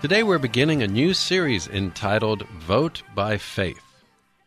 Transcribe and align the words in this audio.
Today 0.00 0.22
we're 0.22 0.38
beginning 0.38 0.82
a 0.82 0.88
new 0.88 1.12
series 1.12 1.68
entitled 1.68 2.48
Vote 2.60 3.02
by 3.14 3.36
Faith. 3.36 3.82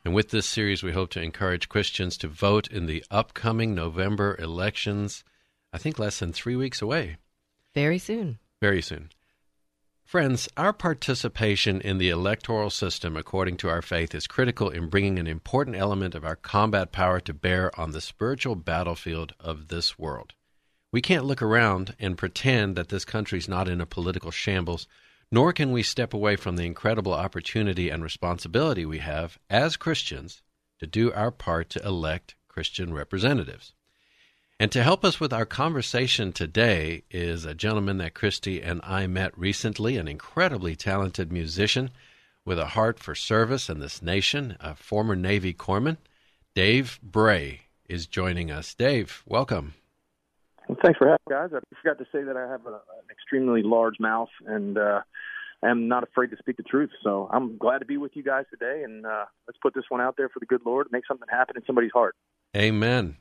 And 0.03 0.11
with 0.11 0.31
this 0.31 0.47
series, 0.47 0.81
we 0.81 0.93
hope 0.93 1.11
to 1.11 1.21
encourage 1.21 1.69
Christians 1.69 2.17
to 2.17 2.27
vote 2.27 2.67
in 2.71 2.87
the 2.87 3.05
upcoming 3.11 3.75
November 3.75 4.35
elections, 4.39 5.23
I 5.71 5.77
think 5.77 5.99
less 5.99 6.17
than 6.17 6.33
three 6.33 6.55
weeks 6.55 6.81
away. 6.81 7.17
Very 7.75 7.99
soon. 7.99 8.39
Very 8.61 8.81
soon. 8.81 9.11
Friends, 10.03 10.49
our 10.57 10.73
participation 10.73 11.81
in 11.81 11.99
the 11.99 12.09
electoral 12.09 12.71
system, 12.71 13.15
according 13.15 13.57
to 13.57 13.69
our 13.69 13.83
faith, 13.83 14.15
is 14.15 14.25
critical 14.25 14.71
in 14.71 14.89
bringing 14.89 15.19
an 15.19 15.27
important 15.27 15.75
element 15.75 16.15
of 16.15 16.25
our 16.25 16.35
combat 16.35 16.91
power 16.91 17.19
to 17.19 17.33
bear 17.33 17.79
on 17.79 17.91
the 17.91 18.01
spiritual 18.01 18.55
battlefield 18.55 19.35
of 19.39 19.67
this 19.67 19.99
world. 19.99 20.33
We 20.91 21.01
can't 21.01 21.25
look 21.25 21.43
around 21.43 21.95
and 21.99 22.17
pretend 22.17 22.75
that 22.75 22.89
this 22.89 23.05
country's 23.05 23.47
not 23.47 23.69
in 23.69 23.81
a 23.81 23.85
political 23.85 24.31
shambles 24.31 24.87
nor 25.33 25.51
can 25.51 25.71
we 25.71 25.81
step 25.81 26.13
away 26.13 26.35
from 26.35 26.57
the 26.57 26.63
incredible 26.63 27.11
opportunity 27.11 27.89
and 27.89 28.03
responsibility 28.03 28.85
we 28.85 28.99
have 28.99 29.39
as 29.49 29.77
Christians 29.77 30.43
to 30.77 30.85
do 30.85 31.11
our 31.11 31.31
part 31.31 31.71
to 31.71 31.83
elect 31.83 32.35
Christian 32.47 32.93
representatives. 32.93 33.73
And 34.59 34.71
to 34.71 34.83
help 34.83 35.03
us 35.03 35.19
with 35.19 35.33
our 35.33 35.47
conversation 35.47 36.33
today 36.33 37.01
is 37.09 37.45
a 37.45 37.55
gentleman 37.55 37.97
that 37.97 38.13
Christy 38.13 38.61
and 38.61 38.79
I 38.83 39.07
met 39.07 39.35
recently, 39.35 39.97
an 39.97 40.07
incredibly 40.07 40.75
talented 40.75 41.31
musician 41.31 41.89
with 42.45 42.59
a 42.59 42.67
heart 42.67 42.99
for 42.99 43.15
service 43.15 43.69
in 43.69 43.79
this 43.79 44.03
nation, 44.03 44.55
a 44.59 44.75
former 44.75 45.15
Navy 45.15 45.51
corpsman. 45.51 45.97
Dave 46.53 46.99
Bray 47.01 47.61
is 47.89 48.05
joining 48.05 48.51
us. 48.51 48.75
Dave, 48.75 49.23
welcome. 49.25 49.73
Well, 50.67 50.77
thanks 50.81 50.97
for 50.97 51.07
having 51.07 51.19
me, 51.29 51.35
guys. 51.35 51.49
I 51.53 51.59
forgot 51.81 51.97
to 51.99 52.05
say 52.11 52.23
that 52.23 52.37
I 52.37 52.49
have 52.49 52.65
a, 52.65 52.73
an 52.73 53.09
extremely 53.11 53.63
large 53.63 53.95
mouth 53.99 54.29
and 54.45 54.77
uh, 54.77 55.01
am 55.63 55.87
not 55.87 56.03
afraid 56.03 56.31
to 56.31 56.37
speak 56.37 56.57
the 56.57 56.63
truth. 56.63 56.91
So 57.03 57.29
I'm 57.31 57.57
glad 57.57 57.79
to 57.79 57.85
be 57.85 57.97
with 57.97 58.15
you 58.15 58.23
guys 58.23 58.45
today, 58.49 58.83
and 58.83 59.05
uh, 59.05 59.25
let's 59.47 59.57
put 59.61 59.73
this 59.73 59.85
one 59.89 60.01
out 60.01 60.15
there 60.17 60.29
for 60.29 60.39
the 60.39 60.45
good 60.45 60.61
Lord, 60.65 60.87
make 60.91 61.05
something 61.07 61.27
happen 61.29 61.55
in 61.57 61.63
somebody's 61.65 61.91
heart. 61.93 62.15
Amen. 62.55 63.17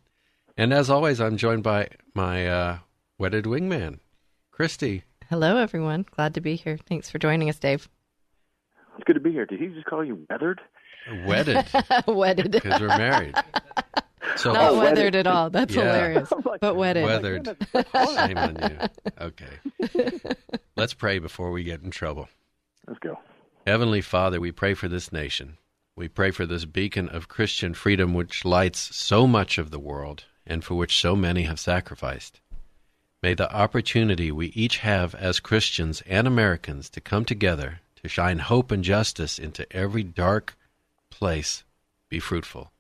And 0.57 0.73
as 0.73 0.91
always, 0.91 1.21
I'm 1.21 1.37
joined 1.37 1.63
by 1.63 1.89
my 2.15 2.47
uh, 2.47 2.79
wedded 3.19 3.45
wingman, 3.47 4.01
Christy. 4.51 5.05
Hello, 5.31 5.57
everyone. 5.57 6.05
Glad 6.11 6.35
to 6.35 6.41
be 6.41 6.57
here. 6.57 6.77
Thanks 6.77 7.09
for 7.09 7.19
joining 7.19 7.49
us, 7.49 7.59
Dave. 7.59 7.89
It's 8.97 9.05
good 9.05 9.15
to 9.15 9.21
be 9.21 9.33
here. 9.33 9.47
Did 9.47 9.61
he 9.61 9.69
just 9.69 9.87
call 9.87 10.05
you 10.05 10.27
weathered? 10.29 10.61
Wedded. 11.27 11.67
wedded. 12.07 12.53
Because 12.53 12.81
we're 12.81 12.89
married. 12.89 13.35
So 14.37 14.53
not 14.53 14.77
weathered 14.77 15.15
at 15.15 15.27
all. 15.27 15.51
That's 15.51 15.75
yeah. 15.75 15.83
hilarious. 15.85 16.29
Oh 16.33 16.43
like, 16.45 16.61
but 16.61 16.77
wedded. 16.77 17.05
Weathered. 17.05 17.57
Shame 17.75 18.39
on 18.39 18.57
you. 18.57 18.79
Okay. 19.21 20.35
Let's 20.77 20.95
pray 20.95 21.19
before 21.19 21.51
we 21.51 21.63
get 21.65 21.83
in 21.83 21.91
trouble. 21.91 22.29
Let's 22.87 22.99
go. 23.01 23.19
Heavenly 23.67 24.01
Father, 24.01 24.41
we 24.41 24.51
pray 24.51 24.75
for 24.75 24.89
this 24.89 25.13
nation. 25.13 25.59
We 25.97 26.09
pray 26.09 26.31
for 26.31 26.47
this 26.47 26.65
beacon 26.65 27.09
of 27.09 27.29
Christian 27.29 27.75
freedom 27.75 28.15
which 28.15 28.45
lights 28.45 28.97
so 28.97 29.27
much 29.27 29.59
of 29.59 29.71
the 29.71 29.79
world 29.79 30.25
and 30.47 30.65
for 30.65 30.75
which 30.75 31.01
so 31.01 31.15
many 31.15 31.43
have 31.43 31.61
sacrificed. 31.61 32.41
May 33.23 33.35
the 33.35 33.53
opportunity 33.55 34.33
we 34.33 34.49
each 34.49 34.79
have 34.79 35.15
as 35.15 35.39
Christians 35.39 36.03
and 36.07 36.27
Americans 36.27 36.91
to 36.91 37.01
come 37.01 37.25
together 37.25 37.81
to 38.03 38.09
shine 38.09 38.41
hope 38.41 38.73
and 38.73 38.83
justice 38.83 39.39
into 39.39 39.71
every 39.73 40.03
dark 40.03 40.57
place 41.11 41.63
be 42.09 42.19
fruitful 42.19 42.73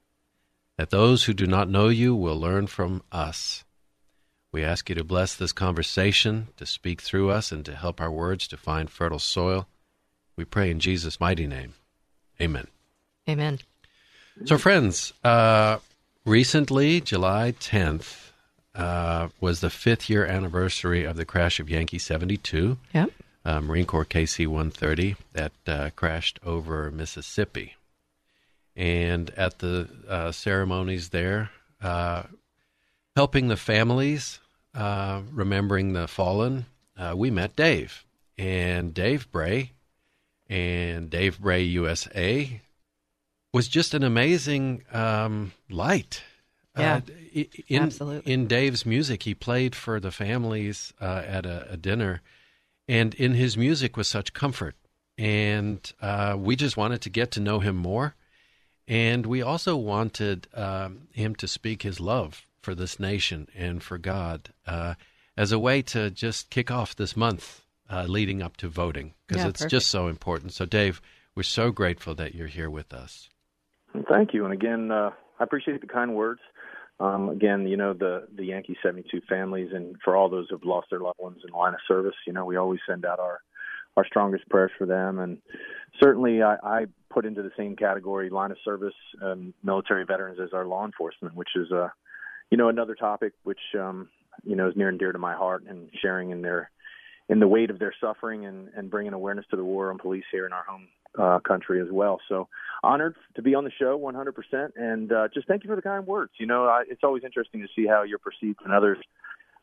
that 0.76 0.90
those 0.90 1.24
who 1.24 1.34
do 1.34 1.46
not 1.46 1.68
know 1.68 1.88
you 1.88 2.14
will 2.14 2.38
learn 2.38 2.66
from 2.66 3.02
us. 3.12 3.64
We 4.52 4.64
ask 4.64 4.88
you 4.88 4.94
to 4.96 5.04
bless 5.04 5.34
this 5.34 5.52
conversation, 5.52 6.48
to 6.56 6.66
speak 6.66 7.00
through 7.00 7.30
us, 7.30 7.52
and 7.52 7.64
to 7.64 7.74
help 7.74 8.00
our 8.00 8.10
words 8.10 8.46
to 8.48 8.56
find 8.56 8.90
fertile 8.90 9.18
soil. 9.18 9.66
We 10.36 10.44
pray 10.44 10.70
in 10.70 10.80
Jesus' 10.80 11.20
mighty 11.20 11.46
name. 11.46 11.74
Amen. 12.40 12.66
Amen. 13.28 13.60
So, 14.44 14.58
friends, 14.58 15.12
uh, 15.24 15.78
recently, 16.24 17.00
July 17.00 17.54
10th, 17.58 18.32
uh, 18.74 19.28
was 19.40 19.60
the 19.60 19.70
fifth 19.70 20.08
year 20.08 20.24
anniversary 20.24 21.04
of 21.04 21.16
the 21.16 21.24
crash 21.24 21.60
of 21.60 21.68
Yankee 21.68 21.98
72. 21.98 22.78
Yep. 22.94 23.10
Uh, 23.44 23.60
Marine 23.60 23.86
Corps 23.86 24.04
KC 24.04 24.46
130 24.46 25.16
that 25.32 25.52
uh, 25.66 25.90
crashed 25.96 26.38
over 26.44 26.90
Mississippi 26.90 27.74
and 28.76 29.30
at 29.30 29.58
the 29.58 29.88
uh, 30.08 30.32
ceremonies 30.32 31.10
there, 31.10 31.50
uh, 31.80 32.24
helping 33.16 33.48
the 33.48 33.56
families, 33.56 34.40
uh, 34.74 35.22
remembering 35.32 35.92
the 35.92 36.08
fallen, 36.08 36.66
uh, 36.96 37.14
we 37.16 37.30
met 37.30 37.56
Dave 37.56 38.04
and 38.38 38.94
Dave 38.94 39.30
Bray 39.30 39.72
and 40.48 41.10
Dave 41.10 41.40
Bray 41.40 41.62
USA 41.62 42.60
was 43.52 43.68
just 43.68 43.92
an 43.94 44.02
amazing 44.02 44.82
um, 44.92 45.52
light. 45.70 46.22
Yeah, 46.76 46.96
uh, 47.06 47.44
in, 47.68 47.82
absolutely. 47.82 48.32
In 48.32 48.46
Dave's 48.46 48.86
music, 48.86 49.24
he 49.24 49.34
played 49.34 49.74
for 49.74 50.00
the 50.00 50.10
families 50.10 50.94
uh, 51.00 51.22
at 51.26 51.44
a, 51.44 51.72
a, 51.72 51.76
dinner, 51.76 52.22
and 52.88 53.12
in 53.14 53.34
his 53.34 53.58
music 53.58 53.94
was 53.98 54.08
such 54.08 54.32
comfort. 54.32 54.74
And 55.18 55.92
we 56.38 56.56
just 56.56 56.78
wanted 56.78 57.02
to 57.02 57.10
get 57.10 57.30
to 57.32 57.40
know 57.40 57.60
him 57.60 57.76
more 57.76 58.14
and 58.88 59.26
we 59.26 59.42
also 59.42 59.76
wanted 59.76 60.48
um, 60.54 61.08
him 61.12 61.34
to 61.36 61.48
speak 61.48 61.82
his 61.82 62.00
love 62.00 62.46
for 62.60 62.74
this 62.74 62.98
nation 62.98 63.48
and 63.56 63.82
for 63.82 63.98
God 63.98 64.50
uh, 64.66 64.94
as 65.36 65.52
a 65.52 65.58
way 65.58 65.82
to 65.82 66.10
just 66.10 66.50
kick 66.50 66.70
off 66.70 66.94
this 66.94 67.16
month 67.16 67.62
uh, 67.90 68.04
leading 68.08 68.42
up 68.42 68.56
to 68.58 68.68
voting 68.68 69.14
because 69.26 69.42
yeah, 69.42 69.48
it's 69.48 69.60
perfect. 69.60 69.70
just 69.70 69.88
so 69.88 70.08
important. 70.08 70.52
So, 70.52 70.64
Dave, 70.64 71.00
we're 71.34 71.42
so 71.42 71.70
grateful 71.70 72.14
that 72.16 72.34
you're 72.34 72.46
here 72.46 72.70
with 72.70 72.92
us. 72.92 73.28
Thank 74.08 74.32
you. 74.32 74.44
And 74.44 74.52
again, 74.52 74.90
uh, 74.90 75.10
I 75.38 75.44
appreciate 75.44 75.80
the 75.80 75.86
kind 75.86 76.14
words. 76.14 76.40
Um, 77.00 77.30
again, 77.30 77.66
you 77.66 77.76
know 77.76 77.94
the 77.94 78.28
the 78.34 78.44
Yankee 78.44 78.76
72 78.82 79.22
families, 79.28 79.70
and 79.72 79.96
for 80.04 80.14
all 80.14 80.28
those 80.28 80.46
who've 80.50 80.64
lost 80.64 80.88
their 80.90 81.00
loved 81.00 81.18
ones 81.18 81.38
in 81.44 81.50
the 81.50 81.56
line 81.56 81.74
of 81.74 81.80
service, 81.88 82.14
you 82.26 82.32
know 82.32 82.44
we 82.44 82.56
always 82.56 82.80
send 82.88 83.04
out 83.04 83.18
our 83.18 83.40
our 83.96 84.06
strongest 84.06 84.48
prayers 84.48 84.70
for 84.78 84.86
them. 84.86 85.18
And 85.18 85.38
certainly, 86.02 86.42
I, 86.42 86.56
I 86.62 86.84
put 87.10 87.26
into 87.26 87.42
the 87.42 87.50
same 87.56 87.76
category 87.76 88.30
line 88.30 88.50
of 88.50 88.56
service 88.64 88.94
um, 89.22 89.52
military 89.62 90.04
veterans 90.04 90.38
as 90.42 90.50
our 90.52 90.66
law 90.66 90.84
enforcement, 90.84 91.34
which 91.34 91.50
is 91.56 91.70
a 91.70 91.92
you 92.50 92.58
know 92.58 92.68
another 92.68 92.94
topic 92.94 93.32
which 93.44 93.60
um, 93.78 94.08
you 94.44 94.56
know 94.56 94.68
is 94.68 94.76
near 94.76 94.88
and 94.88 94.98
dear 94.98 95.12
to 95.12 95.18
my 95.18 95.34
heart, 95.34 95.64
and 95.68 95.88
sharing 96.00 96.30
in 96.30 96.42
their 96.42 96.70
in 97.28 97.40
the 97.40 97.48
weight 97.48 97.70
of 97.70 97.78
their 97.78 97.94
suffering 98.00 98.44
and, 98.46 98.68
and 98.76 98.90
bringing 98.90 99.12
awareness 99.12 99.46
to 99.50 99.56
the 99.56 99.64
war 99.64 99.90
on 99.90 99.98
police 99.98 100.24
here 100.30 100.46
in 100.46 100.52
our 100.52 100.64
home 100.64 100.88
uh, 101.18 101.38
country 101.40 101.80
as 101.80 101.88
well. 101.90 102.20
So 102.28 102.48
honored 102.82 103.16
to 103.36 103.42
be 103.42 103.54
on 103.54 103.64
the 103.64 103.70
show 103.78 103.98
100%. 103.98 104.70
And 104.76 105.12
uh, 105.12 105.28
just 105.32 105.46
thank 105.46 105.62
you 105.64 105.70
for 105.70 105.76
the 105.76 105.82
kind 105.82 106.06
words. 106.06 106.32
You 106.38 106.46
know, 106.46 106.64
I, 106.64 106.82
it's 106.88 107.02
always 107.04 107.24
interesting 107.24 107.60
to 107.62 107.68
see 107.76 107.86
how 107.86 108.02
you're 108.02 108.18
perceived 108.18 108.60
in 108.64 108.72
others 108.72 108.98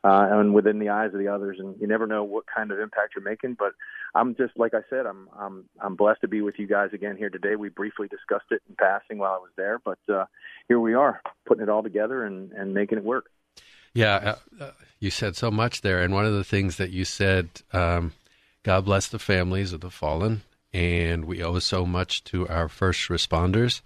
uh, 0.02 0.28
and 0.30 0.54
within 0.54 0.78
the 0.78 0.88
eyes 0.88 1.12
of 1.12 1.18
the 1.18 1.28
others. 1.28 1.58
And 1.58 1.74
you 1.80 1.86
never 1.86 2.06
know 2.06 2.24
what 2.24 2.44
kind 2.46 2.70
of 2.70 2.78
impact 2.78 3.14
you're 3.14 3.24
making. 3.24 3.56
But 3.58 3.72
I'm 4.14 4.34
just, 4.34 4.56
like 4.56 4.74
I 4.74 4.80
said, 4.88 5.06
I'm, 5.06 5.28
I'm, 5.38 5.64
I'm 5.80 5.96
blessed 5.96 6.22
to 6.22 6.28
be 6.28 6.40
with 6.40 6.58
you 6.58 6.66
guys 6.66 6.90
again 6.92 7.16
here 7.16 7.30
today. 7.30 7.56
We 7.56 7.68
briefly 7.68 8.08
discussed 8.08 8.50
it 8.50 8.62
in 8.68 8.76
passing 8.76 9.18
while 9.18 9.32
I 9.32 9.38
was 9.38 9.50
there, 9.56 9.78
but 9.78 9.98
uh, 10.12 10.24
here 10.68 10.80
we 10.80 10.94
are 10.94 11.20
putting 11.46 11.62
it 11.62 11.68
all 11.68 11.82
together 11.82 12.24
and, 12.24 12.52
and 12.52 12.74
making 12.74 12.98
it 12.98 13.04
work. 13.04 13.26
Yeah, 13.92 14.36
uh, 14.60 14.64
uh, 14.64 14.70
you 15.00 15.10
said 15.10 15.36
so 15.36 15.50
much 15.50 15.80
there. 15.80 16.00
And 16.00 16.14
one 16.14 16.24
of 16.24 16.32
the 16.32 16.44
things 16.44 16.76
that 16.76 16.90
you 16.90 17.04
said, 17.04 17.48
um, 17.72 18.12
God 18.62 18.84
bless 18.84 19.08
the 19.08 19.18
families 19.18 19.72
of 19.72 19.80
the 19.80 19.90
fallen 19.90 20.42
and 20.72 21.24
we 21.24 21.42
owe 21.42 21.58
so 21.58 21.84
much 21.84 22.22
to 22.24 22.46
our 22.48 22.68
first 22.68 23.08
responders. 23.08 23.80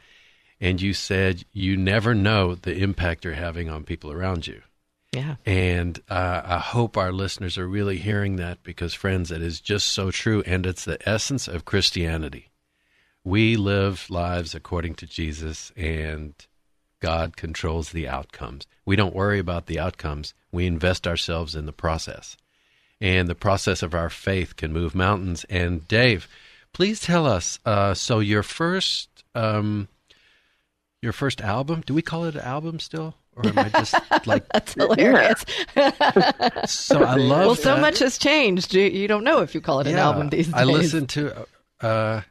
And 0.60 0.80
you 0.80 0.92
said 0.92 1.44
you 1.52 1.76
never 1.76 2.14
know 2.14 2.54
the 2.54 2.76
impact 2.76 3.24
you're 3.24 3.34
having 3.34 3.68
on 3.68 3.84
people 3.84 4.12
around 4.12 4.46
you. 4.46 4.62
Yeah. 5.14 5.36
And 5.46 6.00
uh, 6.08 6.42
I 6.44 6.58
hope 6.58 6.96
our 6.96 7.12
listeners 7.12 7.56
are 7.56 7.68
really 7.68 7.98
hearing 7.98 8.36
that 8.36 8.62
because, 8.62 8.94
friends, 8.94 9.30
it 9.30 9.42
is 9.42 9.60
just 9.60 9.86
so 9.86 10.10
true. 10.10 10.42
And 10.46 10.66
it's 10.66 10.84
the 10.84 11.08
essence 11.08 11.46
of 11.46 11.64
Christianity. 11.64 12.50
We 13.22 13.56
live 13.56 14.06
lives 14.10 14.54
according 14.54 14.96
to 14.96 15.06
Jesus, 15.06 15.72
and 15.76 16.34
God 17.00 17.36
controls 17.36 17.90
the 17.90 18.08
outcomes. 18.08 18.66
We 18.84 18.96
don't 18.96 19.14
worry 19.14 19.38
about 19.38 19.66
the 19.66 19.78
outcomes, 19.78 20.34
we 20.52 20.66
invest 20.66 21.06
ourselves 21.06 21.54
in 21.54 21.66
the 21.66 21.72
process. 21.72 22.36
And 23.00 23.28
the 23.28 23.34
process 23.34 23.82
of 23.82 23.94
our 23.94 24.10
faith 24.10 24.56
can 24.56 24.72
move 24.72 24.94
mountains. 24.94 25.44
And 25.48 25.86
Dave, 25.88 26.28
Please 26.74 27.00
tell 27.00 27.24
us. 27.24 27.60
Uh, 27.64 27.94
so 27.94 28.18
your 28.18 28.42
first, 28.42 29.08
um, 29.34 29.88
your 31.00 31.12
first 31.12 31.40
album. 31.40 31.82
Do 31.86 31.94
we 31.94 32.02
call 32.02 32.24
it 32.24 32.34
an 32.34 32.42
album 32.42 32.80
still? 32.80 33.14
Or 33.36 33.46
am 33.46 33.58
I 33.58 33.68
just 33.68 33.94
like 34.26 34.48
that's 34.48 34.74
hilarious? 34.74 35.44
so 36.66 37.02
I 37.02 37.16
love. 37.16 37.46
Well, 37.46 37.54
so 37.54 37.76
much 37.76 37.98
has 37.98 38.18
changed. 38.18 38.74
You, 38.74 38.84
you, 38.84 39.08
don't 39.08 39.24
know 39.24 39.40
if 39.40 39.54
you 39.54 39.60
call 39.60 39.80
it 39.80 39.86
yeah, 39.86 39.94
an 39.94 39.98
album 39.98 40.28
these 40.28 40.46
days. 40.46 40.54
I 40.54 40.64
listened 40.64 41.08
to. 41.10 41.46
Uh, 41.80 42.22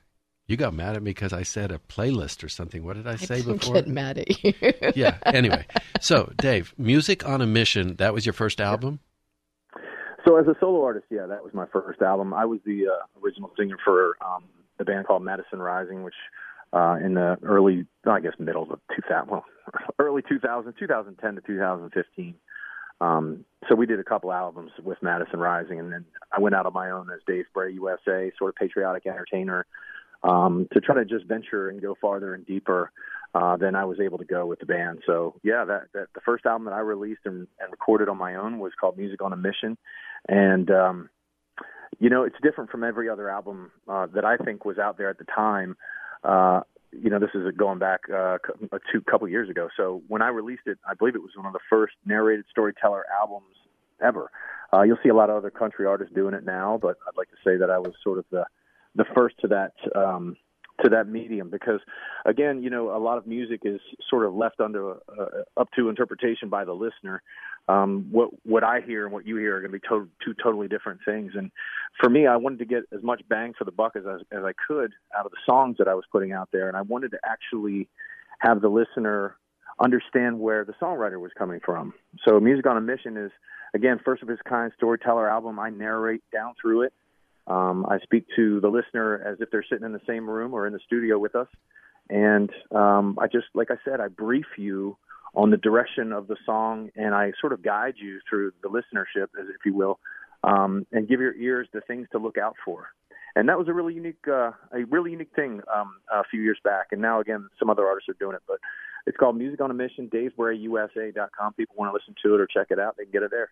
you 0.47 0.57
got 0.57 0.73
mad 0.73 0.95
at 0.95 1.03
me 1.03 1.11
because 1.11 1.33
I 1.33 1.43
said 1.43 1.71
a 1.71 1.79
playlist 1.79 2.43
or 2.43 2.49
something. 2.49 2.83
What 2.85 2.95
did 2.95 3.07
I 3.07 3.15
say 3.15 3.39
I 3.39 3.41
before? 3.41 3.75
Get 3.75 3.87
mad 3.87 4.17
at 4.17 4.43
you. 4.43 4.53
yeah. 4.95 5.17
Anyway, 5.25 5.65
so 6.01 6.31
Dave, 6.37 6.73
"Music 6.77 7.27
on 7.27 7.41
a 7.41 7.45
Mission." 7.45 7.95
That 7.95 8.13
was 8.13 8.25
your 8.25 8.33
first 8.33 8.59
album. 8.61 8.99
So 10.25 10.37
as 10.37 10.47
a 10.47 10.55
solo 10.59 10.83
artist, 10.83 11.05
yeah, 11.09 11.25
that 11.25 11.43
was 11.43 11.53
my 11.53 11.65
first 11.71 12.01
album. 12.01 12.33
I 12.33 12.45
was 12.45 12.59
the 12.65 12.87
uh, 12.87 13.19
original 13.21 13.51
singer 13.57 13.77
for 13.83 14.15
um, 14.25 14.45
the 14.77 14.85
band 14.85 15.05
called 15.05 15.23
Madison 15.23 15.59
Rising, 15.59 16.03
which 16.03 16.15
uh, 16.73 16.97
in 17.03 17.13
the 17.13 17.37
early, 17.43 17.85
I 18.05 18.19
guess, 18.19 18.33
middle 18.39 18.63
of 18.63 18.79
2000, 18.95 19.29
well, 19.29 19.45
early 19.99 20.21
2000, 20.27 20.73
2010 20.77 21.35
to 21.35 21.41
2015. 21.41 22.35
Um, 22.99 23.45
so 23.67 23.75
we 23.75 23.85
did 23.85 23.99
a 23.99 24.03
couple 24.03 24.31
albums 24.31 24.71
with 24.83 24.97
Madison 25.01 25.39
Rising, 25.39 25.79
and 25.79 25.91
then 25.91 26.05
I 26.31 26.39
went 26.39 26.55
out 26.55 26.65
on 26.65 26.73
my 26.73 26.89
own 26.89 27.09
as 27.13 27.19
Dave 27.27 27.45
Bray 27.53 27.73
USA, 27.73 28.31
sort 28.37 28.49
of 28.49 28.55
patriotic 28.55 29.05
entertainer, 29.05 29.65
um, 30.23 30.67
to 30.73 30.79
try 30.79 30.95
to 30.95 31.05
just 31.05 31.25
venture 31.25 31.69
and 31.69 31.81
go 31.81 31.95
farther 31.99 32.33
and 32.33 32.45
deeper 32.45 32.91
uh, 33.35 33.57
than 33.57 33.75
I 33.75 33.85
was 33.85 33.99
able 33.99 34.17
to 34.19 34.25
go 34.25 34.45
with 34.45 34.59
the 34.59 34.65
band. 34.65 34.99
So 35.05 35.35
yeah, 35.43 35.65
that, 35.65 35.87
that 35.93 36.07
the 36.13 36.21
first 36.21 36.45
album 36.45 36.65
that 36.65 36.73
I 36.73 36.79
released 36.79 37.21
and, 37.25 37.47
and 37.59 37.71
recorded 37.71 38.07
on 38.09 38.17
my 38.17 38.35
own 38.35 38.59
was 38.59 38.71
called 38.79 38.97
Music 38.97 39.21
on 39.21 39.33
a 39.33 39.37
Mission, 39.37 39.77
and 40.29 40.69
um, 40.71 41.09
you 41.99 42.09
know 42.09 42.23
it's 42.23 42.35
different 42.41 42.69
from 42.69 42.83
every 42.83 43.09
other 43.09 43.29
album 43.29 43.71
uh, 43.87 44.07
that 44.13 44.23
I 44.23 44.37
think 44.37 44.65
was 44.65 44.77
out 44.77 44.97
there 44.97 45.09
at 45.09 45.17
the 45.17 45.25
time. 45.25 45.75
Uh, 46.23 46.61
you 46.91 47.09
know, 47.09 47.19
this 47.19 47.31
is 47.33 47.43
going 47.57 47.79
back 47.79 48.01
uh, 48.11 48.37
a 48.71 48.79
two 48.91 49.01
couple 49.01 49.27
years 49.27 49.49
ago. 49.49 49.69
So 49.75 50.03
when 50.07 50.21
I 50.21 50.27
released 50.27 50.63
it, 50.67 50.77
I 50.87 50.93
believe 50.93 51.15
it 51.15 51.21
was 51.21 51.31
one 51.35 51.45
of 51.45 51.53
the 51.53 51.59
first 51.69 51.93
narrated 52.05 52.45
storyteller 52.51 53.05
albums 53.19 53.55
ever. 54.03 54.29
Uh, 54.71 54.83
you'll 54.83 54.99
see 55.03 55.09
a 55.09 55.15
lot 55.15 55.29
of 55.29 55.37
other 55.37 55.51
country 55.51 55.85
artists 55.85 56.13
doing 56.13 56.33
it 56.33 56.45
now, 56.45 56.79
but 56.81 56.97
I'd 57.07 57.17
like 57.17 57.29
to 57.29 57.37
say 57.43 57.57
that 57.57 57.69
I 57.69 57.79
was 57.79 57.93
sort 58.03 58.19
of 58.19 58.25
the 58.31 58.45
the 58.95 59.05
first 59.15 59.35
to 59.41 59.47
that 59.47 59.73
um, 59.95 60.35
to 60.83 60.89
that 60.89 61.07
medium 61.07 61.49
because 61.49 61.79
again 62.25 62.63
you 62.63 62.69
know 62.69 62.95
a 62.95 62.97
lot 62.97 63.17
of 63.17 63.27
music 63.27 63.61
is 63.63 63.79
sort 64.09 64.25
of 64.25 64.33
left 64.33 64.59
under 64.59 64.91
uh, 64.91 65.43
up 65.57 65.69
to 65.75 65.89
interpretation 65.89 66.49
by 66.49 66.65
the 66.65 66.73
listener 66.73 67.21
um 67.69 68.07
what 68.11 68.29
what 68.45 68.63
i 68.63 68.81
hear 68.81 69.05
and 69.05 69.13
what 69.13 69.25
you 69.25 69.37
hear 69.37 69.57
are 69.57 69.61
going 69.61 69.71
to 69.71 69.79
be 69.79 69.87
to- 69.87 70.09
two 70.23 70.33
totally 70.43 70.67
different 70.67 70.99
things. 71.05 71.31
And 71.35 71.51
for 72.01 72.09
me 72.09 72.27
i 72.27 72.35
wanted 72.35 72.59
to 72.59 72.65
get 72.65 72.83
as 72.95 73.03
much 73.03 73.21
bang 73.29 73.53
for 73.57 73.63
the 73.63 73.71
buck 73.71 73.95
as, 73.95 74.03
as 74.05 74.21
as 74.31 74.43
i 74.43 74.51
could 74.67 74.91
out 75.17 75.25
of 75.25 75.31
the 75.31 75.37
songs 75.45 75.77
that 75.79 75.87
i 75.87 75.93
was 75.93 76.05
putting 76.11 76.31
out 76.31 76.49
there. 76.51 76.67
And 76.67 76.77
i 76.77 76.81
wanted 76.81 77.11
to 77.11 77.19
actually 77.25 77.87
have 78.39 78.61
the 78.61 78.69
listener 78.69 79.37
understand 79.79 80.39
where 80.39 80.63
the 80.65 80.73
songwriter 80.73 81.19
was 81.19 81.31
coming 81.37 81.59
from. 81.65 81.93
So 82.27 82.39
music 82.39 82.67
on 82.67 82.77
a 82.77 82.81
mission 82.81 83.17
is 83.17 83.31
again 83.73 83.99
first 84.03 84.21
of 84.23 84.29
its 84.29 84.41
kind 84.47 84.71
storyteller 84.75 85.29
album. 85.29 85.59
I 85.59 85.69
narrate 85.69 86.23
down 86.31 86.53
through 86.61 86.83
it. 86.83 86.93
Um, 87.47 87.85
I 87.89 87.99
speak 87.99 88.25
to 88.35 88.61
the 88.61 88.69
listener 88.69 89.21
as 89.25 89.41
if 89.41 89.51
they're 89.51 89.65
sitting 89.67 89.85
in 89.85 89.91
the 89.91 90.01
same 90.07 90.29
room 90.29 90.53
or 90.53 90.65
in 90.65 90.73
the 90.73 90.79
studio 90.85 91.19
with 91.19 91.35
us. 91.35 91.47
And 92.09 92.49
um, 92.71 93.17
I 93.21 93.27
just, 93.27 93.47
like 93.53 93.69
I 93.71 93.75
said, 93.83 93.99
I 93.99 94.07
brief 94.07 94.45
you 94.57 94.97
on 95.33 95.49
the 95.49 95.57
direction 95.57 96.13
of 96.13 96.27
the 96.27 96.37
song 96.45 96.89
and 96.95 97.15
I 97.15 97.31
sort 97.39 97.53
of 97.53 97.63
guide 97.63 97.95
you 97.97 98.19
through 98.29 98.53
the 98.61 98.69
listenership, 98.69 99.29
as 99.39 99.47
if 99.49 99.65
you 99.65 99.73
will, 99.73 99.99
um, 100.43 100.85
and 100.91 101.07
give 101.07 101.19
your 101.19 101.35
ears 101.35 101.67
the 101.73 101.81
things 101.81 102.07
to 102.11 102.19
look 102.19 102.37
out 102.37 102.55
for. 102.63 102.89
And 103.35 103.49
that 103.49 103.57
was 103.57 103.67
a 103.67 103.73
really 103.73 103.95
unique, 103.95 104.27
uh, 104.27 104.51
a 104.71 104.85
really 104.89 105.11
unique 105.11 105.33
thing 105.35 105.61
um, 105.73 105.95
a 106.11 106.23
few 106.29 106.41
years 106.41 106.59
back. 106.63 106.87
And 106.91 107.01
now 107.01 107.19
again, 107.19 107.49
some 107.57 107.69
other 107.69 107.87
artists 107.87 108.09
are 108.09 108.15
doing 108.19 108.35
it, 108.35 108.43
but 108.47 108.59
it's 109.07 109.17
called 109.17 109.37
Music 109.37 109.59
on 109.59 109.71
a 109.71 109.73
Mission. 109.73 110.09
DaveBrayUSA.com. 110.09 111.53
People 111.53 111.75
want 111.77 111.91
to 111.91 111.93
listen 111.93 112.15
to 112.23 112.35
it 112.35 112.41
or 112.41 112.47
check 112.47 112.67
it 112.69 112.79
out, 112.79 112.95
they 112.97 113.03
can 113.03 113.11
get 113.11 113.23
it 113.23 113.31
there. 113.31 113.49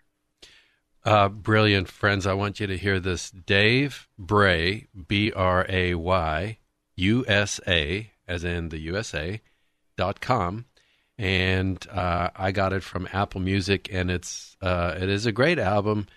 Uh, 1.03 1.29
brilliant, 1.29 1.87
friends. 1.87 2.27
I 2.27 2.33
want 2.33 2.59
you 2.59 2.67
to 2.67 2.77
hear 2.77 2.99
this. 2.99 3.31
Dave 3.31 4.07
Bray, 4.19 4.87
B 5.07 5.31
R 5.31 5.65
A 5.67 5.95
Y, 5.95 6.59
USA, 6.95 8.11
as 8.27 8.43
in 8.43 8.69
the 8.69 8.79
USA, 8.81 9.41
dot 9.97 10.21
com. 10.21 10.65
And 11.17 11.85
uh, 11.91 12.29
I 12.35 12.51
got 12.51 12.73
it 12.73 12.83
from 12.83 13.07
Apple 13.13 13.41
Music, 13.41 13.89
and 13.91 14.09
it's 14.09 14.57
uh, 14.61 14.95
it 14.99 15.09
is 15.09 15.25
a 15.25 15.31
great 15.31 15.59
album. 15.59 16.07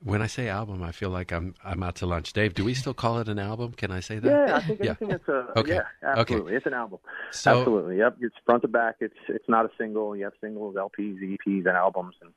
When 0.00 0.22
I 0.22 0.28
say 0.28 0.48
album, 0.48 0.82
I 0.82 0.92
feel 0.92 1.10
like 1.10 1.32
I'm 1.32 1.54
I'm 1.64 1.82
out 1.82 1.96
to 1.96 2.06
lunch. 2.06 2.32
Dave, 2.32 2.54
do 2.54 2.64
we 2.64 2.74
still 2.74 2.94
call 2.94 3.18
it 3.18 3.28
an 3.28 3.38
album? 3.38 3.72
Can 3.72 3.90
I 3.90 4.00
say 4.00 4.18
that? 4.18 4.28
Yeah, 4.28 4.56
I 4.56 4.60
think 4.60 4.84
yeah. 4.84 4.94
that's 5.00 5.28
a 5.28 5.58
okay. 5.58 5.74
yeah, 5.74 5.82
absolutely. 6.04 6.52
Okay. 6.52 6.56
It's 6.56 6.66
an 6.66 6.74
album. 6.74 6.98
So, 7.32 7.58
absolutely. 7.58 7.98
Yep. 7.98 8.18
It's 8.20 8.36
front 8.44 8.62
to 8.62 8.68
back. 8.68 8.96
It's 9.00 9.16
it's 9.28 9.48
not 9.48 9.64
a 9.64 9.70
single. 9.78 10.14
You 10.14 10.24
have 10.24 10.34
singles, 10.40 10.76
LPs, 10.76 11.20
EPs, 11.20 11.66
and 11.66 11.76
albums. 11.76 12.14
And 12.20 12.32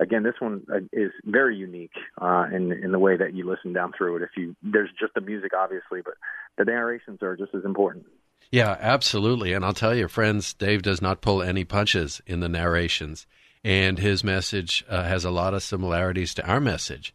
again, 0.00 0.24
this 0.24 0.34
one 0.40 0.66
uh, 0.70 0.80
is 0.92 1.10
very 1.24 1.56
unique 1.56 1.94
uh, 2.20 2.46
in 2.52 2.72
in 2.72 2.92
the 2.92 2.98
way 2.98 3.16
that 3.16 3.34
you 3.34 3.48
listen 3.48 3.72
down 3.72 3.92
through 3.96 4.16
it. 4.16 4.22
If 4.22 4.30
you 4.36 4.56
there's 4.62 4.90
just 4.98 5.14
the 5.14 5.20
music, 5.20 5.52
obviously, 5.56 6.02
but 6.02 6.14
the 6.58 6.64
narrations 6.64 7.22
are 7.22 7.36
just 7.36 7.54
as 7.54 7.64
important. 7.64 8.06
Yeah, 8.50 8.76
absolutely. 8.80 9.52
And 9.52 9.64
I'll 9.64 9.74
tell 9.74 9.94
you, 9.94 10.08
friends, 10.08 10.54
Dave 10.54 10.82
does 10.82 11.02
not 11.02 11.20
pull 11.20 11.42
any 11.42 11.64
punches 11.64 12.22
in 12.26 12.40
the 12.40 12.48
narrations 12.48 13.26
and 13.66 13.98
his 13.98 14.22
message 14.22 14.84
uh, 14.88 15.02
has 15.02 15.24
a 15.24 15.30
lot 15.30 15.52
of 15.52 15.60
similarities 15.60 16.34
to 16.34 16.46
our 16.46 16.60
message, 16.60 17.12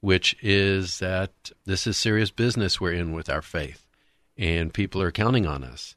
which 0.00 0.36
is 0.42 0.98
that 0.98 1.32
this 1.64 1.86
is 1.86 1.96
serious 1.96 2.30
business 2.30 2.78
we're 2.78 2.92
in 2.92 3.12
with 3.12 3.30
our 3.30 3.40
faith, 3.40 3.86
and 4.36 4.74
people 4.74 5.00
are 5.00 5.10
counting 5.10 5.46
on 5.46 5.64
us. 5.64 5.96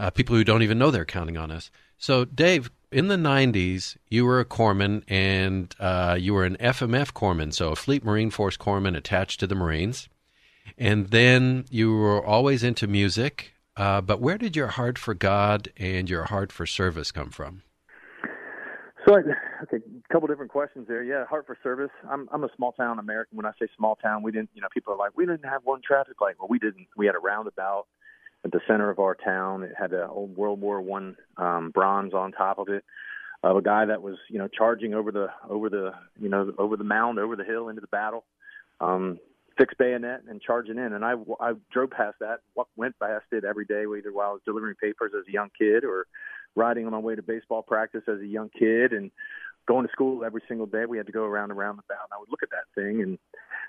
Uh, 0.00 0.08
people 0.08 0.34
who 0.34 0.44
don't 0.44 0.62
even 0.62 0.78
know 0.78 0.90
they're 0.90 1.04
counting 1.04 1.36
on 1.36 1.50
us. 1.50 1.70
So, 1.98 2.24
Dave, 2.24 2.70
in 2.90 3.08
the 3.08 3.16
90s, 3.16 3.98
you 4.08 4.24
were 4.24 4.40
a 4.40 4.46
corpsman 4.46 5.02
and 5.08 5.74
uh, 5.78 6.16
you 6.18 6.32
were 6.32 6.46
an 6.46 6.56
FMF 6.56 7.12
corpsman, 7.12 7.52
so 7.52 7.70
a 7.70 7.76
Fleet 7.76 8.02
Marine 8.02 8.30
Force 8.30 8.56
corpsman 8.56 8.96
attached 8.96 9.40
to 9.40 9.46
the 9.46 9.54
Marines. 9.54 10.08
And 10.78 11.08
then 11.08 11.66
you 11.68 11.92
were 11.92 12.24
always 12.24 12.64
into 12.64 12.86
music. 12.86 13.52
Uh, 13.76 14.00
but 14.00 14.20
where 14.20 14.38
did 14.38 14.54
your 14.54 14.68
heart 14.68 14.98
for 14.98 15.14
God 15.14 15.68
and 15.76 16.08
your 16.08 16.24
heart 16.24 16.52
for 16.52 16.66
service 16.66 17.10
come 17.10 17.30
from? 17.30 17.62
So, 19.06 19.16
okay, 19.18 19.76
a 19.76 20.12
couple 20.12 20.28
different 20.28 20.50
questions 20.50 20.86
there. 20.88 21.02
Yeah, 21.02 21.26
heart 21.26 21.46
for 21.46 21.58
service. 21.62 21.90
I'm 22.08 22.28
I'm 22.32 22.44
a 22.44 22.48
small 22.56 22.72
town 22.72 22.98
American. 22.98 23.36
When 23.36 23.44
I 23.44 23.52
say 23.60 23.66
small 23.76 23.96
town, 23.96 24.22
we 24.22 24.32
didn't, 24.32 24.50
you 24.54 24.62
know, 24.62 24.68
people 24.72 24.94
are 24.94 24.96
like, 24.96 25.10
we 25.16 25.26
didn't 25.26 25.44
have 25.44 25.60
one 25.64 25.80
traffic 25.86 26.20
light. 26.20 26.36
Well, 26.38 26.48
we 26.48 26.58
didn't. 26.58 26.86
We 26.96 27.06
had 27.06 27.14
a 27.14 27.18
roundabout. 27.18 27.86
at 28.44 28.52
the 28.52 28.60
center 28.66 28.90
of 28.90 28.98
our 28.98 29.14
town. 29.14 29.62
It 29.62 29.72
had 29.78 29.92
an 29.92 30.08
old 30.08 30.36
World 30.36 30.60
War 30.60 30.80
One 30.80 31.16
um, 31.36 31.70
bronze 31.70 32.14
on 32.14 32.32
top 32.32 32.58
of 32.58 32.68
it 32.68 32.84
of 33.42 33.56
a 33.56 33.62
guy 33.62 33.84
that 33.84 34.00
was 34.02 34.16
you 34.28 34.38
know 34.38 34.48
charging 34.48 34.94
over 34.94 35.12
the 35.12 35.26
over 35.48 35.68
the 35.68 35.92
you 36.18 36.28
know 36.28 36.52
over 36.58 36.76
the 36.76 36.84
mound 36.84 37.18
over 37.18 37.36
the 37.36 37.44
hill 37.44 37.68
into 37.68 37.80
the 37.80 37.86
battle. 37.88 38.24
Um, 38.80 39.18
fixed 39.56 39.78
bayonet 39.78 40.22
and 40.28 40.40
charging 40.40 40.78
in. 40.78 40.92
And 40.92 41.04
I, 41.04 41.14
I 41.40 41.52
drove 41.72 41.90
past 41.90 42.16
that, 42.20 42.40
what 42.54 42.66
went 42.76 42.98
past 42.98 43.26
it 43.32 43.44
every 43.44 43.64
day, 43.64 43.82
either 43.82 44.12
while 44.12 44.30
I 44.30 44.32
was 44.32 44.42
delivering 44.44 44.74
papers 44.76 45.12
as 45.18 45.26
a 45.28 45.32
young 45.32 45.50
kid 45.58 45.84
or 45.84 46.06
riding 46.56 46.86
on 46.86 46.92
my 46.92 46.98
way 46.98 47.14
to 47.14 47.22
baseball 47.22 47.62
practice 47.62 48.02
as 48.08 48.20
a 48.20 48.26
young 48.26 48.50
kid 48.50 48.92
and 48.92 49.10
going 49.66 49.86
to 49.86 49.92
school 49.92 50.24
every 50.24 50.42
single 50.48 50.66
day. 50.66 50.84
We 50.86 50.98
had 50.98 51.06
to 51.06 51.12
go 51.12 51.24
around 51.24 51.50
and 51.50 51.58
around 51.58 51.76
the 51.76 51.82
bound. 51.88 52.08
I 52.12 52.18
would 52.18 52.30
look 52.30 52.42
at 52.42 52.50
that 52.50 52.80
thing. 52.80 53.02
And 53.02 53.18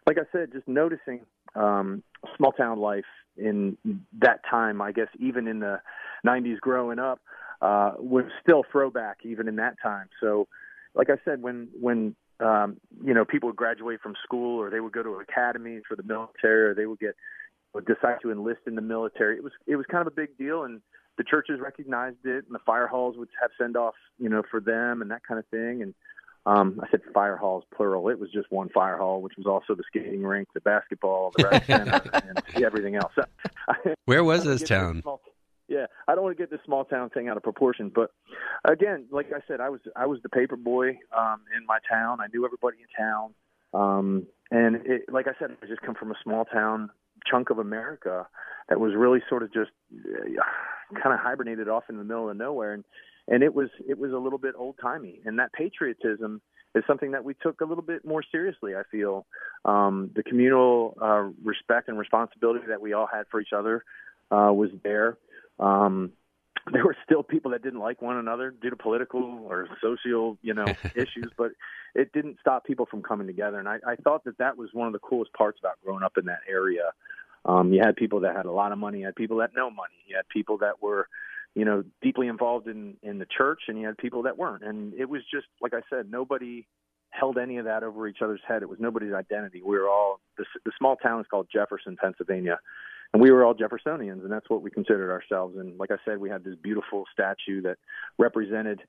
like 0.07 0.17
I 0.17 0.25
said, 0.31 0.51
just 0.51 0.67
noticing 0.67 1.21
um, 1.55 2.03
small 2.37 2.51
town 2.51 2.79
life 2.79 3.05
in 3.37 3.77
that 4.19 4.41
time, 4.49 4.81
I 4.81 4.91
guess, 4.91 5.07
even 5.19 5.47
in 5.47 5.59
the 5.59 5.81
90s 6.25 6.59
growing 6.59 6.99
up, 6.99 7.19
uh, 7.61 7.93
was 7.97 8.25
still 8.41 8.63
throwback 8.71 9.19
even 9.23 9.47
in 9.47 9.55
that 9.57 9.75
time. 9.81 10.09
So, 10.21 10.47
like 10.93 11.09
I 11.09 11.15
said, 11.25 11.41
when 11.41 11.69
when 11.79 12.15
um, 12.39 12.77
you 13.05 13.13
know, 13.13 13.25
people 13.25 13.47
would 13.47 13.55
graduate 13.55 14.01
from 14.01 14.15
school 14.23 14.59
or 14.59 14.69
they 14.69 14.79
would 14.79 14.93
go 14.93 15.03
to 15.03 15.15
academies 15.15 15.83
for 15.87 15.95
the 15.95 16.03
military 16.03 16.63
or 16.63 16.73
they 16.73 16.85
would 16.85 16.99
get 16.99 17.15
would 17.73 17.85
decide 17.85 18.17
to 18.21 18.31
enlist 18.31 18.61
in 18.67 18.75
the 18.75 18.81
military. 18.81 19.35
It 19.35 19.43
was 19.43 19.53
it 19.67 19.75
was 19.75 19.85
kind 19.85 20.01
of 20.01 20.07
a 20.07 20.15
big 20.15 20.37
deal 20.37 20.63
and 20.63 20.81
the 21.17 21.23
churches 21.23 21.59
recognized 21.59 22.25
it 22.25 22.45
and 22.45 22.53
the 22.53 22.59
fire 22.65 22.87
halls 22.87 23.15
would 23.17 23.29
have 23.41 23.51
send 23.57 23.77
off, 23.77 23.95
you 24.17 24.29
know, 24.29 24.43
for 24.49 24.59
them 24.59 25.01
and 25.01 25.11
that 25.11 25.21
kind 25.27 25.39
of 25.39 25.45
thing. 25.47 25.81
And 25.81 25.93
um 26.45 26.79
I 26.81 26.89
said 26.89 27.01
fire 27.13 27.37
halls 27.37 27.63
plural. 27.75 28.09
It 28.09 28.19
was 28.19 28.31
just 28.31 28.51
one 28.51 28.69
fire 28.69 28.97
hall, 28.97 29.21
which 29.21 29.33
was 29.37 29.45
also 29.45 29.75
the 29.75 29.83
skating 29.87 30.23
rink, 30.23 30.47
the 30.53 30.61
basketball, 30.61 31.31
the 31.37 31.47
rec 31.47 31.65
center, 31.65 32.01
and 32.13 32.63
everything 32.63 32.95
else. 32.95 33.13
Where 34.05 34.23
was 34.23 34.45
this 34.45 34.63
town? 34.63 35.01
Small, 35.01 35.21
yeah, 35.67 35.85
I 36.07 36.15
don't 36.15 36.23
want 36.23 36.37
to 36.37 36.41
get 36.41 36.51
this 36.51 36.59
small 36.65 36.85
town 36.85 37.09
thing 37.09 37.27
out 37.27 37.37
of 37.37 37.43
proportion, 37.43 37.91
but 37.93 38.11
again, 38.69 39.05
like 39.11 39.27
I 39.27 39.39
said, 39.47 39.59
I 39.59 39.69
was 39.69 39.79
I 39.95 40.05
was 40.05 40.19
the 40.21 40.29
paper 40.29 40.55
boy 40.55 40.99
um, 41.15 41.41
in 41.55 41.65
my 41.65 41.79
town. 41.89 42.19
I 42.21 42.27
knew 42.33 42.45
everybody 42.45 42.77
in 42.79 43.05
town, 43.05 43.33
um, 43.73 44.27
and 44.51 44.77
it, 44.85 45.11
like 45.11 45.27
I 45.27 45.31
said, 45.39 45.55
I 45.61 45.65
just 45.65 45.81
come 45.81 45.95
from 45.95 46.11
a 46.11 46.15
small 46.23 46.45
town 46.45 46.89
chunk 47.29 47.49
of 47.49 47.57
America 47.57 48.27
that 48.69 48.79
was 48.79 48.93
really 48.95 49.19
sort 49.27 49.43
of 49.43 49.53
just 49.53 49.71
uh, 49.93 50.99
kind 51.01 51.13
of 51.13 51.19
hibernated 51.19 51.67
off 51.67 51.83
in 51.89 51.97
the 51.97 52.03
middle 52.03 52.29
of 52.29 52.37
nowhere, 52.37 52.73
and 52.73 52.83
and 53.27 53.43
it 53.43 53.53
was 53.53 53.69
it 53.87 53.97
was 53.97 54.11
a 54.11 54.17
little 54.17 54.39
bit 54.39 54.53
old 54.57 54.75
timey, 54.81 55.21
and 55.25 55.39
that 55.39 55.51
patriotism 55.53 56.41
is 56.75 56.83
something 56.85 57.11
that 57.11 57.23
we 57.23 57.33
took 57.33 57.61
a 57.61 57.65
little 57.65 57.83
bit 57.83 58.05
more 58.05 58.21
seriously. 58.31 58.75
I 58.75 58.83
feel 58.91 59.25
um, 59.63 60.11
the 60.15 60.23
communal 60.23 60.97
uh, 61.01 61.29
respect 61.43 61.87
and 61.87 61.97
responsibility 61.97 62.65
that 62.67 62.81
we 62.81 62.93
all 62.93 63.07
had 63.11 63.23
for 63.31 63.39
each 63.39 63.53
other 63.55 63.83
uh, 64.29 64.51
was 64.51 64.69
there. 64.83 65.17
Um, 65.59 66.11
there 66.73 66.83
were 66.83 66.97
still 67.03 67.21
people 67.21 67.51
that 67.51 67.61
didn't 67.61 67.79
like 67.79 68.01
one 68.01 68.17
another 68.17 68.49
due 68.49 68.71
to 68.71 68.75
political 68.75 69.45
or 69.47 69.67
social, 69.81 70.37
you 70.41 70.53
know, 70.53 70.65
issues, 70.95 71.31
but 71.37 71.51
it 71.93 72.11
didn't 72.11 72.37
stop 72.39 72.65
people 72.65 72.87
from 72.89 73.03
coming 73.03 73.27
together. 73.27 73.59
And 73.59 73.69
I, 73.69 73.77
I 73.85 73.95
thought 73.95 74.23
that 74.23 74.37
that 74.39 74.57
was 74.57 74.69
one 74.73 74.87
of 74.87 74.93
the 74.93 74.99
coolest 74.99 75.31
parts 75.33 75.59
about 75.59 75.79
growing 75.83 76.03
up 76.03 76.17
in 76.17 76.25
that 76.25 76.39
area. 76.49 76.91
Um, 77.45 77.71
you 77.71 77.81
had 77.83 77.95
people 77.95 78.21
that 78.21 78.35
had 78.35 78.47
a 78.47 78.51
lot 78.51 78.71
of 78.71 78.79
money, 78.79 78.99
you 78.99 79.05
had 79.05 79.15
people 79.15 79.37
that 79.37 79.51
no 79.55 79.69
money, 79.69 79.93
you 80.07 80.15
had 80.15 80.27
people 80.29 80.57
that 80.59 80.81
were, 80.81 81.07
you 81.53 81.63
know, 81.63 81.83
deeply 82.01 82.27
involved 82.27 82.67
in 82.67 82.95
in 83.03 83.19
the 83.19 83.27
church, 83.27 83.61
and 83.67 83.79
you 83.79 83.85
had 83.85 83.97
people 83.99 84.23
that 84.23 84.35
weren't. 84.35 84.63
And 84.63 84.93
it 84.95 85.07
was 85.07 85.21
just 85.31 85.45
like 85.61 85.75
I 85.75 85.81
said, 85.89 86.09
nobody 86.09 86.65
held 87.11 87.37
any 87.37 87.57
of 87.57 87.65
that 87.65 87.83
over 87.83 88.07
each 88.07 88.21
other's 88.21 88.41
head. 88.47 88.63
It 88.63 88.69
was 88.69 88.79
nobody's 88.79 89.13
identity. 89.13 89.61
We 89.63 89.77
were 89.77 89.87
all 89.87 90.19
the, 90.37 90.45
the 90.65 90.71
small 90.77 90.95
town 90.95 91.21
is 91.21 91.27
called 91.29 91.47
Jefferson, 91.53 91.97
Pennsylvania, 92.01 92.59
and 93.15 93.21
we 93.21 93.31
were 93.31 93.45
all 93.45 93.53
Jeffersonians, 93.53 94.23
and 94.23 94.29
that's 94.29 94.49
what 94.49 94.61
we 94.61 94.69
considered 94.69 95.09
ourselves. 95.09 95.55
And 95.57 95.79
like 95.79 95.89
I 95.89 95.95
said, 96.03 96.17
we 96.17 96.29
had 96.29 96.43
this 96.43 96.55
beautiful 96.61 97.05
statue 97.13 97.61
that 97.61 97.77
represented 98.19 98.81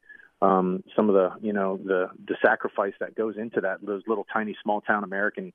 um, 0.42 0.82
some 0.96 1.08
of 1.08 1.14
the, 1.14 1.46
you 1.46 1.52
know, 1.52 1.76
the 1.76 2.08
the 2.26 2.34
sacrifice 2.44 2.94
that 2.98 3.14
goes 3.14 3.36
into 3.38 3.60
that. 3.60 3.86
Those 3.86 4.02
little 4.08 4.26
tiny 4.32 4.56
small 4.64 4.80
town 4.80 5.04
American, 5.04 5.52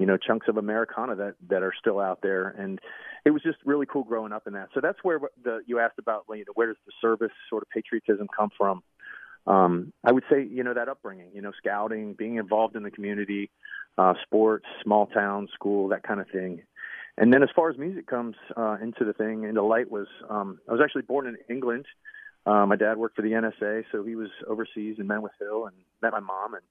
you 0.00 0.06
know, 0.06 0.16
chunks 0.16 0.48
of 0.48 0.56
Americana 0.56 1.14
that 1.14 1.34
that 1.50 1.62
are 1.62 1.72
still 1.78 2.00
out 2.00 2.18
there, 2.20 2.48
and 2.48 2.80
it 3.24 3.30
was 3.30 3.44
just 3.44 3.58
really 3.64 3.86
cool 3.86 4.02
growing 4.02 4.32
up 4.32 4.48
in 4.48 4.54
that. 4.54 4.70
So 4.74 4.80
that's 4.80 4.98
where 5.04 5.20
the 5.44 5.60
you 5.68 5.78
asked 5.78 6.00
about, 6.00 6.24
you 6.30 6.38
know, 6.38 6.52
where 6.56 6.66
does 6.66 6.78
the 6.86 6.92
service 7.00 7.30
sort 7.48 7.62
of 7.62 7.70
patriotism 7.70 8.26
come 8.36 8.50
from? 8.58 8.82
Um, 9.46 9.92
I 10.02 10.10
would 10.10 10.24
say, 10.28 10.42
you 10.42 10.64
know, 10.64 10.74
that 10.74 10.88
upbringing, 10.88 11.28
you 11.32 11.42
know, 11.42 11.52
scouting, 11.58 12.14
being 12.14 12.38
involved 12.38 12.74
in 12.74 12.82
the 12.82 12.90
community, 12.90 13.50
uh, 13.96 14.14
sports, 14.24 14.66
small 14.82 15.06
town, 15.06 15.46
school, 15.54 15.90
that 15.90 16.02
kind 16.02 16.20
of 16.20 16.28
thing 16.30 16.62
and 17.18 17.32
then 17.32 17.42
as 17.42 17.48
far 17.54 17.70
as 17.70 17.78
music 17.78 18.06
comes 18.06 18.36
uh, 18.56 18.76
into 18.82 19.04
the 19.04 19.12
thing, 19.12 19.44
into 19.44 19.62
light 19.62 19.90
was 19.90 20.06
um, 20.28 20.58
I 20.68 20.72
was 20.72 20.80
actually 20.82 21.02
born 21.02 21.26
in 21.26 21.36
England. 21.48 21.86
Uh, 22.46 22.64
my 22.66 22.76
dad 22.76 22.96
worked 22.96 23.16
for 23.16 23.22
the 23.22 23.32
NSA, 23.32 23.84
so 23.92 24.02
he 24.02 24.14
was 24.14 24.30
overseas 24.48 24.96
in 24.98 25.06
Menwith 25.06 25.32
Hill 25.38 25.66
and 25.66 25.76
met 26.02 26.12
my 26.12 26.20
mom. 26.20 26.54
And 26.54 26.62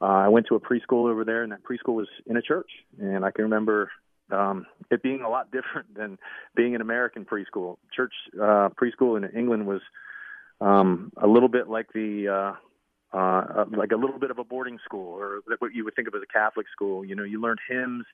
uh, 0.00 0.24
I 0.24 0.28
went 0.28 0.46
to 0.48 0.54
a 0.54 0.60
preschool 0.60 1.10
over 1.10 1.24
there, 1.24 1.42
and 1.42 1.52
that 1.52 1.64
preschool 1.64 1.94
was 1.94 2.08
in 2.26 2.36
a 2.36 2.42
church. 2.42 2.70
And 3.00 3.24
I 3.24 3.30
can 3.32 3.44
remember 3.44 3.90
um, 4.30 4.66
it 4.90 5.02
being 5.02 5.22
a 5.22 5.28
lot 5.28 5.50
different 5.52 5.94
than 5.94 6.18
being 6.54 6.74
an 6.74 6.80
American 6.80 7.24
preschool. 7.24 7.78
Church 7.94 8.14
uh, 8.36 8.68
preschool 8.80 9.16
in 9.16 9.24
England 9.36 9.66
was 9.66 9.80
um, 10.60 11.12
a 11.16 11.26
little 11.26 11.48
bit 11.48 11.68
like 11.68 11.92
the 11.92 12.28
uh, 12.28 13.16
uh, 13.16 13.64
like 13.76 13.90
a 13.90 13.96
little 13.96 14.18
bit 14.18 14.30
of 14.30 14.38
a 14.38 14.44
boarding 14.44 14.78
school, 14.84 15.14
or 15.14 15.40
what 15.58 15.74
you 15.74 15.84
would 15.84 15.96
think 15.96 16.06
of 16.06 16.14
as 16.14 16.22
a 16.22 16.32
Catholic 16.32 16.66
school. 16.70 17.04
You 17.04 17.16
know, 17.16 17.24
you 17.24 17.40
learned 17.40 17.60
hymns 17.68 18.04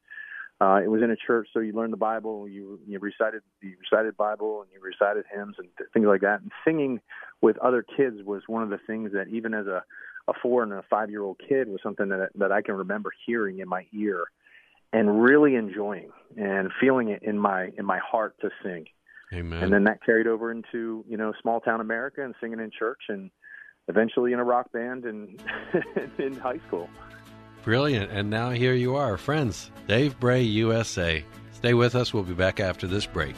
uh, 0.60 0.80
it 0.82 0.88
was 0.88 1.02
in 1.02 1.10
a 1.10 1.16
church, 1.16 1.48
so 1.52 1.60
you 1.60 1.72
learned 1.72 1.92
the 1.92 1.98
Bible, 1.98 2.48
you 2.48 2.78
you 2.86 2.98
recited 2.98 3.42
you 3.60 3.76
recited 3.80 4.16
Bible, 4.16 4.62
and 4.62 4.70
you 4.72 4.80
recited 4.80 5.24
hymns 5.34 5.56
and 5.58 5.68
th- 5.76 5.90
things 5.92 6.06
like 6.06 6.20
that. 6.20 6.42
And 6.42 6.52
singing 6.64 7.00
with 7.40 7.58
other 7.58 7.84
kids 7.96 8.18
was 8.24 8.42
one 8.46 8.62
of 8.62 8.70
the 8.70 8.78
things 8.86 9.12
that 9.12 9.28
even 9.28 9.52
as 9.52 9.66
a 9.66 9.82
a 10.28 10.32
four 10.42 10.62
and 10.62 10.72
a 10.72 10.82
five 10.88 11.10
year 11.10 11.22
old 11.22 11.40
kid 11.46 11.68
was 11.68 11.80
something 11.82 12.08
that 12.08 12.30
that 12.36 12.52
I 12.52 12.62
can 12.62 12.76
remember 12.76 13.10
hearing 13.26 13.58
in 13.58 13.68
my 13.68 13.86
ear 13.92 14.24
and 14.92 15.22
really 15.22 15.56
enjoying 15.56 16.10
and 16.36 16.70
feeling 16.80 17.08
it 17.08 17.22
in 17.22 17.38
my 17.38 17.70
in 17.76 17.84
my 17.84 17.98
heart 17.98 18.36
to 18.40 18.50
sing. 18.62 18.86
Amen. 19.32 19.62
And 19.62 19.72
then 19.72 19.84
that 19.84 20.04
carried 20.04 20.28
over 20.28 20.52
into 20.52 21.04
you 21.08 21.16
know 21.16 21.32
small 21.42 21.60
town 21.60 21.80
America 21.80 22.24
and 22.24 22.34
singing 22.40 22.60
in 22.60 22.70
church 22.70 23.02
and 23.08 23.30
eventually 23.88 24.32
in 24.32 24.38
a 24.38 24.44
rock 24.44 24.70
band 24.72 25.04
and 25.04 25.42
in 26.18 26.34
high 26.34 26.60
school. 26.68 26.88
Brilliant. 27.64 28.10
And 28.10 28.28
now 28.28 28.50
here 28.50 28.74
you 28.74 28.96
are, 28.96 29.16
friends. 29.16 29.70
Dave 29.88 30.20
Bray, 30.20 30.42
USA. 30.42 31.24
Stay 31.52 31.72
with 31.72 31.94
us. 31.94 32.12
We'll 32.12 32.22
be 32.22 32.34
back 32.34 32.60
after 32.60 32.86
this 32.86 33.06
break. 33.06 33.34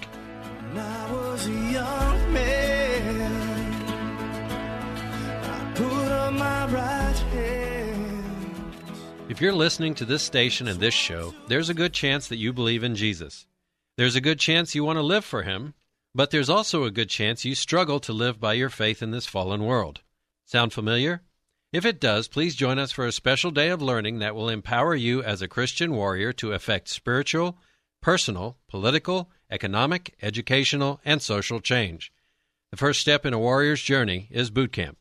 If 9.29 9.41
you're 9.41 9.53
listening 9.53 9.95
to 9.97 10.05
this 10.05 10.23
station 10.23 10.67
and 10.67 10.81
this 10.81 10.95
show, 10.95 11.35
there's 11.47 11.69
a 11.69 11.75
good 11.75 11.93
chance 11.93 12.27
that 12.29 12.37
you 12.37 12.53
believe 12.53 12.83
in 12.83 12.97
Jesus. 12.97 13.47
There's 13.97 14.17
a 14.17 14.21
good 14.21 14.41
chance 14.41 14.75
you 14.75 14.83
want 14.83 14.99
to 14.99 15.03
live 15.03 15.25
for 15.25 15.43
Him, 15.43 15.75
but 16.15 16.31
there's 16.31 16.49
also 16.49 16.85
a 16.85 16.91
good 16.91 17.11
chance 17.11 17.45
you 17.45 17.55
struggle 17.55 18.01
to 18.01 18.13
live 18.13 18.41
by 18.41 18.55
your 18.55 18.71
faith 18.71 19.03
in 19.03 19.11
this 19.11 19.27
fallen 19.27 19.65
world. 19.65 20.01
Sound 20.47 20.73
familiar? 20.73 21.23
If 21.77 21.85
it 21.85 22.01
does, 22.01 22.27
please 22.27 22.55
join 22.55 22.79
us 22.79 22.91
for 22.91 23.05
a 23.05 23.13
special 23.13 23.51
day 23.51 23.69
of 23.69 23.83
learning 23.83 24.21
that 24.21 24.35
will 24.35 24.49
empower 24.49 24.95
you 24.95 25.23
as 25.23 25.43
a 25.43 25.47
Christian 25.47 25.93
warrior 25.93 26.33
to 26.33 26.55
effect 26.55 26.89
spiritual, 26.89 27.59
personal, 28.01 28.57
political, 28.67 29.31
economic, 29.51 30.15
educational, 30.23 31.03
and 31.05 31.21
social 31.21 31.61
change. 31.61 32.15
The 32.71 32.79
first 32.79 33.03
step 33.03 33.27
in 33.27 33.35
a 33.35 33.39
warrior's 33.39 33.83
journey 33.83 34.27
is 34.31 34.49
boot 34.49 34.73
camp. 34.73 34.97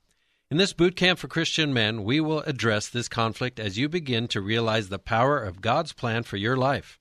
In 0.51 0.58
this 0.58 0.74
boot 0.74 0.98
camp 0.98 1.17
for 1.17 1.29
Christian 1.29 1.74
men, 1.74 2.03
we 2.03 2.20
will 2.20 2.41
address 2.41 2.89
this 2.89 3.08
conflict 3.08 3.58
as 3.58 3.77
you 3.77 3.88
begin 3.88 4.27
to 4.27 4.41
realize 4.41 4.89
the 4.89 5.00
power 5.00 5.41
of 5.41 5.62
God's 5.62 5.94
plan 5.94 6.24
for 6.24 6.36
your 6.36 6.58
life. 6.58 7.00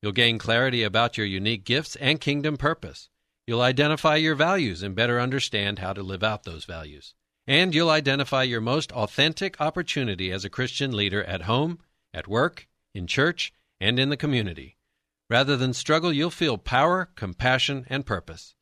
You'll 0.00 0.12
gain 0.12 0.38
clarity 0.38 0.82
about 0.82 1.18
your 1.18 1.26
unique 1.26 1.66
gifts 1.66 1.94
and 1.96 2.22
kingdom 2.22 2.56
purpose. 2.56 3.10
You'll 3.46 3.60
identify 3.60 4.16
your 4.16 4.34
values 4.34 4.82
and 4.82 4.94
better 4.94 5.20
understand 5.20 5.78
how 5.78 5.92
to 5.92 6.02
live 6.02 6.22
out 6.22 6.44
those 6.44 6.64
values 6.64 7.12
and 7.50 7.74
you'll 7.74 7.90
identify 7.90 8.44
your 8.44 8.60
most 8.60 8.92
authentic 8.92 9.60
opportunity 9.60 10.30
as 10.30 10.44
a 10.44 10.50
Christian 10.50 10.96
leader 10.96 11.24
at 11.24 11.42
home, 11.42 11.80
at 12.14 12.28
work, 12.28 12.68
in 12.94 13.08
church, 13.08 13.52
and 13.80 13.98
in 13.98 14.08
the 14.08 14.16
community. 14.16 14.76
Rather 15.28 15.56
than 15.56 15.72
struggle, 15.72 16.12
you'll 16.12 16.30
feel 16.30 16.56
power, 16.56 17.10
compassion, 17.16 17.84
and 17.88 18.06
purpose. 18.06 18.54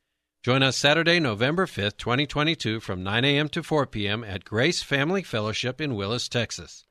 Join 0.42 0.62
us 0.62 0.78
Saturday, 0.78 1.21
November 1.21 1.66
5th, 1.66 1.99
2022, 1.99 2.80
from 2.80 3.02
9 3.02 3.26
a.m. 3.26 3.50
to 3.50 3.62
4 3.62 3.87
p.m. 3.88 4.25
at 4.25 4.47
Grace 4.47 4.83
Family 4.83 5.23
Fellowship 5.23 5.83
in 5.83 5.95
Willis, 5.95 6.26
Texas. 6.26 6.87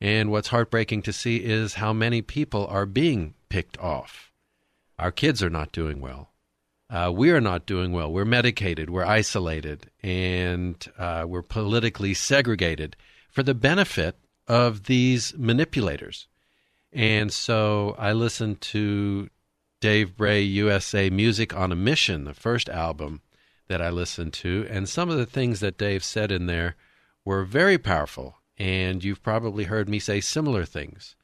And 0.00 0.30
what's 0.30 0.48
heartbreaking 0.48 1.02
to 1.02 1.12
see 1.12 1.36
is 1.38 1.74
how 1.74 1.94
many 1.94 2.20
people 2.20 2.66
are 2.66 2.86
being 2.86 3.34
picked 3.48 3.78
off. 3.78 4.30
Our 4.98 5.10
kids 5.10 5.42
are 5.42 5.50
not 5.50 5.72
doing 5.72 6.00
well. 6.00 6.33
Uh, 6.94 7.10
we 7.10 7.32
are 7.32 7.40
not 7.40 7.66
doing 7.66 7.90
well. 7.90 8.12
We're 8.12 8.24
medicated, 8.24 8.88
we're 8.88 9.04
isolated, 9.04 9.90
and 10.00 10.76
uh, 10.96 11.24
we're 11.26 11.42
politically 11.42 12.14
segregated 12.14 12.94
for 13.32 13.42
the 13.42 13.52
benefit 13.52 14.16
of 14.46 14.84
these 14.84 15.36
manipulators. 15.36 16.28
And 16.92 17.32
so 17.32 17.96
I 17.98 18.12
listened 18.12 18.60
to 18.60 19.28
Dave 19.80 20.16
Bray 20.16 20.42
USA 20.42 21.10
Music 21.10 21.52
on 21.52 21.72
a 21.72 21.76
Mission, 21.76 22.26
the 22.26 22.32
first 22.32 22.68
album 22.68 23.22
that 23.66 23.82
I 23.82 23.90
listened 23.90 24.32
to, 24.34 24.64
and 24.70 24.88
some 24.88 25.10
of 25.10 25.16
the 25.16 25.26
things 25.26 25.58
that 25.58 25.76
Dave 25.76 26.04
said 26.04 26.30
in 26.30 26.46
there 26.46 26.76
were 27.24 27.42
very 27.42 27.76
powerful, 27.76 28.36
and 28.56 29.02
you've 29.02 29.22
probably 29.22 29.64
heard 29.64 29.88
me 29.88 29.98
say 29.98 30.20
similar 30.20 30.64
things. 30.64 31.16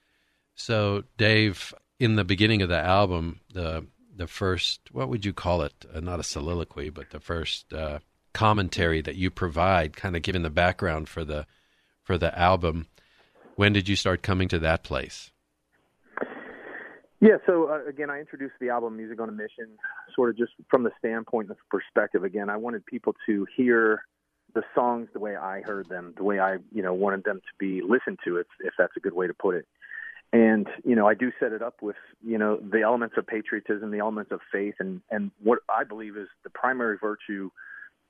So, 0.56 1.04
Dave, 1.16 1.72
in 2.00 2.16
the 2.16 2.24
beginning 2.24 2.60
of 2.60 2.68
the 2.68 2.80
album, 2.80 3.38
the 3.54 3.86
the 4.20 4.26
first 4.26 4.80
what 4.92 5.08
would 5.08 5.24
you 5.24 5.32
call 5.32 5.62
it? 5.62 5.72
Uh, 5.92 6.00
not 6.00 6.20
a 6.20 6.22
soliloquy, 6.22 6.90
but 6.90 7.10
the 7.10 7.20
first 7.20 7.72
uh, 7.72 8.00
commentary 8.34 9.00
that 9.00 9.16
you 9.16 9.30
provide, 9.30 9.96
kind 9.96 10.14
of 10.14 10.22
giving 10.22 10.42
the 10.42 10.50
background 10.50 11.08
for 11.08 11.24
the 11.24 11.46
for 12.04 12.18
the 12.18 12.38
album. 12.38 12.86
When 13.56 13.72
did 13.72 13.88
you 13.88 13.96
start 13.96 14.22
coming 14.22 14.48
to 14.48 14.58
that 14.58 14.84
place? 14.84 15.32
Yeah, 17.20 17.36
so 17.46 17.70
uh, 17.70 17.88
again, 17.88 18.10
I 18.10 18.20
introduced 18.20 18.54
the 18.60 18.68
album 18.68 18.96
Music 18.96 19.20
on 19.20 19.28
a 19.28 19.32
Mission 19.32 19.68
sort 20.14 20.30
of 20.30 20.36
just 20.36 20.52
from 20.68 20.84
the 20.84 20.90
standpoint 20.98 21.50
of 21.50 21.56
perspective. 21.70 22.22
Again, 22.22 22.48
I 22.50 22.56
wanted 22.56 22.84
people 22.86 23.14
to 23.26 23.46
hear 23.56 24.04
the 24.54 24.62
songs 24.74 25.08
the 25.12 25.18
way 25.18 25.36
I 25.36 25.62
heard 25.62 25.88
them, 25.88 26.12
the 26.16 26.24
way 26.24 26.40
I, 26.40 26.56
you 26.72 26.82
know, 26.82 26.92
wanted 26.92 27.24
them 27.24 27.40
to 27.40 27.52
be 27.58 27.82
listened 27.82 28.18
to, 28.24 28.36
if, 28.36 28.46
if 28.60 28.74
that's 28.78 28.96
a 28.96 29.00
good 29.00 29.14
way 29.14 29.26
to 29.26 29.34
put 29.34 29.54
it. 29.54 29.66
And, 30.32 30.68
you 30.84 30.94
know, 30.94 31.08
I 31.08 31.14
do 31.14 31.32
set 31.40 31.52
it 31.52 31.60
up 31.60 31.82
with, 31.82 31.96
you 32.24 32.38
know, 32.38 32.58
the 32.58 32.82
elements 32.82 33.16
of 33.18 33.26
patriotism, 33.26 33.90
the 33.90 33.98
elements 33.98 34.30
of 34.30 34.40
faith, 34.52 34.74
and, 34.78 35.00
and 35.10 35.32
what 35.42 35.58
I 35.68 35.82
believe 35.82 36.16
is 36.16 36.28
the 36.44 36.50
primary 36.50 36.96
virtue 37.00 37.50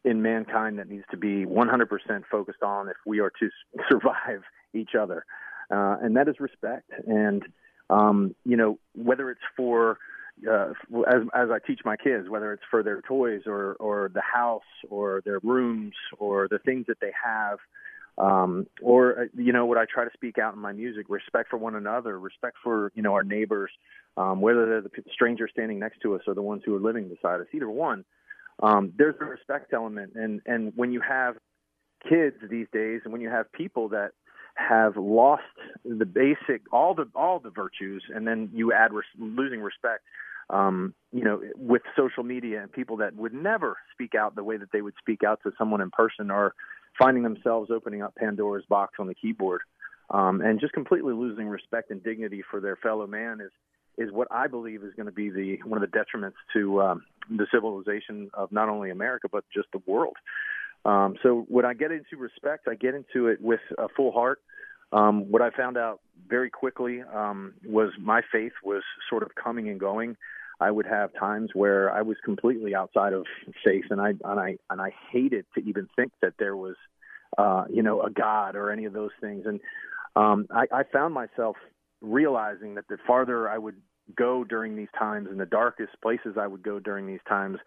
in 0.04 0.20
mankind 0.20 0.78
that 0.78 0.88
needs 0.88 1.04
to 1.11 1.16
be 1.16 1.46
100% 1.46 2.22
focused 2.30 2.62
on 2.62 2.88
if 2.88 2.96
we 3.06 3.20
are 3.20 3.33
to 3.40 3.48
survive 3.90 4.42
each 4.74 4.90
other. 4.98 5.24
Uh, 5.70 5.96
and 6.02 6.16
that 6.16 6.28
is 6.28 6.35
respect. 6.40 6.90
And, 7.06 7.42
um, 7.88 8.35
you 8.44 8.56
know, 8.56 8.78
whether 8.94 9.30
it's 9.30 9.40
for 9.56 9.98
uh, 10.48 10.72
as 11.06 11.22
as 11.35 11.50
I 11.50 11.59
teach 11.66 11.80
my 11.85 11.96
kids, 11.96 12.28
whether 12.28 12.52
it's 12.52 12.62
for 12.70 12.83
their 12.83 13.02
toys 13.02 13.42
or 13.46 13.74
or 13.74 14.11
the 14.14 14.22
house 14.22 14.62
or 14.88 15.22
their 15.24 15.38
rooms 15.42 15.94
or 16.18 16.48
the 16.48 16.59
things 16.59 16.87
that 16.88 16.98
they 17.00 17.12
have, 17.22 17.59
um, 18.20 18.66
or 18.83 19.22
uh, 19.22 19.24
you 19.35 19.52
know 19.52 19.64
what 19.64 19.78
I 19.78 19.87
try 19.92 20.04
to 20.04 20.11
speak 20.12 20.38
out 20.38 20.54
in 20.54 20.61
my 20.61 20.72
music: 20.72 21.06
respect 21.09 21.48
for 21.48 21.56
one 21.56 21.74
another, 21.74 22.18
respect 22.18 22.56
for 22.62 22.92
you 22.94 23.02
know 23.02 23.14
our 23.14 23.24
neighbors, 23.24 23.70
um, 24.16 24.40
whether 24.40 24.66
they're 24.66 24.83
the 24.83 24.90
stranger 25.12 25.48
standing 25.50 25.78
next 25.78 26.00
to 26.02 26.14
us 26.14 26.22
or 26.26 26.35
the 26.35 26.42
ones 26.42 26.62
who 26.64 26.74
are 26.76 26.80
living 26.80 27.09
beside 27.09 27.40
us. 27.40 27.46
Either 27.54 27.70
one, 27.70 28.04
um, 28.62 28.92
there's 28.96 29.14
a 29.20 29.24
respect 29.24 29.72
element, 29.72 30.12
and 30.14 30.42
and 30.44 30.72
when 30.76 30.92
you 30.92 31.00
have 31.00 31.37
kids 32.09 32.37
these 32.50 32.66
days, 32.72 33.00
and 33.04 33.12
when 33.12 33.22
you 33.22 33.30
have 33.30 33.50
people 33.52 33.88
that 33.88 34.11
have 34.54 34.96
lost 34.96 35.42
the 35.85 36.04
basic 36.04 36.62
all 36.72 36.94
the 36.94 37.09
all 37.14 37.38
the 37.38 37.50
virtues 37.50 38.02
and 38.14 38.26
then 38.26 38.50
you 38.52 38.72
add 38.72 38.92
res- 38.92 39.04
losing 39.18 39.61
respect 39.61 40.02
um, 40.50 40.92
you 41.12 41.24
know 41.24 41.40
with 41.56 41.83
social 41.96 42.24
media 42.24 42.61
and 42.61 42.70
people 42.70 42.96
that 42.96 43.14
would 43.14 43.33
never 43.33 43.76
speak 43.92 44.14
out 44.14 44.35
the 44.35 44.44
way 44.44 44.56
that 44.56 44.70
they 44.72 44.83
would 44.83 44.92
speak 44.98 45.22
out 45.22 45.40
to 45.42 45.52
someone 45.56 45.80
in 45.80 45.90
person 45.90 46.30
or 46.30 46.54
finding 46.98 47.22
themselves 47.22 47.70
opening 47.70 48.03
up 48.03 48.14
Pandora's 48.14 48.64
box 48.68 48.94
on 48.98 49.07
the 49.07 49.14
keyboard 49.14 49.62
um, 50.11 50.40
and 50.40 50.61
just 50.61 50.72
completely 50.72 51.12
losing 51.12 51.46
respect 51.46 51.90
and 51.90 52.03
dignity 52.03 52.42
for 52.50 52.61
their 52.61 52.76
fellow 52.76 53.07
man 53.07 53.40
is 53.40 53.50
is 53.98 54.11
what 54.12 54.29
I 54.31 54.46
believe 54.46 54.83
is 54.83 54.94
going 54.94 55.07
to 55.07 55.12
be 55.12 55.31
the 55.31 55.59
one 55.64 55.83
of 55.83 55.90
the 55.90 55.96
detriments 55.96 56.35
to 56.55 56.81
um, 56.81 57.03
the 57.29 57.46
civilization 57.53 58.31
of 58.35 58.50
not 58.50 58.68
only 58.68 58.90
America 58.90 59.29
but 59.31 59.44
just 59.55 59.68
the 59.72 59.83
world. 59.87 60.16
Um, 60.85 61.16
so 61.22 61.44
when 61.48 61.66
I 61.66 61.74
get 61.74 61.90
into 61.90 62.16
respect, 62.16 62.66
I 62.66 62.74
get 62.74 62.94
into 62.94 63.26
it 63.26 63.40
with 63.40 63.61
a 63.76 63.88
full 63.88 64.12
heart. 64.12 64.40
Um, 64.92 65.31
what 65.31 65.42
I 65.42 65.50
found 65.50 65.76
out 65.76 66.00
very 66.29 66.50
quickly 66.50 67.03
um, 67.03 67.55
was 67.64 67.92
my 68.00 68.22
faith 68.33 68.53
was 68.64 68.83
sort 69.09 69.22
of 69.22 69.35
coming 69.35 69.68
and 69.68 69.79
going. 69.79 70.16
I 70.60 70.70
would 70.70 70.86
have 70.86 71.10
times 71.14 71.50
where 71.54 71.90
I 71.90 72.02
was 72.02 72.16
completely 72.24 72.74
outside 72.74 73.14
of 73.14 73.24
faith, 73.64 73.84
and 73.90 74.00
I 74.00 74.10
and 74.24 74.38
I 74.38 74.56
and 74.68 74.80
I 74.80 74.92
hated 75.10 75.46
to 75.54 75.62
even 75.64 75.88
think 75.96 76.12
that 76.20 76.34
there 76.38 76.56
was, 76.56 76.76
uh, 77.38 77.64
you 77.70 77.82
know, 77.82 78.02
a 78.02 78.10
God 78.10 78.56
or 78.56 78.70
any 78.70 78.84
of 78.84 78.92
those 78.92 79.10
things. 79.20 79.46
And 79.46 79.60
um, 80.16 80.46
I, 80.50 80.66
I 80.72 80.82
found 80.92 81.14
myself 81.14 81.56
realizing 82.02 82.74
that 82.74 82.88
the 82.88 82.98
farther 83.06 83.48
I 83.48 83.56
would 83.56 83.76
go 84.14 84.44
during 84.44 84.76
these 84.76 84.88
times, 84.98 85.28
and 85.30 85.40
the 85.40 85.46
darkest 85.46 85.92
places 86.02 86.36
I 86.38 86.46
would 86.46 86.62
go 86.62 86.78
during 86.78 87.06
these 87.06 87.24
times, 87.26 87.58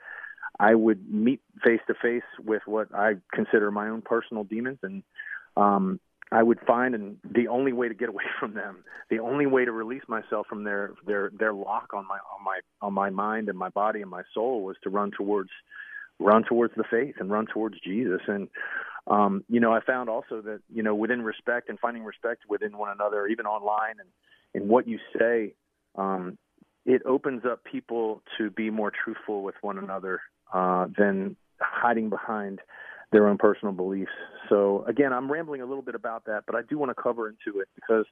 I 0.60 0.75
would 0.75 1.12
meet 1.12 1.41
face 1.63 1.82
to 1.88 1.95
face 1.99 2.21
with 2.45 2.62
what 2.67 2.93
I 2.93 3.13
consider 3.34 3.71
my 3.71 3.89
own 3.89 4.03
personal 4.03 4.43
demons, 4.43 4.79
and 4.84 5.03
um, 5.58 5.99
I 6.32 6.42
would 6.42 6.60
find 6.66 6.96
and 6.96 7.18
the 7.24 7.48
only 7.48 7.74
way 7.74 7.88
to 7.88 7.94
get 7.94 8.10
away 8.10 8.24
from 8.40 8.54
them, 8.54 8.84
the 9.10 9.20
only 9.20 9.46
way 9.46 9.66
to 9.66 9.72
release 9.72 10.04
myself 10.08 10.48
from 10.48 10.64
their 10.64 10.92
their 11.06 11.32
their 11.38 11.54
lock 11.54 11.94
on 11.94 12.08
my 12.08 12.18
on 12.36 12.44
my 12.44 12.60
on 12.82 12.94
my 12.94 13.10
mind 13.10 13.50
and 13.50 13.58
my 13.58 13.70
body 13.70 14.02
and 14.02 14.10
my 14.10 14.24
soul 14.34 14.64
was 14.64 14.76
to 14.84 14.90
run 14.90 15.12
towards 15.16 15.50
run 16.20 16.44
towards 16.44 16.74
the 16.76 16.84
faith 16.90 17.16
and 17.20 17.32
run 17.32 17.46
towards 17.46 17.80
Jesus. 17.82 18.22
And 18.28 18.48
um 19.08 19.44
you 19.50 19.60
know 19.60 19.74
I 19.74 19.82
found 19.82 20.10
also 20.10 20.42
that 20.42 20.62
you 20.74 20.84
know 20.84 20.96
within 20.96 21.22
respect 21.22 21.70
and 21.70 21.80
finding 21.80 22.04
respect 22.04 22.44
within 22.48 22.78
one 22.78 22.90
another 22.92 23.28
even 23.28 23.46
online 23.46 23.96
and 24.00 24.10
in 24.54 24.70
what 24.70 24.88
you 24.88 25.00
say 25.18 25.54
um 25.96 26.38
it 26.86 27.02
opens 27.06 27.44
up 27.46 27.64
people 27.64 28.22
to 28.38 28.50
be 28.50 28.70
more 28.70 28.92
truthful 28.92 29.44
with 29.44 29.56
one 29.62 29.78
another 29.78 30.22
uh, 30.54 30.88
than 30.98 31.36
hiding 31.60 32.10
behind 32.10 32.60
their 33.13 33.28
own 33.28 33.38
personal 33.38 33.73
beliefs. 33.73 34.12
So 34.49 34.84
again, 34.88 35.13
I'm 35.13 35.32
rambling 35.32 35.62
a 35.62 35.65
little 35.65 35.82
bit 35.82 35.95
about 35.95 36.26
that, 36.26 36.43
but 36.45 36.56
I 36.56 36.62
do 36.67 36.78
want 36.78 36.89
to 36.95 37.02
cover 37.02 37.30
into 37.30 37.60
it 37.60 37.69
because 37.76 38.06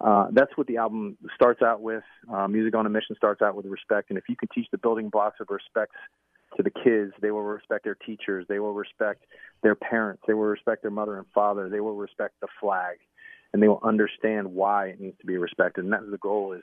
uh, 0.00 0.26
that's 0.32 0.50
what 0.56 0.66
the 0.66 0.78
album 0.78 1.16
starts 1.34 1.62
out 1.62 1.80
with. 1.80 2.02
Uh, 2.32 2.48
Music 2.48 2.74
on 2.74 2.86
a 2.86 2.90
Mission 2.90 3.16
starts 3.16 3.40
out 3.40 3.54
with 3.54 3.66
respect, 3.66 4.10
and 4.10 4.18
if 4.18 4.24
you 4.28 4.36
can 4.36 4.48
teach 4.54 4.66
the 4.72 4.78
building 4.78 5.08
blocks 5.08 5.36
of 5.40 5.48
respect 5.50 5.92
to 6.56 6.62
the 6.62 6.70
kids, 6.70 7.12
they 7.20 7.30
will 7.30 7.42
respect 7.42 7.84
their 7.84 7.94
teachers, 7.94 8.46
they 8.48 8.58
will 8.58 8.72
respect 8.72 9.24
their 9.62 9.74
parents, 9.74 10.22
they 10.26 10.34
will 10.34 10.44
respect 10.44 10.82
their 10.82 10.90
mother 10.90 11.18
and 11.18 11.26
father, 11.34 11.68
they 11.68 11.80
will 11.80 11.96
respect 11.96 12.34
the 12.40 12.48
flag, 12.60 12.96
and 13.52 13.62
they 13.62 13.68
will 13.68 13.80
understand 13.82 14.52
why 14.54 14.88
it 14.88 15.00
needs 15.00 15.18
to 15.20 15.26
be 15.26 15.36
respected. 15.36 15.84
And 15.84 15.92
that's 15.92 16.10
the 16.10 16.18
goal 16.18 16.52
is, 16.52 16.62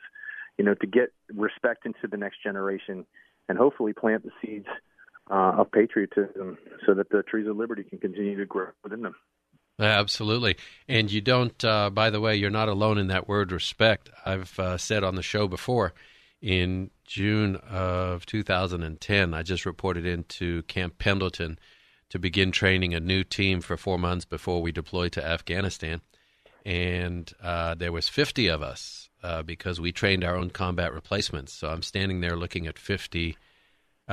you 0.57 0.65
know, 0.65 0.73
to 0.75 0.87
get 0.87 1.11
respect 1.33 1.85
into 1.85 2.07
the 2.09 2.17
next 2.17 2.43
generation 2.43 3.05
and 3.49 3.57
hopefully 3.57 3.93
plant 3.93 4.23
the 4.23 4.31
seeds 4.41 4.67
uh, 5.29 5.55
of 5.57 5.71
patriotism 5.71 6.57
so 6.85 6.93
that 6.93 7.09
the 7.09 7.23
trees 7.23 7.47
of 7.47 7.57
liberty 7.57 7.83
can 7.83 7.99
continue 7.99 8.37
to 8.37 8.45
grow 8.45 8.67
within 8.83 9.01
them. 9.01 9.15
Absolutely. 9.79 10.57
And 10.87 11.11
you 11.11 11.21
don't, 11.21 11.63
uh, 11.63 11.89
by 11.89 12.09
the 12.09 12.21
way, 12.21 12.35
you're 12.35 12.51
not 12.51 12.69
alone 12.69 12.97
in 12.97 13.07
that 13.07 13.27
word 13.27 13.51
respect. 13.51 14.09
I've 14.25 14.57
uh, 14.59 14.77
said 14.77 15.03
on 15.03 15.15
the 15.15 15.23
show 15.23 15.47
before, 15.47 15.93
in 16.41 16.91
June 17.05 17.55
of 17.55 18.25
2010, 18.25 19.33
I 19.33 19.43
just 19.43 19.65
reported 19.65 20.05
into 20.05 20.63
Camp 20.63 20.97
Pendleton 20.99 21.57
to 22.09 22.19
begin 22.19 22.51
training 22.51 22.93
a 22.93 22.99
new 22.99 23.23
team 23.23 23.61
for 23.61 23.77
four 23.77 23.97
months 23.97 24.25
before 24.25 24.61
we 24.61 24.71
deployed 24.71 25.13
to 25.13 25.25
Afghanistan. 25.25 26.01
And 26.65 27.31
uh, 27.41 27.75
there 27.75 27.91
was 27.91 28.07
50 28.09 28.47
of 28.47 28.61
us 28.61 29.09
uh, 29.23 29.41
because 29.41 29.81
we 29.81 29.91
trained 29.91 30.23
our 30.23 30.35
own 30.35 30.49
combat 30.49 30.93
replacements. 30.93 31.53
So 31.53 31.69
I'm 31.69 31.81
standing 31.81 32.21
there 32.21 32.35
looking 32.35 32.67
at 32.67 32.77
50, 32.77 33.37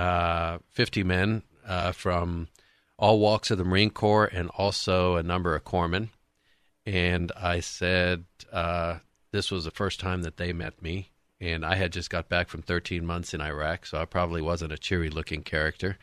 uh, 0.00 0.58
50 0.70 1.04
men 1.04 1.42
uh, 1.66 1.92
from 1.92 2.48
all 2.98 3.18
walks 3.18 3.50
of 3.50 3.58
the 3.58 3.64
Marine 3.64 3.90
Corps 3.90 4.24
and 4.24 4.48
also 4.56 5.16
a 5.16 5.22
number 5.22 5.54
of 5.54 5.64
corpsmen. 5.64 6.08
And 6.86 7.30
I 7.36 7.60
said, 7.60 8.24
uh, 8.50 9.00
this 9.30 9.50
was 9.50 9.64
the 9.64 9.70
first 9.70 10.00
time 10.00 10.22
that 10.22 10.38
they 10.38 10.54
met 10.54 10.80
me. 10.80 11.10
And 11.38 11.66
I 11.66 11.74
had 11.74 11.92
just 11.92 12.08
got 12.08 12.30
back 12.30 12.48
from 12.48 12.62
13 12.62 13.04
months 13.04 13.34
in 13.34 13.42
Iraq, 13.42 13.84
so 13.84 13.98
I 13.98 14.06
probably 14.06 14.40
wasn't 14.40 14.72
a 14.72 14.78
cheery 14.78 15.10
looking 15.10 15.42
character. 15.42 15.98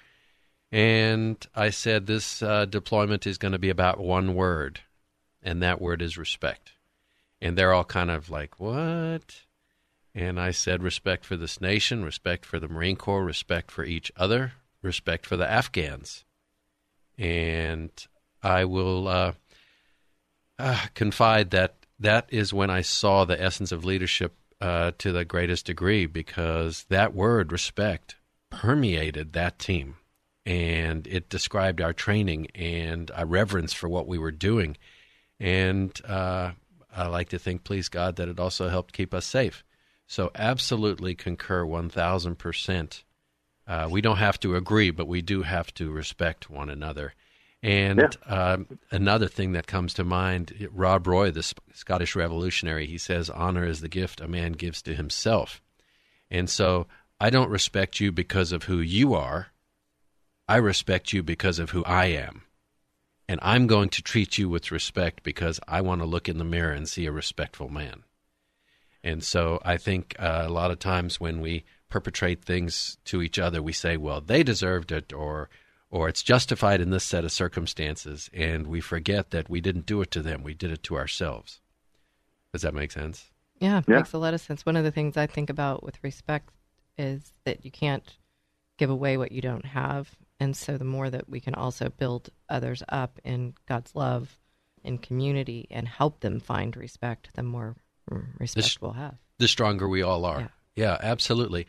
And 0.71 1.43
I 1.55 1.71
said, 1.71 2.05
this 2.05 2.43
uh, 2.43 2.65
deployment 2.65 3.25
is 3.25 3.39
going 3.39 3.51
to 3.53 3.59
be 3.59 3.69
about 3.69 3.99
one 3.99 4.35
word, 4.35 4.81
and 5.41 5.63
that 5.63 5.81
word 5.81 6.03
is 6.03 6.17
respect. 6.17 6.73
And 7.41 7.57
they're 7.57 7.73
all 7.73 7.83
kind 7.83 8.11
of 8.11 8.29
like, 8.29 8.59
what? 8.59 9.41
And 10.17 10.39
I 10.39 10.49
said, 10.49 10.81
respect 10.81 11.25
for 11.25 11.37
this 11.37 11.61
nation, 11.61 12.03
respect 12.03 12.43
for 12.43 12.57
the 12.57 12.67
Marine 12.67 12.95
Corps, 12.95 13.23
respect 13.23 13.69
for 13.69 13.85
each 13.85 14.11
other, 14.17 14.53
respect 14.81 15.27
for 15.27 15.37
the 15.37 15.47
Afghans. 15.47 16.25
And 17.19 17.91
I 18.41 18.65
will 18.65 19.07
uh, 19.07 19.33
uh, 20.57 20.85
confide 20.95 21.51
that 21.51 21.75
that 21.99 22.25
is 22.29 22.51
when 22.51 22.71
I 22.71 22.81
saw 22.81 23.25
the 23.25 23.39
essence 23.39 23.71
of 23.71 23.85
leadership 23.85 24.33
uh, 24.59 24.93
to 24.97 25.11
the 25.11 25.23
greatest 25.23 25.67
degree 25.67 26.07
because 26.07 26.85
that 26.89 27.13
word, 27.13 27.51
respect, 27.51 28.15
permeated 28.49 29.33
that 29.33 29.59
team. 29.59 29.97
And 30.47 31.05
it 31.05 31.29
described 31.29 31.79
our 31.79 31.93
training 31.93 32.47
and 32.55 33.11
our 33.11 33.27
reverence 33.27 33.71
for 33.71 33.87
what 33.87 34.07
we 34.07 34.17
were 34.17 34.31
doing. 34.31 34.77
And 35.39 35.93
uh, 36.07 36.53
I 36.91 37.05
like 37.05 37.29
to 37.29 37.37
think, 37.37 37.63
please 37.63 37.87
God, 37.87 38.15
that 38.15 38.29
it 38.29 38.39
also 38.39 38.69
helped 38.69 38.93
keep 38.93 39.13
us 39.13 39.27
safe. 39.27 39.63
So, 40.07 40.31
absolutely 40.35 41.15
concur 41.15 41.65
1000%. 41.65 43.03
Uh, 43.67 43.87
we 43.91 43.99
don't 43.99 44.17
have 44.17 44.39
to 44.39 44.55
agree, 44.55 44.91
but 44.91 45.07
we 45.07 45.21
do 45.21 45.43
have 45.43 45.73
to 45.75 45.91
respect 45.91 46.49
one 46.49 46.69
another. 46.69 47.13
And 47.61 47.99
yeah. 47.99 48.09
uh, 48.25 48.57
another 48.91 49.27
thing 49.27 49.51
that 49.53 49.67
comes 49.67 49.93
to 49.95 50.03
mind, 50.03 50.69
Rob 50.71 51.07
Roy, 51.07 51.31
the 51.31 51.53
Scottish 51.73 52.15
revolutionary, 52.15 52.85
he 52.85 52.97
says, 52.97 53.29
honor 53.29 53.65
is 53.65 53.81
the 53.81 53.89
gift 53.89 54.21
a 54.21 54.27
man 54.27 54.53
gives 54.53 54.81
to 54.83 54.95
himself. 54.95 55.61
And 56.29 56.49
so 56.49 56.87
I 57.19 57.29
don't 57.29 57.49
respect 57.49 57.99
you 57.99 58.11
because 58.11 58.51
of 58.51 58.63
who 58.63 58.79
you 58.79 59.13
are. 59.13 59.47
I 60.47 60.57
respect 60.57 61.11
you 61.11 61.23
because 61.23 61.59
of 61.59 61.71
who 61.71 61.83
I 61.83 62.05
am. 62.05 62.43
And 63.27 63.39
I'm 63.43 63.67
going 63.67 63.89
to 63.89 64.01
treat 64.01 64.37
you 64.37 64.47
with 64.47 64.71
respect 64.71 65.23
because 65.23 65.59
I 65.67 65.81
want 65.81 65.99
to 66.01 66.07
look 66.07 66.29
in 66.29 66.37
the 66.37 66.45
mirror 66.45 66.71
and 66.71 66.87
see 66.87 67.05
a 67.05 67.11
respectful 67.11 67.67
man. 67.67 68.03
And 69.03 69.23
so 69.23 69.59
I 69.63 69.77
think 69.77 70.15
uh, 70.19 70.43
a 70.45 70.49
lot 70.49 70.71
of 70.71 70.79
times 70.79 71.19
when 71.19 71.39
we 71.39 71.63
perpetrate 71.89 72.43
things 72.43 72.97
to 73.05 73.21
each 73.21 73.39
other, 73.39 73.61
we 73.61 73.73
say, 73.73 73.97
well, 73.97 74.21
they 74.21 74.43
deserved 74.43 74.91
it, 74.91 75.13
or 75.13 75.49
or 75.89 76.09
it's 76.09 76.23
justified 76.23 76.81
in 76.81 76.89
this 76.89 77.05
set 77.05 77.23
of 77.23 77.31
circumstances, 77.31 78.29
and 78.33 78.67
we 78.67 78.81
forget 78.81 79.31
that 79.31 79.49
we 79.49 79.61
didn't 79.61 79.85
do 79.85 80.01
it 80.01 80.11
to 80.11 80.21
them, 80.21 80.43
we 80.43 80.53
did 80.53 80.69
it 80.71 80.83
to 80.83 80.97
ourselves. 80.97 81.61
Does 82.51 82.63
that 82.63 82.73
make 82.73 82.91
sense? 82.91 83.31
Yeah, 83.59 83.81
yeah. 83.87 83.97
makes 83.97 84.13
a 84.13 84.17
lot 84.17 84.33
of 84.33 84.41
sense. 84.41 84.65
One 84.65 84.75
of 84.75 84.83
the 84.83 84.91
things 84.91 85.15
I 85.15 85.27
think 85.27 85.49
about 85.49 85.83
with 85.83 86.03
respect 86.03 86.49
is 86.97 87.31
that 87.45 87.63
you 87.63 87.71
can't 87.71 88.17
give 88.77 88.89
away 88.89 89.17
what 89.17 89.31
you 89.31 89.41
don't 89.41 89.65
have. 89.65 90.09
And 90.39 90.55
so 90.55 90.77
the 90.77 90.85
more 90.85 91.09
that 91.09 91.29
we 91.29 91.39
can 91.39 91.55
also 91.55 91.89
build 91.89 92.29
others 92.49 92.83
up 92.89 93.19
in 93.23 93.55
God's 93.67 93.95
love 93.95 94.37
in 94.83 94.97
community 94.97 95.67
and 95.71 95.87
help 95.87 96.19
them 96.19 96.39
find 96.39 96.75
respect, 96.77 97.29
the 97.33 97.43
more 97.43 97.75
respect 98.39 98.79
the, 98.79 98.89
have. 98.91 99.15
The 99.39 99.47
stronger 99.47 99.87
we 99.87 100.01
all 100.01 100.25
are. 100.25 100.51
Yeah, 100.75 100.87
yeah 100.87 100.97
absolutely. 101.01 101.67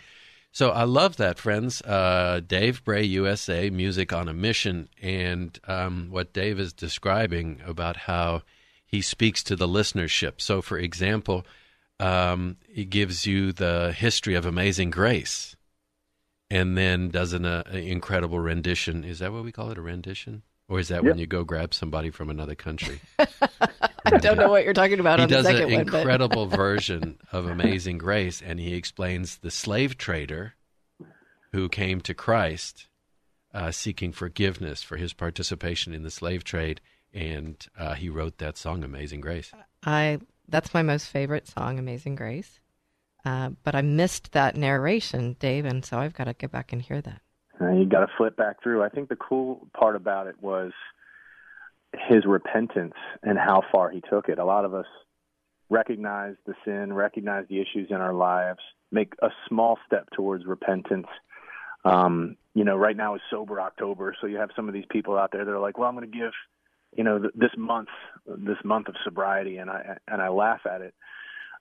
So 0.53 0.71
I 0.71 0.85
love 0.85 1.17
that, 1.19 1.39
friends. 1.39 1.83
Uh, 1.83 2.41
Dave 2.47 2.83
Bray, 2.85 3.05
USA, 3.05 3.71
Music 3.71 4.13
on 4.13 4.29
a 4.29 4.35
Mission, 4.35 4.89
and 5.01 5.59
um, 5.69 6.09
what 6.11 6.33
Dave 6.33 6.59
is 6.59 6.73
describing 6.73 7.61
about 7.65 7.97
how 7.97 8.43
he 8.85 9.03
speaks 9.03 9.43
to 9.45 9.57
the 9.57 9.69
listenership. 9.69 10.41
So, 10.41 10.63
for 10.63 10.79
example, 10.79 11.47
um, 12.01 12.57
he 12.69 12.85
gives 12.85 13.27
you 13.27 13.53
the 13.53 13.93
history 13.93 14.35
of 14.35 14.47
Amazing 14.47 14.91
Grace, 14.91 15.55
and 16.51 16.77
then 16.77 17.11
does 17.11 17.35
an 17.35 17.45
uh, 17.45 17.63
incredible 17.73 18.39
rendition. 18.39 19.05
Is 19.05 19.19
that 19.19 19.33
what 19.33 19.45
we 19.45 19.53
call 19.53 19.71
it? 19.71 19.79
A 19.79 19.83
rendition? 19.83 20.43
Or 20.69 20.79
is 20.79 20.89
that 20.89 20.97
yep. 20.97 21.05
when 21.05 21.19
you 21.19 21.27
go 21.27 21.45
grab 21.45 21.73
somebody 21.73 22.11
from 22.11 22.29
another 22.29 22.55
country? 22.55 23.01
I 23.19 24.19
don't 24.19 24.37
know 24.37 24.51
what 24.51 24.65
you're 24.65 24.75
talking 24.75 25.01
about. 25.01 25.19
He 25.19 25.27
does 25.27 25.47
an 25.47 25.63
one, 25.63 25.73
incredible 25.73 26.47
version 26.47 27.19
of 27.33 27.47
Amazing 27.47 27.99
Grace, 27.99 28.43
and 28.43 28.61
he 28.61 28.75
explains 28.75 29.39
the 29.39 29.51
slave 29.51 29.97
trader 29.97 30.55
who 31.53 31.69
came 31.71 32.01
to 32.03 32.13
Christ 32.13 32.87
uh, 33.55 33.71
seeking 33.71 34.13
forgiveness 34.13 34.83
for 34.83 34.97
his 34.97 35.15
participation 35.15 35.95
in 35.95 36.03
the 36.03 36.11
slave 36.11 36.45
trade, 36.45 36.83
and 37.15 37.67
uh, 37.79 37.95
he 37.95 38.11
wrote 38.11 38.37
that 38.39 38.59
song, 38.59 38.85
Amazing 38.85 39.23
Grace. 39.23 39.53
I 39.85 40.19
that's 40.49 40.75
my 40.75 40.83
most 40.83 41.07
favorite 41.07 41.49
song, 41.49 41.79
Amazing 41.79 42.17
Grace. 42.17 42.61
Uh, 43.25 43.51
but 43.65 43.75
I 43.75 43.83
missed 43.83 44.33
that 44.33 44.57
narration, 44.57 45.37
Dave, 45.39 45.65
and 45.65 45.85
so 45.85 45.99
I've 45.99 46.15
got 46.15 46.25
to 46.25 46.35
get 46.35 46.51
back 46.51 46.73
and 46.73 46.81
hear 46.81 47.01
that. 47.03 47.21
You 47.61 47.87
got 47.87 48.01
to 48.01 48.13
flip 48.17 48.37
back 48.37 48.63
through. 48.63 48.83
I 48.83 48.89
think 48.89 49.09
the 49.09 49.17
cool 49.17 49.67
part 49.77 49.97
about 49.97 50.27
it 50.27 50.37
was 50.41 50.73
his 52.09 52.25
repentance 52.25 52.95
and 53.23 53.39
how 53.39 53.63
far 53.73 53.91
he 53.91 54.01
took 54.01 54.29
it. 54.29 54.39
A 54.39 54.45
lot 54.45 54.65
of 54.65 54.75
us 54.75 54.87
recognize 55.71 56.35
the 56.47 56.55
sin, 56.65 56.93
recognize 56.93 57.47
the 57.49 57.61
issues 57.61 57.89
in 57.91 57.97
our 57.97 58.15
lives, 58.15 58.61
make 58.91 59.15
a 59.23 59.29
small 59.49 59.79
step 59.87 60.09
towards 60.15 60.47
repentance. 60.47 61.07
Um, 61.85 62.37
you 62.55 62.65
know, 62.65 62.77
right 62.77 62.97
now 62.97 63.15
is 63.15 63.21
sober 63.31 63.61
October, 63.61 64.15
so 64.21 64.27
you 64.27 64.37
have 64.37 64.51
some 64.55 64.69
of 64.69 64.75
these 64.75 64.87
people 64.91 65.17
out 65.17 65.31
there 65.33 65.45
that 65.45 65.51
are 65.51 65.61
like, 65.61 65.79
"Well, 65.79 65.89
I'm 65.89 65.95
going 65.95 66.11
to 66.11 66.19
give, 66.19 66.33
you 66.97 67.05
know, 67.05 67.19
th- 67.19 67.35
this 67.35 67.53
month, 67.57 67.89
this 68.27 68.59
month 68.65 68.89
of 68.89 68.97
sobriety," 69.05 69.59
and 69.59 69.71
I 69.71 69.97
and 70.09 70.21
I 70.21 70.29
laugh 70.29 70.61
at 70.67 70.81
it. 70.81 70.95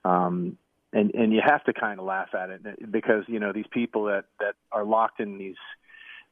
Um, 0.04 0.58
and 0.94 1.14
and 1.14 1.32
you 1.32 1.42
have 1.46 1.64
to 1.66 1.74
kind 1.74 2.00
of 2.00 2.06
laugh 2.06 2.34
at 2.34 2.50
it 2.50 2.92
because 2.92 3.24
you 3.28 3.40
know 3.40 3.54
these 3.54 3.68
people 3.72 4.06
that 4.06 4.26
that 4.40 4.56
are 4.72 4.84
locked 4.84 5.20
in 5.20 5.38
these 5.38 5.56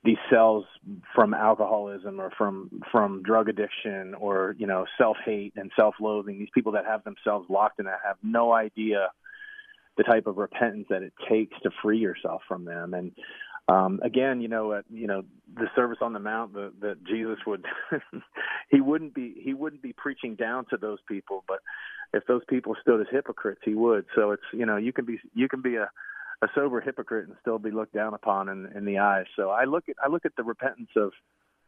these 0.06 0.18
cells 0.30 0.66
from 1.14 1.34
alcoholism 1.34 2.22
or 2.22 2.32
from 2.38 2.82
from 2.92 3.24
drug 3.24 3.50
addiction 3.50 4.14
or 4.16 4.56
you 4.58 4.68
know 4.68 4.86
self 4.98 5.18
hate 5.26 5.54
and 5.56 5.72
self 5.76 5.96
loathing 6.00 6.40
these 6.40 6.50
people 6.54 6.72
that 6.74 6.86
have 6.86 7.04
themselves 7.04 7.48
locked 7.50 7.80
in 7.80 7.86
that 7.86 8.00
have 8.06 8.18
no 8.24 8.54
idea 8.54 9.10
the 9.98 10.04
type 10.04 10.28
of 10.28 10.38
repentance 10.38 10.86
that 10.90 11.02
it 11.02 11.14
takes 11.30 11.58
to 11.62 11.70
free 11.82 11.98
yourself 11.98 12.42
from 12.48 12.66
them. 12.66 12.94
And 12.94 13.12
um 13.68 14.00
again 14.04 14.42
you 14.42 14.48
know 14.48 14.74
uh, 14.74 14.82
you 14.92 15.08
know 15.08 15.24
the 15.56 15.66
service 15.76 15.98
on 16.00 16.14
the 16.14 16.20
mount 16.20 16.54
that 16.54 17.04
jesus 17.04 17.40
would 17.48 17.66
he 18.70 18.80
wouldn't 18.80 19.16
be 19.16 19.34
he 19.44 19.56
wouldn't 19.56 19.82
be 19.82 19.92
preaching 19.92 20.36
down 20.36 20.66
to 20.70 20.78
those 20.78 21.00
people 21.08 21.44
but 21.48 21.62
if 22.16 22.26
those 22.28 22.42
people 22.48 22.76
stood 22.82 23.02
as 23.02 23.08
hypocrites 23.12 23.62
he 23.64 23.76
would. 23.76 24.06
So 24.16 24.32
it's 24.32 24.44
you 24.54 24.66
know 24.66 24.78
you 24.78 24.94
can 24.94 25.06
be 25.06 25.20
you 25.34 25.48
can 25.48 25.62
be 25.62 25.76
a 25.76 25.90
a 26.42 26.48
sober 26.54 26.82
hypocrite 26.82 27.28
and 27.28 27.36
still 27.42 27.60
be 27.60 27.72
looked 27.72 27.94
down 27.94 28.14
upon 28.14 28.50
in, 28.50 28.72
in 28.76 28.86
the 28.86 29.00
eyes. 29.00 29.26
So 29.36 29.50
I 29.50 29.66
look 29.66 29.90
at 29.90 29.96
I 30.04 30.10
look 30.10 30.26
at 30.26 30.36
the 30.36 30.44
repentance 30.44 30.90
of 30.96 31.12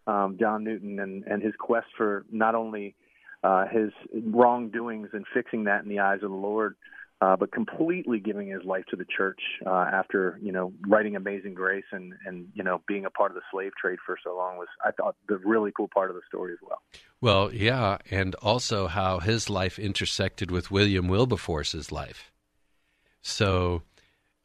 um, 0.07 0.37
John 0.39 0.63
Newton 0.63 0.99
and, 0.99 1.23
and 1.25 1.41
his 1.41 1.53
quest 1.59 1.87
for 1.97 2.25
not 2.31 2.55
only 2.55 2.95
uh, 3.43 3.65
his 3.67 3.91
wrongdoings 4.13 5.09
and 5.13 5.25
fixing 5.33 5.65
that 5.65 5.83
in 5.83 5.89
the 5.89 5.99
eyes 5.99 6.19
of 6.23 6.29
the 6.29 6.35
Lord, 6.35 6.75
uh, 7.19 7.35
but 7.35 7.51
completely 7.51 8.19
giving 8.19 8.47
his 8.47 8.63
life 8.63 8.85
to 8.89 8.95
the 8.95 9.05
church 9.05 9.39
uh, 9.65 9.89
after 9.91 10.39
you 10.41 10.51
know 10.51 10.71
writing 10.87 11.15
Amazing 11.15 11.55
Grace 11.55 11.85
and 11.91 12.13
and 12.25 12.47
you 12.53 12.63
know 12.63 12.81
being 12.87 13.05
a 13.05 13.09
part 13.09 13.31
of 13.31 13.35
the 13.35 13.41
slave 13.51 13.71
trade 13.79 13.97
for 14.05 14.17
so 14.23 14.35
long 14.35 14.57
was 14.57 14.67
I 14.85 14.91
thought 14.91 15.15
the 15.27 15.37
really 15.37 15.71
cool 15.75 15.89
part 15.91 16.09
of 16.09 16.15
the 16.15 16.21
story 16.27 16.53
as 16.53 16.59
well. 16.61 16.81
Well, 17.19 17.51
yeah, 17.51 17.97
and 18.11 18.35
also 18.35 18.87
how 18.87 19.19
his 19.19 19.49
life 19.49 19.79
intersected 19.79 20.51
with 20.51 20.69
William 20.69 21.07
Wilberforce's 21.07 21.91
life. 21.91 22.31
So 23.21 23.81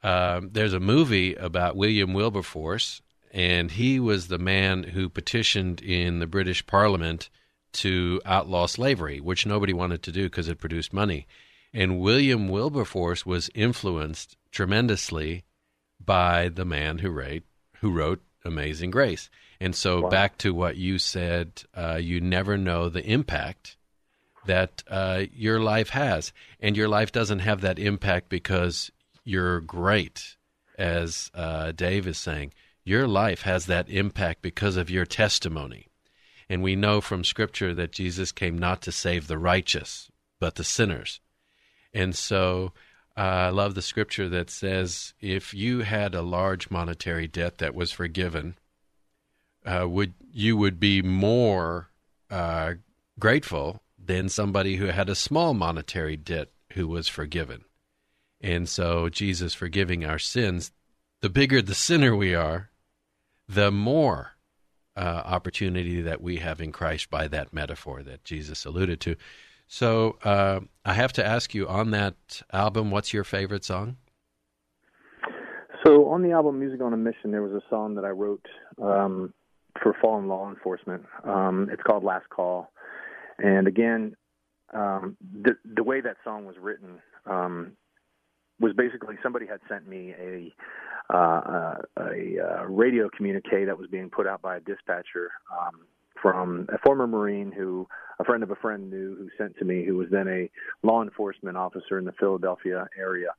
um, 0.02 0.50
there's 0.52 0.72
a 0.72 0.80
movie 0.80 1.34
about 1.34 1.76
William 1.76 2.12
Wilberforce, 2.12 3.02
and 3.32 3.70
he 3.70 4.00
was 4.00 4.28
the 4.28 4.38
man 4.38 4.82
who 4.82 5.08
petitioned 5.08 5.80
in 5.80 6.18
the 6.18 6.26
British 6.26 6.66
Parliament 6.66 7.30
to 7.72 8.20
outlaw 8.24 8.66
slavery, 8.66 9.20
which 9.20 9.46
nobody 9.46 9.72
wanted 9.72 10.02
to 10.02 10.12
do 10.12 10.24
because 10.24 10.48
it 10.48 10.58
produced 10.58 10.92
money. 10.92 11.26
And 11.72 12.00
William 12.00 12.48
Wilberforce 12.48 13.24
was 13.24 13.48
influenced 13.54 14.36
tremendously 14.50 15.44
by 16.04 16.48
the 16.48 16.64
man 16.64 16.98
who 16.98 17.10
wrote 17.10 17.44
who 17.80 17.90
wrote 17.90 18.20
Amazing 18.44 18.90
Grace. 18.90 19.30
And 19.60 19.74
so 19.74 20.02
wow. 20.02 20.08
back 20.08 20.38
to 20.38 20.52
what 20.52 20.76
you 20.76 20.98
said, 20.98 21.62
uh, 21.74 21.98
you 22.00 22.20
never 22.20 22.58
know 22.58 22.88
the 22.88 23.04
impact 23.04 23.76
that 24.46 24.82
uh, 24.88 25.24
your 25.32 25.60
life 25.60 25.90
has, 25.90 26.32
and 26.60 26.76
your 26.76 26.88
life 26.88 27.12
doesn't 27.12 27.38
have 27.38 27.60
that 27.60 27.78
impact 27.78 28.28
because 28.28 28.90
you're 29.24 29.61
great. 29.61 30.37
as 30.78 31.30
uh, 31.35 31.72
Dave 31.72 32.06
is 32.06 32.18
saying, 32.18 32.52
your 32.85 33.06
life 33.06 33.42
has 33.42 33.66
that 33.66 33.88
impact 33.88 34.42
because 34.42 34.76
of 34.76 34.90
your 34.90 35.06
testimony. 35.06 35.88
And 36.48 36.62
we 36.62 36.74
know 36.76 37.00
from 37.00 37.24
Scripture 37.24 37.74
that 37.74 37.92
Jesus 37.92 38.32
came 38.32 38.58
not 38.58 38.82
to 38.82 38.92
save 38.92 39.26
the 39.26 39.38
righteous, 39.38 40.11
but 40.40 40.56
the 40.56 40.64
sinners. 40.64 41.20
And 41.94 42.14
so 42.14 42.72
uh, 43.16 43.20
I 43.20 43.48
love 43.50 43.74
the 43.74 43.82
Scripture 43.82 44.28
that 44.30 44.50
says 44.50 45.14
if 45.20 45.54
you 45.54 45.80
had 45.80 46.14
a 46.14 46.22
large 46.22 46.70
monetary 46.70 47.28
debt 47.28 47.58
that 47.58 47.74
was 47.74 47.92
forgiven, 47.92 48.56
uh, 49.64 49.87
would 49.88 50.14
you 50.32 50.56
would 50.56 50.80
be 50.80 51.02
more 51.02 51.90
uh, 52.30 52.74
grateful 53.18 53.82
than 54.04 54.28
somebody 54.28 54.76
who 54.76 54.87
had 54.87 55.08
a 55.08 55.14
small 55.14 55.54
monetary 55.54 56.16
debt 56.16 56.48
who 56.72 56.88
was 56.88 57.06
forgiven. 57.06 57.64
And 58.42 58.68
so 58.68 59.09
Jesus 59.09 59.55
forgiving 59.55 60.05
our 60.05 60.18
sins, 60.18 60.72
the 61.20 61.31
bigger 61.31 61.62
the 61.62 61.74
sinner 61.74 62.16
we 62.16 62.35
are, 62.35 62.70
the 63.48 63.70
more 63.70 64.33
uh, 64.96 65.22
opportunity 65.24 66.02
that 66.02 66.20
we 66.20 66.38
have 66.38 66.61
in 66.61 66.72
Christ 66.72 67.09
by 67.09 67.28
that 67.28 67.52
metaphor 67.52 68.02
that 68.02 68.24
Jesus 68.24 68.64
alluded 68.64 69.00
to. 69.00 69.16
So 69.66 70.18
uh, 70.24 70.61
I 70.85 70.94
have 70.94 71.12
to 71.14 71.24
ask 71.24 71.55
you 71.55 71.68
on 71.68 71.92
that 71.92 72.42
album, 72.52 72.90
what's 72.90 73.14
your 73.14 73.24
favorite 73.24 73.64
song? 73.64 73.96
So 75.85 76.09
on 76.09 76.22
the 76.22 76.33
album 76.33 76.59
Music 76.59 76.81
on 76.81 76.92
a 76.92 76.96
Mission, 76.96 77.31
there 77.31 77.42
was 77.42 77.52
a 77.52 77.62
song 77.70 77.94
that 77.94 78.05
I 78.05 78.11
wrote 78.11 78.46
um, 78.81 79.33
for 79.83 79.96
fallen 80.00 80.28
law 80.28 80.48
enforcement. 80.48 81.05
Um, 81.24 81.68
it's 81.72 81.83
called 81.83 82.05
Last 82.05 82.28
Call. 82.28 82.70
And 83.38 83.66
again, 83.66 84.14
um, 84.72 85.16
the 85.20 85.52
the 85.64 85.83
way 85.83 86.00
that 86.00 86.16
song 86.24 86.46
was 86.46 86.57
written 86.61 87.00
um, 87.26 87.72
was 88.62 88.72
basically 88.75 89.16
somebody 89.22 89.46
had 89.46 89.61
sent 89.68 89.87
me 89.87 90.14
a 90.18 90.55
uh, 91.12 91.16
uh 91.16 91.75
a, 91.98 92.03
a 92.03 92.38
uh, 92.38 92.64
radio 92.66 93.11
communique 93.14 93.64
that 93.66 93.77
was 93.77 93.88
being 93.90 94.09
put 94.09 94.27
out 94.27 94.40
by 94.40 94.57
a 94.57 94.61
dispatcher 94.61 95.33
um, 95.53 95.81
from 96.22 96.68
a 96.72 96.79
former 96.79 97.07
Marine 97.07 97.53
who 97.53 97.87
a 98.20 98.25
friend 98.25 98.42
of 98.42 98.51
a 98.51 98.57
friend 98.57 98.88
knew 98.88 99.16
who 99.16 99.29
sent 99.37 99.59
to 99.59 99.64
me, 99.64 99.85
who 99.85 99.96
was 99.96 100.09
then 100.11 100.29
a 100.29 100.48
law 100.87 101.03
enforcement 101.03 101.57
officer 101.57 101.98
in 101.98 102.05
the 102.05 102.12
Philadelphia 102.12 102.87
area 102.96 103.31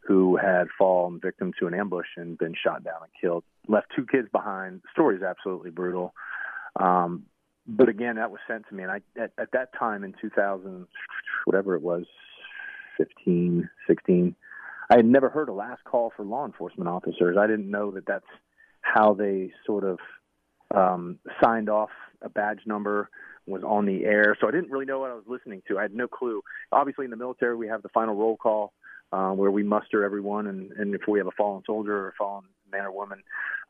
who 0.00 0.36
had 0.36 0.68
fallen 0.78 1.18
victim 1.20 1.52
to 1.58 1.66
an 1.66 1.74
ambush 1.74 2.06
and 2.16 2.38
been 2.38 2.54
shot 2.54 2.84
down 2.84 3.00
and 3.02 3.10
killed. 3.20 3.42
Left 3.66 3.88
two 3.96 4.06
kids 4.06 4.28
behind. 4.30 4.82
The 4.82 4.88
story 4.92 5.16
is 5.16 5.22
absolutely 5.22 5.70
brutal. 5.70 6.14
Um, 6.78 7.24
but 7.66 7.88
again, 7.88 8.16
that 8.16 8.30
was 8.30 8.40
sent 8.46 8.68
to 8.68 8.74
me, 8.74 8.84
and 8.84 8.92
I 8.92 9.00
at, 9.20 9.32
at 9.38 9.50
that 9.52 9.70
time 9.76 10.04
in 10.04 10.14
2000, 10.20 10.86
whatever 11.46 11.74
it 11.74 11.82
was, 11.82 12.04
15, 12.98 13.68
16, 13.88 14.36
I 14.90 14.96
had 14.96 15.06
never 15.06 15.28
heard 15.28 15.48
a 15.48 15.52
last 15.52 15.82
call 15.84 16.12
for 16.16 16.24
law 16.24 16.46
enforcement 16.46 16.88
officers. 16.88 17.36
I 17.38 17.46
didn't 17.46 17.70
know 17.70 17.90
that 17.92 18.06
that's 18.06 18.24
how 18.80 19.14
they 19.14 19.52
sort 19.66 19.84
of 19.84 19.98
um, 20.74 21.18
signed 21.42 21.68
off 21.68 21.90
a 22.22 22.28
badge 22.28 22.60
number 22.66 23.10
was 23.46 23.62
on 23.62 23.86
the 23.86 24.04
air. 24.04 24.36
So 24.40 24.48
I 24.48 24.50
didn't 24.50 24.70
really 24.70 24.86
know 24.86 25.00
what 25.00 25.10
I 25.10 25.14
was 25.14 25.24
listening 25.26 25.62
to. 25.68 25.78
I 25.78 25.82
had 25.82 25.94
no 25.94 26.08
clue. 26.08 26.42
Obviously, 26.72 27.04
in 27.04 27.10
the 27.10 27.16
military, 27.16 27.56
we 27.56 27.68
have 27.68 27.82
the 27.82 27.88
final 27.90 28.14
roll 28.14 28.36
call 28.36 28.72
uh, 29.12 29.30
where 29.30 29.50
we 29.50 29.62
muster 29.62 30.04
everyone, 30.04 30.46
and, 30.48 30.72
and 30.72 30.94
if 30.94 31.02
we 31.06 31.18
have 31.18 31.28
a 31.28 31.32
fallen 31.32 31.62
soldier 31.64 31.96
or 31.96 32.08
a 32.08 32.12
fallen 32.18 32.44
man 32.72 32.84
or 32.84 32.92
woman, 32.92 33.22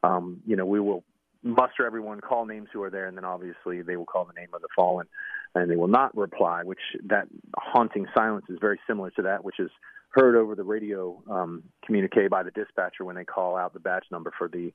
um, 0.02 0.40
you 0.46 0.56
know, 0.56 0.64
we 0.64 0.80
will 0.80 1.04
muster 1.42 1.86
everyone, 1.86 2.20
call 2.20 2.46
names 2.46 2.68
who 2.72 2.82
are 2.82 2.90
there, 2.90 3.06
and 3.06 3.16
then 3.16 3.24
obviously 3.24 3.82
they 3.82 3.96
will 3.96 4.06
call 4.06 4.24
the 4.24 4.32
name 4.32 4.48
of 4.54 4.62
the 4.62 4.68
fallen, 4.74 5.06
and 5.54 5.70
they 5.70 5.76
will 5.76 5.88
not 5.88 6.16
reply. 6.16 6.62
Which 6.64 6.80
that 7.04 7.28
haunting 7.56 8.06
silence 8.16 8.46
is 8.48 8.58
very 8.60 8.80
similar 8.86 9.10
to 9.12 9.22
that, 9.22 9.44
which 9.44 9.60
is 9.60 9.70
heard 10.16 10.36
over 10.36 10.54
the 10.54 10.64
radio 10.64 11.22
um, 11.30 11.62
communique 11.84 12.28
by 12.28 12.42
the 12.42 12.50
dispatcher 12.50 13.04
when 13.04 13.16
they 13.16 13.24
call 13.24 13.56
out 13.56 13.72
the 13.72 13.80
batch 13.80 14.06
number 14.10 14.32
for 14.36 14.48
the 14.48 14.72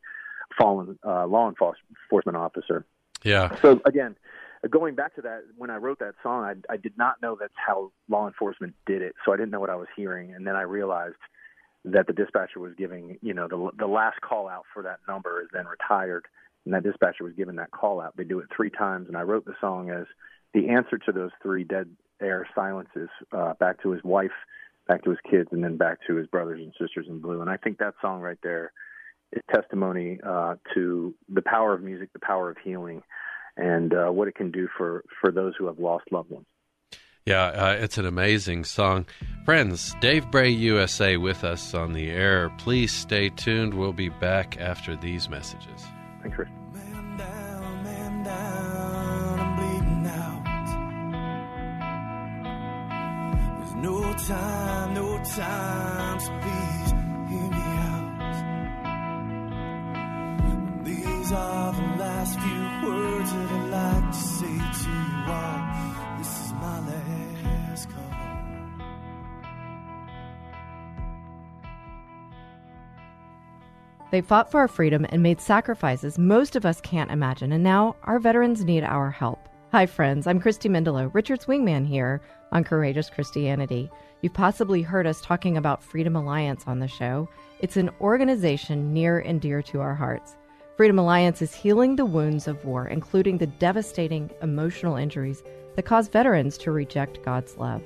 fallen 0.57 0.97
uh, 1.05 1.25
law 1.25 1.49
enforcement 1.49 2.37
officer. 2.37 2.85
Yeah. 3.23 3.55
So 3.61 3.81
again, 3.85 4.15
going 4.69 4.95
back 4.95 5.15
to 5.15 5.21
that, 5.21 5.41
when 5.57 5.69
I 5.69 5.77
wrote 5.77 5.99
that 5.99 6.15
song, 6.23 6.43
I, 6.43 6.73
I 6.73 6.77
did 6.77 6.97
not 6.97 7.21
know 7.21 7.37
that's 7.39 7.53
how 7.55 7.91
law 8.09 8.27
enforcement 8.27 8.73
did 8.85 9.01
it, 9.01 9.15
so 9.25 9.33
I 9.33 9.37
didn't 9.37 9.51
know 9.51 9.59
what 9.59 9.69
I 9.69 9.75
was 9.75 9.87
hearing, 9.95 10.33
and 10.33 10.45
then 10.45 10.55
I 10.55 10.61
realized 10.61 11.15
that 11.83 12.05
the 12.05 12.13
dispatcher 12.13 12.59
was 12.59 12.73
giving, 12.77 13.17
you 13.21 13.33
know, 13.33 13.47
the 13.47 13.71
the 13.77 13.87
last 13.87 14.21
call 14.21 14.47
out 14.47 14.65
for 14.71 14.83
that 14.83 14.99
number 15.07 15.41
is 15.41 15.47
then 15.51 15.65
retired 15.65 16.27
and 16.65 16.73
that 16.73 16.83
dispatcher 16.83 17.23
was 17.23 17.33
given 17.33 17.55
that 17.55 17.71
call 17.71 17.99
out. 17.99 18.15
They 18.15 18.23
do 18.23 18.39
it 18.39 18.47
three 18.55 18.69
times, 18.69 19.07
and 19.07 19.17
I 19.17 19.21
wrote 19.21 19.45
the 19.45 19.55
song 19.59 19.89
as 19.89 20.05
the 20.53 20.69
answer 20.69 20.97
to 20.97 21.11
those 21.11 21.31
three 21.41 21.63
dead 21.63 21.89
air 22.21 22.47
silences 22.53 23.09
uh, 23.31 23.53
back 23.55 23.81
to 23.81 23.91
his 23.91 24.03
wife, 24.03 24.31
back 24.87 25.03
to 25.03 25.09
his 25.09 25.19
kids, 25.29 25.49
and 25.51 25.63
then 25.63 25.77
back 25.77 25.99
to 26.07 26.15
his 26.15 26.27
brothers 26.27 26.61
and 26.61 26.73
sisters 26.79 27.07
in 27.09 27.19
blue. 27.19 27.41
And 27.41 27.49
I 27.49 27.57
think 27.57 27.77
that 27.77 27.93
song 28.01 28.21
right 28.21 28.37
there 28.43 28.71
is 29.31 29.41
testimony 29.53 30.19
uh, 30.25 30.55
to 30.73 31.13
the 31.29 31.41
power 31.41 31.73
of 31.73 31.81
music, 31.81 32.11
the 32.13 32.19
power 32.19 32.49
of 32.49 32.57
healing, 32.63 33.01
and 33.57 33.93
uh, 33.93 34.07
what 34.11 34.27
it 34.27 34.35
can 34.35 34.51
do 34.51 34.67
for, 34.77 35.03
for 35.19 35.31
those 35.31 35.53
who 35.57 35.67
have 35.67 35.79
lost 35.79 36.05
loved 36.11 36.31
ones. 36.31 36.45
Yeah, 37.25 37.45
uh, 37.45 37.77
it's 37.79 37.99
an 37.99 38.07
amazing 38.07 38.63
song. 38.63 39.05
Friends, 39.45 39.93
Dave 40.01 40.31
Bray 40.31 40.49
USA 40.49 41.17
with 41.17 41.43
us 41.43 41.75
on 41.75 41.93
the 41.93 42.09
air. 42.09 42.49
Please 42.57 42.91
stay 42.91 43.29
tuned. 43.29 43.75
We'll 43.75 43.93
be 43.93 44.09
back 44.09 44.59
after 44.59 44.95
these 44.95 45.29
messages. 45.29 45.85
Thanks, 46.21 46.35
Chris. 46.35 46.49
Man 46.73 47.17
down, 47.17 47.83
man 47.83 48.23
down, 48.23 48.60
no 53.81 54.13
time, 54.13 54.93
no 54.93 55.17
time, 55.23 56.19
so 56.19 56.29
please 56.41 56.91
hear 57.29 57.49
me 57.49 57.57
out. 57.57 58.07
These 60.85 61.31
are 61.31 61.73
the 61.73 61.81
last 61.97 62.39
few 62.39 62.89
words 62.89 63.31
that 63.31 63.51
I'd 63.51 63.69
like 63.69 64.11
to 64.11 64.17
say 64.17 64.57
to 64.83 64.89
you 64.89 65.31
all. 65.31 65.61
This 66.17 66.45
is 66.45 66.53
my 66.53 66.79
last 66.79 67.89
call. 67.89 68.03
They 74.11 74.21
fought 74.21 74.51
for 74.51 74.59
our 74.59 74.67
freedom 74.67 75.05
and 75.09 75.23
made 75.23 75.41
sacrifices 75.41 76.19
most 76.19 76.55
of 76.55 76.65
us 76.65 76.81
can't 76.81 77.09
imagine, 77.09 77.51
and 77.51 77.63
now 77.63 77.95
our 78.03 78.19
veterans 78.19 78.63
need 78.63 78.83
our 78.83 79.09
help. 79.09 79.47
Hi, 79.71 79.85
friends. 79.85 80.27
I'm 80.27 80.41
Christy 80.41 80.67
Mendelow, 80.67 81.09
Richard's 81.13 81.45
wingman 81.45 81.87
here 81.87 82.19
on 82.51 82.65
Courageous 82.65 83.09
Christianity. 83.09 83.89
You've 84.19 84.33
possibly 84.33 84.81
heard 84.81 85.07
us 85.07 85.21
talking 85.21 85.55
about 85.55 85.81
Freedom 85.81 86.13
Alliance 86.17 86.65
on 86.67 86.79
the 86.79 86.89
show. 86.89 87.29
It's 87.61 87.77
an 87.77 87.89
organization 88.01 88.91
near 88.91 89.19
and 89.19 89.39
dear 89.39 89.61
to 89.61 89.79
our 89.79 89.95
hearts. 89.95 90.35
Freedom 90.75 90.99
Alliance 90.99 91.41
is 91.41 91.55
healing 91.55 91.95
the 91.95 92.03
wounds 92.03 92.49
of 92.49 92.65
war, 92.65 92.85
including 92.85 93.37
the 93.37 93.47
devastating 93.47 94.29
emotional 94.41 94.97
injuries 94.97 95.41
that 95.77 95.85
cause 95.85 96.09
veterans 96.09 96.57
to 96.57 96.71
reject 96.71 97.23
God's 97.23 97.55
love. 97.55 97.81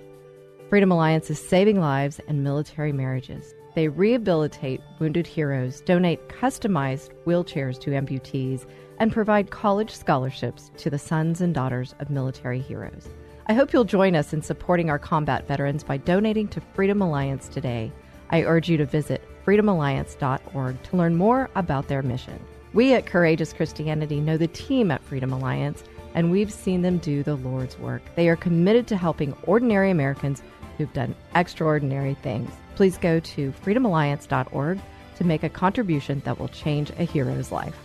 Freedom 0.72 0.92
Alliance 0.92 1.30
is 1.30 1.38
saving 1.38 1.80
lives 1.80 2.20
and 2.28 2.44
military 2.44 2.94
marriages. 2.94 3.54
They 3.76 3.90
rehabilitate 3.90 4.82
wounded 4.98 5.28
heroes, 5.28 5.82
donate 5.82 6.30
customized 6.30 7.12
wheelchairs 7.28 7.80
to 7.82 7.92
amputees, 7.92 8.66
and 9.00 9.12
provide 9.12 9.52
college 9.52 9.92
scholarships 9.92 10.72
to 10.78 10.90
the 10.90 11.00
sons 11.00 11.42
and 11.42 11.54
daughters 11.54 11.96
of 12.00 12.10
military 12.10 12.60
heroes. 12.60 13.08
I 13.48 13.54
hope 13.54 13.74
you'll 13.74 13.84
join 13.84 14.16
us 14.16 14.34
in 14.34 14.42
supporting 14.42 14.90
our 14.90 14.98
combat 14.98 15.48
veterans 15.48 15.84
by 15.84 15.98
donating 15.98 16.48
to 16.50 16.62
Freedom 16.74 17.02
Alliance 17.02 17.48
today. 17.48 17.92
I 18.32 18.44
urge 18.44 18.70
you 18.70 18.78
to 18.78 18.86
visit 18.86 19.24
freedomalliance.org 19.46 20.84
to 20.84 20.98
learn 20.98 21.16
more 21.16 21.50
about 21.56 21.88
their 21.88 22.02
mission. 22.02 22.40
We 22.74 22.94
at 22.94 23.06
Courageous 23.06 23.54
Christianity 23.54 24.20
know 24.20 24.38
the 24.38 24.48
team 24.48 24.90
at 24.92 25.04
Freedom 25.04 25.32
Alliance, 25.32 25.84
and 26.16 26.32
we've 26.32 26.52
seen 26.52 26.82
them 26.82 26.98
do 26.98 27.22
the 27.22 27.36
Lord's 27.36 27.78
work. 27.78 28.02
They 28.16 28.30
are 28.30 28.36
committed 28.36 28.88
to 28.88 28.98
helping 28.98 29.34
ordinary 29.44 29.92
Americans 29.92 30.42
who've 30.78 30.92
done 30.94 31.16
extraordinary 31.36 32.16
things. 32.16 32.50
Please 32.76 32.98
go 32.98 33.20
to 33.20 33.54
freedomalliance.org 33.64 34.80
to 35.18 35.24
make 35.24 35.44
a 35.44 35.50
contribution 35.50 36.22
that 36.26 36.40
will 36.40 36.50
change 36.50 36.90
a 36.92 37.04
hero's 37.04 37.52
life. 37.52 37.78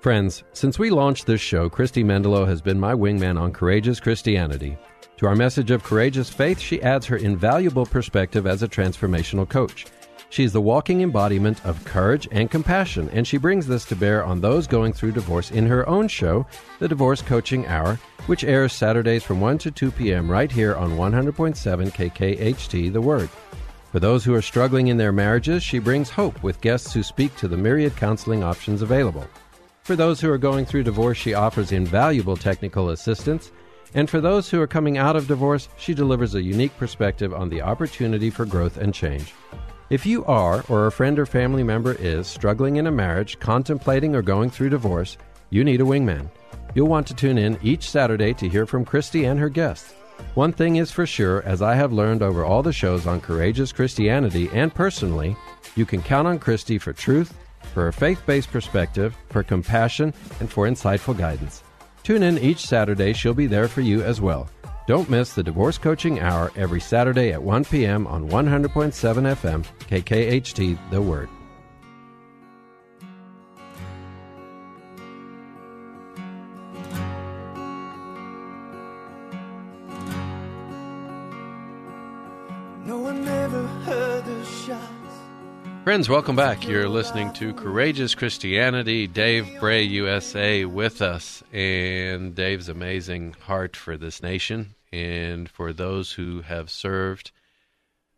Friends, 0.00 0.44
since 0.54 0.78
we 0.78 0.88
launched 0.88 1.26
this 1.26 1.42
show, 1.42 1.68
Christy 1.68 2.02
Mendelow 2.02 2.46
has 2.46 2.62
been 2.62 2.80
my 2.80 2.94
wingman 2.94 3.38
on 3.38 3.52
Courageous 3.52 4.00
Christianity. 4.00 4.78
To 5.18 5.26
our 5.26 5.36
message 5.36 5.70
of 5.70 5.84
courageous 5.84 6.30
faith, 6.30 6.58
she 6.58 6.80
adds 6.80 7.04
her 7.04 7.18
invaluable 7.18 7.84
perspective 7.84 8.46
as 8.46 8.62
a 8.62 8.68
transformational 8.68 9.46
coach. 9.46 9.84
She's 10.30 10.54
the 10.54 10.60
walking 10.62 11.02
embodiment 11.02 11.62
of 11.66 11.84
courage 11.84 12.26
and 12.32 12.50
compassion, 12.50 13.10
and 13.12 13.26
she 13.26 13.36
brings 13.36 13.66
this 13.66 13.84
to 13.86 13.94
bear 13.94 14.24
on 14.24 14.40
those 14.40 14.66
going 14.66 14.94
through 14.94 15.12
divorce 15.12 15.50
in 15.50 15.66
her 15.66 15.86
own 15.86 16.08
show, 16.08 16.46
The 16.78 16.88
Divorce 16.88 17.20
Coaching 17.20 17.66
Hour, 17.66 18.00
which 18.24 18.42
airs 18.42 18.72
Saturdays 18.72 19.22
from 19.22 19.38
1 19.38 19.58
to 19.58 19.70
2 19.70 19.90
p.m. 19.90 20.30
right 20.30 20.50
here 20.50 20.76
on 20.76 20.92
100.7 20.92 21.92
KKHT 21.92 22.90
The 22.90 23.00
Word. 23.02 23.28
For 23.92 24.00
those 24.00 24.24
who 24.24 24.32
are 24.32 24.40
struggling 24.40 24.88
in 24.88 24.96
their 24.96 25.12
marriages, 25.12 25.62
she 25.62 25.78
brings 25.78 26.08
hope 26.08 26.42
with 26.42 26.62
guests 26.62 26.94
who 26.94 27.02
speak 27.02 27.36
to 27.36 27.48
the 27.48 27.58
myriad 27.58 27.96
counseling 27.96 28.42
options 28.42 28.80
available. 28.80 29.26
For 29.82 29.96
those 29.96 30.20
who 30.20 30.30
are 30.30 30.38
going 30.38 30.66
through 30.66 30.84
divorce, 30.84 31.18
she 31.18 31.34
offers 31.34 31.72
invaluable 31.72 32.36
technical 32.36 32.90
assistance. 32.90 33.50
And 33.94 34.08
for 34.08 34.20
those 34.20 34.48
who 34.48 34.60
are 34.60 34.66
coming 34.66 34.98
out 34.98 35.16
of 35.16 35.26
divorce, 35.26 35.68
she 35.76 35.94
delivers 35.94 36.34
a 36.34 36.42
unique 36.42 36.76
perspective 36.76 37.34
on 37.34 37.48
the 37.48 37.62
opportunity 37.62 38.30
for 38.30 38.44
growth 38.44 38.76
and 38.76 38.94
change. 38.94 39.34
If 39.88 40.06
you 40.06 40.24
are, 40.26 40.64
or 40.68 40.86
a 40.86 40.92
friend 40.92 41.18
or 41.18 41.26
family 41.26 41.64
member 41.64 41.94
is, 41.94 42.28
struggling 42.28 42.76
in 42.76 42.86
a 42.86 42.92
marriage, 42.92 43.40
contemplating 43.40 44.14
or 44.14 44.22
going 44.22 44.50
through 44.50 44.68
divorce, 44.68 45.16
you 45.48 45.64
need 45.64 45.80
a 45.80 45.84
wingman. 45.84 46.30
You'll 46.74 46.86
want 46.86 47.08
to 47.08 47.14
tune 47.14 47.38
in 47.38 47.58
each 47.60 47.90
Saturday 47.90 48.32
to 48.34 48.48
hear 48.48 48.66
from 48.66 48.84
Christy 48.84 49.24
and 49.24 49.40
her 49.40 49.48
guests. 49.48 49.92
One 50.34 50.52
thing 50.52 50.76
is 50.76 50.92
for 50.92 51.06
sure, 51.06 51.42
as 51.42 51.62
I 51.62 51.74
have 51.74 51.92
learned 51.92 52.22
over 52.22 52.44
all 52.44 52.62
the 52.62 52.72
shows 52.72 53.08
on 53.08 53.20
Courageous 53.20 53.72
Christianity 53.72 54.48
and 54.52 54.72
personally, 54.72 55.34
you 55.74 55.84
can 55.84 56.02
count 56.02 56.28
on 56.28 56.38
Christy 56.38 56.78
for 56.78 56.92
truth, 56.92 57.34
for 57.70 57.88
a 57.88 57.92
faith 57.92 58.20
based 58.26 58.50
perspective, 58.50 59.16
for 59.30 59.42
compassion, 59.42 60.12
and 60.40 60.50
for 60.50 60.66
insightful 60.66 61.16
guidance. 61.16 61.62
Tune 62.02 62.22
in 62.22 62.38
each 62.38 62.66
Saturday, 62.66 63.12
she'll 63.12 63.34
be 63.34 63.46
there 63.46 63.68
for 63.68 63.80
you 63.80 64.02
as 64.02 64.20
well. 64.20 64.48
Don't 64.86 65.08
miss 65.08 65.34
the 65.34 65.42
Divorce 65.42 65.78
Coaching 65.78 66.20
Hour 66.20 66.50
every 66.56 66.80
Saturday 66.80 67.32
at 67.32 67.42
1 67.42 67.64
p.m. 67.66 68.06
on 68.06 68.28
100.7 68.28 68.68
FM, 68.70 69.64
KKHT, 69.88 70.90
The 70.90 71.00
Word. 71.00 71.28
Friends, 85.90 86.08
welcome 86.08 86.36
back. 86.36 86.68
You're 86.68 86.88
listening 86.88 87.32
to 87.32 87.52
Courageous 87.52 88.14
Christianity. 88.14 89.08
Dave 89.08 89.58
Bray, 89.58 89.82
USA, 89.82 90.64
with 90.64 91.02
us, 91.02 91.42
and 91.52 92.32
Dave's 92.32 92.68
amazing 92.68 93.34
heart 93.40 93.74
for 93.74 93.96
this 93.96 94.22
nation 94.22 94.76
and 94.92 95.50
for 95.50 95.72
those 95.72 96.12
who 96.12 96.42
have 96.42 96.70
served 96.70 97.32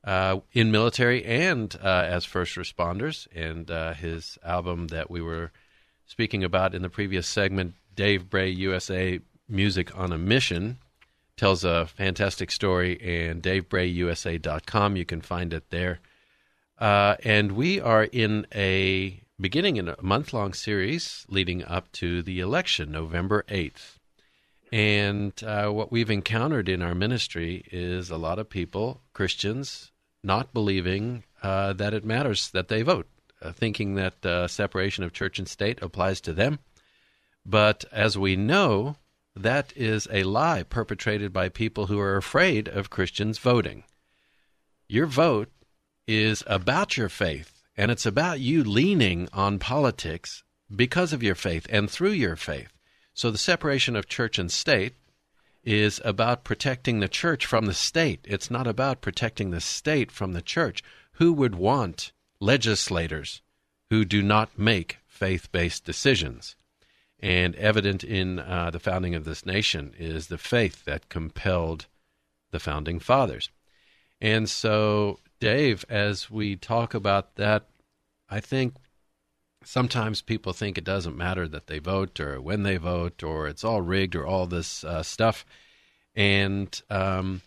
uh, 0.05 0.41
in 0.53 0.71
military 0.71 1.25
and 1.25 1.75
uh, 1.83 2.05
as 2.07 2.27
first 2.27 2.57
responders. 2.57 3.27
And 3.35 3.71
uh, 3.71 3.95
his 3.95 4.37
album 4.45 4.89
that 4.89 5.11
we 5.11 5.23
were 5.23 5.51
speaking 6.05 6.45
about 6.45 6.75
in 6.75 6.83
the 6.83 6.91
previous 6.91 7.27
segment, 7.27 7.77
Dave 7.95 8.29
Bray, 8.29 8.51
USA, 8.51 9.19
Music 9.49 9.99
on 9.99 10.13
a 10.13 10.19
Mission, 10.19 10.77
tells 11.39 11.65
a 11.65 11.87
fantastic 11.87 12.51
story. 12.51 13.01
And 13.01 13.43
DaveBrayUSA.com, 13.43 14.97
you 14.97 15.07
can 15.07 15.23
find 15.23 15.55
it 15.55 15.71
there. 15.71 16.01
Uh, 16.83 17.17
and 17.23 17.53
we 17.53 17.81
are 17.81 18.03
in 18.03 18.45
a 18.53 19.23
beginning 19.41 19.77
in 19.77 19.89
a 19.89 20.03
month 20.03 20.33
long 20.33 20.53
series 20.53 21.25
leading 21.29 21.65
up 21.65 21.93
to 21.93 22.23
the 22.23 22.41
election, 22.41 22.91
November 22.91 23.45
8th. 23.47 23.99
And 24.73 25.33
uh, 25.45 25.69
what 25.69 25.93
we've 25.93 26.11
encountered 26.11 26.69
in 26.69 26.83
our 26.83 26.97
ministry 26.97 27.63
is 27.71 28.11
a 28.11 28.17
lot 28.17 28.41
of 28.41 28.51
people, 28.51 29.01
Christians, 29.13 29.93
not 30.25 30.53
believing 30.53 31.23
uh, 31.41 31.73
that 31.75 31.95
it 31.95 32.05
matters 32.05 32.51
that 32.51 32.67
they 32.67 32.83
vote, 32.83 33.07
uh, 33.41 33.53
thinking 33.53 33.95
that 33.95 34.27
uh, 34.27 34.49
separation 34.49 35.05
of 35.05 35.13
church 35.13 35.39
and 35.39 35.47
state 35.47 35.81
applies 35.83 36.21
to 36.23 36.33
them. 36.33 36.59
But 37.47 37.85
as 37.93 38.19
we 38.19 38.35
know, 38.35 38.97
that 39.37 39.73
is 39.77 40.09
a 40.11 40.25
lie 40.25 40.65
perpetrated 40.65 41.33
by 41.33 41.49
people 41.49 41.87
who 41.87 42.01
are 42.01 42.17
afraid 42.17 42.67
of 42.67 42.91
Christians 42.91 43.39
voting. 43.39 43.85
Your 44.89 45.07
vote 45.07 45.49
is 46.07 46.43
about 46.47 46.97
your 46.97 47.09
faith, 47.09 47.63
and 47.77 47.91
it's 47.91 48.07
about 48.07 48.41
you 48.41 48.65
leaning 48.65 49.29
on 49.33 49.59
politics 49.59 50.43
because 50.75 51.13
of 51.13 51.23
your 51.23 51.35
faith 51.35 51.67
and 51.71 51.91
through 51.91 52.11
your 52.11 52.37
faith. 52.37 52.73
So 53.15 53.31
the 53.31 53.39
separation 53.39 53.95
of 53.95 54.09
church 54.09 54.39
and 54.39 54.51
state 54.51 54.95
is 55.63 56.01
about 56.05 56.45
protecting 56.45 57.01
the 57.01 57.09
church 57.09 57.47
from 57.47 57.67
the 57.67 57.75
state. 57.75 58.21
It's 58.25 58.51
not 58.51 58.67
about 58.67 59.01
protecting 59.01 59.51
the 59.51 59.61
state 59.61 60.11
from 60.11 60.33
the 60.33 60.43
church. 60.43 60.83
Who 61.15 61.33
would 61.35 61.55
want 61.55 62.13
legislators 62.41 63.43
who 63.91 64.05
do 64.05 64.23
not 64.23 64.59
make 64.59 64.99
faith 65.07 65.53
based 65.53 65.85
decisions? 65.85 66.57
And 67.21 67.55
evident 67.55 68.03
in 68.03 68.41
uh, 68.41 68.71
the 68.71 68.81
founding 68.81 69.15
of 69.15 69.25
this 69.25 69.47
nation 69.47 69.95
is 69.97 70.27
the 70.27 70.39
faith 70.39 70.85
that 70.87 71.09
compelled 71.09 71.87
the 72.51 72.59
founding 72.59 72.99
fathers. 72.99 73.49
And 74.21 74.51
so, 74.51 75.21
Dave, 75.43 75.85
as 75.89 76.31
we 76.31 76.55
talk 76.55 76.95
about 76.95 77.35
that, 77.35 77.67
I 78.31 78.39
think 78.39 78.77
sometimes 79.65 80.23
people 80.23 80.53
think 80.53 80.79
it 80.79 80.85
doesn't 80.85 81.17
matter 81.17 81.49
that 81.49 81.67
they 81.67 81.81
vote 81.81 82.21
or 82.21 82.41
when 82.41 82.63
they 82.63 82.77
vote 82.77 83.25
or 83.25 83.49
it's 83.49 83.65
all 83.65 83.83
rigged 83.83 84.15
or 84.15 84.25
all 84.25 84.47
this 84.47 84.85
uh, 84.85 85.03
stuff. 85.03 85.45
And 86.15 86.81
um, 86.91 87.43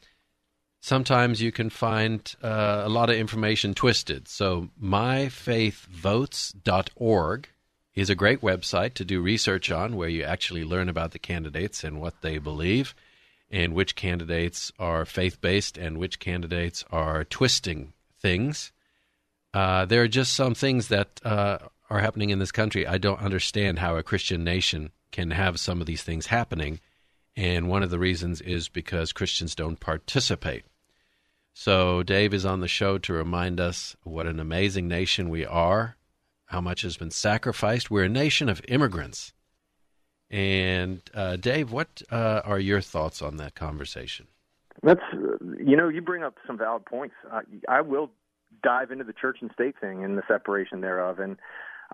sometimes 0.81 1.41
you 1.41 1.53
can 1.53 1.69
find 1.69 2.35
uh, 2.43 2.81
a 2.83 2.89
lot 2.89 3.09
of 3.09 3.15
information 3.15 3.73
twisted. 3.73 4.27
So, 4.27 4.71
myfaithvotes.org 4.83 7.47
is 7.93 8.09
a 8.09 8.15
great 8.15 8.41
website 8.41 8.93
to 8.95 9.05
do 9.05 9.21
research 9.21 9.71
on 9.71 9.95
where 9.95 10.09
you 10.09 10.23
actually 10.23 10.65
learn 10.65 10.89
about 10.89 11.11
the 11.11 11.19
candidates 11.19 11.85
and 11.85 12.01
what 12.01 12.21
they 12.21 12.39
believe 12.39 12.93
and 13.55 13.73
which 13.73 13.95
candidates 13.95 14.69
are 14.77 15.05
faith 15.05 15.39
based 15.39 15.77
and 15.77 15.97
which 15.97 16.19
candidates 16.19 16.83
are 16.91 17.23
twisting 17.23 17.93
things. 18.19 18.73
Uh, 19.53 19.85
there 19.85 20.03
are 20.03 20.09
just 20.09 20.33
some 20.33 20.53
things 20.53 20.89
that 20.89 21.21
uh, 21.23 21.59
are 21.89 22.01
happening 22.01 22.31
in 22.31 22.39
this 22.39 22.51
country. 22.51 22.85
I 22.85 22.97
don't 22.97 23.21
understand 23.21 23.79
how 23.79 23.95
a 23.95 24.03
Christian 24.03 24.43
nation 24.43 24.91
can 25.13 25.31
have 25.31 25.57
some 25.57 25.79
of 25.79 25.87
these 25.87 26.03
things 26.03 26.25
happening. 26.25 26.81
And 27.37 27.69
one 27.69 27.81
of 27.81 27.91
the 27.91 27.99
reasons 27.99 28.41
is 28.41 28.67
because 28.67 29.13
Christians 29.13 29.55
don't 29.55 29.79
participate. 29.79 30.65
So, 31.53 32.03
Dave 32.03 32.33
is 32.33 32.45
on 32.45 32.59
the 32.59 32.67
show 32.67 32.97
to 32.97 33.13
remind 33.13 33.61
us 33.61 33.95
what 34.03 34.27
an 34.27 34.41
amazing 34.41 34.89
nation 34.89 35.29
we 35.29 35.45
are, 35.45 35.95
how 36.47 36.59
much 36.59 36.81
has 36.81 36.97
been 36.97 37.11
sacrificed. 37.11 37.89
We're 37.89 38.03
a 38.03 38.09
nation 38.09 38.49
of 38.49 38.61
immigrants. 38.67 39.31
And, 40.29 41.01
uh, 41.13 41.35
Dave, 41.35 41.71
what 41.71 42.01
uh, 42.11 42.41
are 42.43 42.59
your 42.59 42.81
thoughts 42.81 43.21
on 43.21 43.37
that 43.37 43.55
conversation? 43.55 44.27
That's 44.83 45.01
you 45.13 45.75
know 45.77 45.87
you 45.87 46.01
bring 46.01 46.23
up 46.23 46.35
some 46.45 46.57
valid 46.57 46.85
points. 46.85 47.15
Uh, 47.31 47.41
I 47.69 47.81
will 47.81 48.11
dive 48.61 48.91
into 48.91 49.03
the 49.03 49.13
church 49.13 49.37
and 49.41 49.49
state 49.53 49.75
thing 49.79 50.03
and 50.03 50.17
the 50.17 50.23
separation 50.27 50.81
thereof, 50.81 51.19
and 51.19 51.37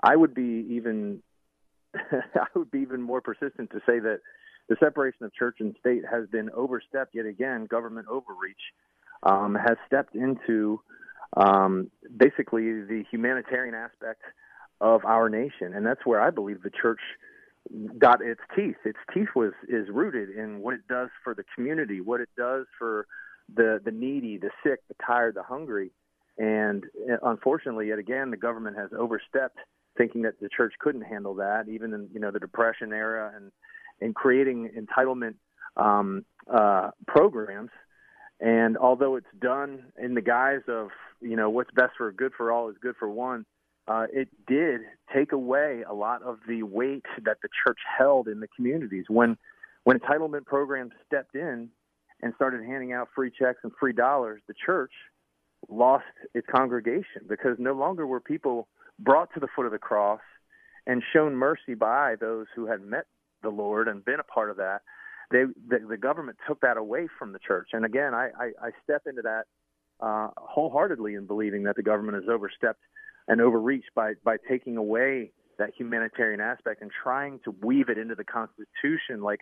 I 0.04 0.16
would 0.16 0.34
be 0.34 0.66
even 0.72 1.22
I 1.96 2.48
would 2.56 2.72
be 2.72 2.80
even 2.80 3.02
more 3.02 3.22
persistent 3.22 3.70
to 3.72 3.80
say 3.86 4.00
that 4.00 4.20
the 4.68 4.76
separation 4.80 5.26
of 5.26 5.34
church 5.34 5.58
and 5.60 5.76
state 5.80 6.04
has 6.10 6.28
been 6.30 6.50
overstepped 6.52 7.14
yet 7.14 7.26
again. 7.26 7.66
Government 7.66 8.08
overreach 8.10 8.74
um, 9.24 9.56
has 9.56 9.78
stepped 9.86 10.16
into 10.16 10.80
um, 11.38 11.92
basically 12.16 12.82
the 12.82 13.04
humanitarian 13.12 13.76
aspect 13.76 14.22
of 14.80 15.06
our 15.06 15.30
nation, 15.30 15.74
and 15.74 15.86
that's 15.86 16.06
where 16.06 16.22
I 16.22 16.32
believe 16.32 16.64
the 16.64 16.72
church 16.72 17.02
got 17.98 18.22
its 18.22 18.42
teeth. 18.56 18.78
Its 18.86 18.98
teeth 19.14 19.30
was 19.36 19.54
is 19.68 19.88
rooted 19.90 20.30
in 20.30 20.60
what 20.60 20.74
it 20.74 20.88
does 20.90 21.10
for 21.24 21.34
the 21.34 21.44
community, 21.56 22.02
what 22.02 22.22
it 22.22 22.30
does 22.38 22.66
for 22.78 23.08
the 23.54 23.80
the 23.84 23.92
needy, 23.92 24.38
the 24.38 24.50
sick, 24.64 24.80
the 24.88 24.96
tired, 25.06 25.36
the 25.36 25.44
hungry. 25.44 25.92
And 26.38 26.86
uh, 27.12 27.18
unfortunately, 27.24 27.90
yet 27.90 28.00
again, 28.00 28.32
the 28.32 28.38
government 28.38 28.78
has 28.78 28.90
overstepped, 28.98 29.58
thinking 29.98 30.24
that 30.24 30.40
the 30.40 30.50
church 30.50 30.74
couldn't 30.80 31.04
handle 31.04 31.36
that, 31.36 31.68
even 31.70 31.94
in 31.94 32.10
you 32.14 32.20
know 32.20 32.32
the 32.32 32.40
Depression 32.40 32.94
era, 32.94 33.32
and 33.36 33.52
and 34.00 34.16
creating 34.16 34.70
entitlement 34.78 35.36
um, 35.78 36.26
uh, 36.52 36.92
programs. 37.08 37.70
And 38.40 38.76
although 38.78 39.18
it's 39.18 39.28
done 39.40 39.92
in 40.02 40.16
the 40.16 40.22
guise 40.22 40.64
of 40.68 40.90
you 41.22 41.36
know 41.36 41.50
what's 41.50 41.72
best 41.72 41.94
for 41.98 42.12
good 42.12 42.32
for 42.36 42.52
all 42.52 42.70
is 42.70 42.76
good 42.82 42.96
for 42.98 43.10
one, 43.10 43.46
uh, 43.92 44.08
it 44.14 44.30
did 44.48 44.82
take 45.14 45.34
away 45.34 45.84
a 45.90 45.94
lot 45.94 46.22
of 46.24 46.38
the 46.48 46.64
weight 46.64 47.06
that 47.26 47.38
the 47.42 47.50
church 47.66 47.80
held 47.98 48.28
in 48.30 48.40
the 48.40 48.48
communities. 48.56 49.06
When 49.10 49.38
when 49.84 50.00
entitlement 50.00 50.46
programs 50.46 50.92
stepped 51.06 51.36
in 51.36 51.70
and 52.22 52.34
started 52.36 52.64
handing 52.64 52.94
out 52.94 53.10
free 53.14 53.32
checks 53.38 53.60
and 53.64 53.72
free 53.80 53.94
dollars, 53.94 54.42
the 54.48 54.54
church 54.66 54.92
lost 55.70 56.06
its 56.34 56.48
congregation 56.56 57.24
because 57.28 57.58
no 57.58 57.74
longer 57.74 58.08
were 58.08 58.22
people 58.22 58.68
brought 59.00 59.34
to 59.34 59.40
the 59.40 59.48
foot 59.56 59.66
of 59.66 59.72
the 59.72 59.80
cross 59.80 60.22
and 60.88 61.04
shown 61.12 61.36
mercy 61.36 61.74
by 61.74 62.16
those 62.20 62.46
who 62.56 62.68
had 62.68 62.82
met 62.82 63.06
the 63.44 63.50
Lord 63.50 63.88
and 63.88 64.06
been 64.06 64.20
a 64.20 64.24
part 64.24 64.52
of 64.52 64.58
that. 64.58 64.82
They 65.32 65.44
the, 65.68 65.86
the 65.90 65.98
government 65.98 66.38
took 66.48 66.62
that 66.62 66.78
away 66.78 67.10
from 67.20 67.34
the 67.34 67.40
church, 67.40 67.70
and 67.74 67.84
again, 67.84 68.14
I, 68.14 68.30
I, 68.40 68.68
I 68.68 68.70
step 68.84 69.02
into 69.06 69.24
that 69.24 69.44
uh, 70.00 70.30
wholeheartedly 70.38 71.16
in 71.16 71.26
believing 71.26 71.64
that 71.64 71.76
the 71.76 71.84
government 71.84 72.24
has 72.24 72.30
overstepped 72.30 72.80
and 73.32 73.40
overreached 73.40 73.90
by 73.96 74.14
by 74.24 74.36
taking 74.48 74.76
away 74.76 75.32
that 75.58 75.70
humanitarian 75.78 76.42
aspect 76.42 76.82
and 76.82 76.92
trying 76.92 77.40
to 77.46 77.56
weave 77.62 77.88
it 77.90 77.98
into 77.98 78.14
the 78.14 78.26
Constitution 78.26 79.22
like 79.22 79.40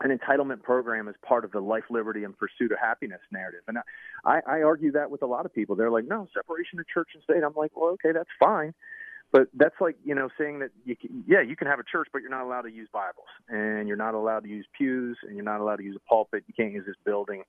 an 0.00 0.10
entitlement 0.10 0.62
program 0.62 1.06
is 1.06 1.14
part 1.24 1.44
of 1.44 1.52
the 1.52 1.60
life, 1.60 1.84
liberty, 1.88 2.24
and 2.24 2.36
pursuit 2.36 2.72
of 2.72 2.78
happiness 2.80 3.20
narrative. 3.30 3.60
And 3.68 3.78
I, 4.24 4.40
I 4.44 4.62
argue 4.62 4.90
that 4.92 5.08
with 5.08 5.22
a 5.22 5.26
lot 5.26 5.46
of 5.46 5.54
people. 5.54 5.76
They're 5.76 5.90
like, 5.90 6.08
no, 6.08 6.26
separation 6.34 6.80
of 6.80 6.88
church 6.88 7.10
and 7.14 7.22
state. 7.22 7.44
I'm 7.44 7.54
like, 7.54 7.70
well, 7.76 7.90
okay, 7.90 8.10
that's 8.12 8.28
fine. 8.40 8.74
But 9.30 9.46
that's 9.54 9.76
like, 9.80 9.96
you 10.04 10.16
know, 10.16 10.28
saying 10.36 10.58
that, 10.60 10.70
you 10.84 10.96
can, 10.96 11.22
yeah, 11.28 11.42
you 11.42 11.54
can 11.54 11.68
have 11.68 11.78
a 11.78 11.84
church, 11.84 12.08
but 12.12 12.22
you're 12.22 12.30
not 12.30 12.42
allowed 12.42 12.62
to 12.62 12.72
use 12.72 12.88
Bibles. 12.92 13.30
And 13.48 13.86
you're 13.86 13.96
not 13.96 14.14
allowed 14.14 14.40
to 14.40 14.48
use 14.48 14.66
pews. 14.76 15.16
And 15.22 15.36
you're 15.36 15.44
not 15.44 15.60
allowed 15.60 15.76
to 15.76 15.84
use 15.84 15.96
a 15.96 16.08
pulpit. 16.08 16.42
You 16.48 16.54
can't 16.54 16.72
use 16.72 16.86
this 16.86 16.96
building. 17.04 17.44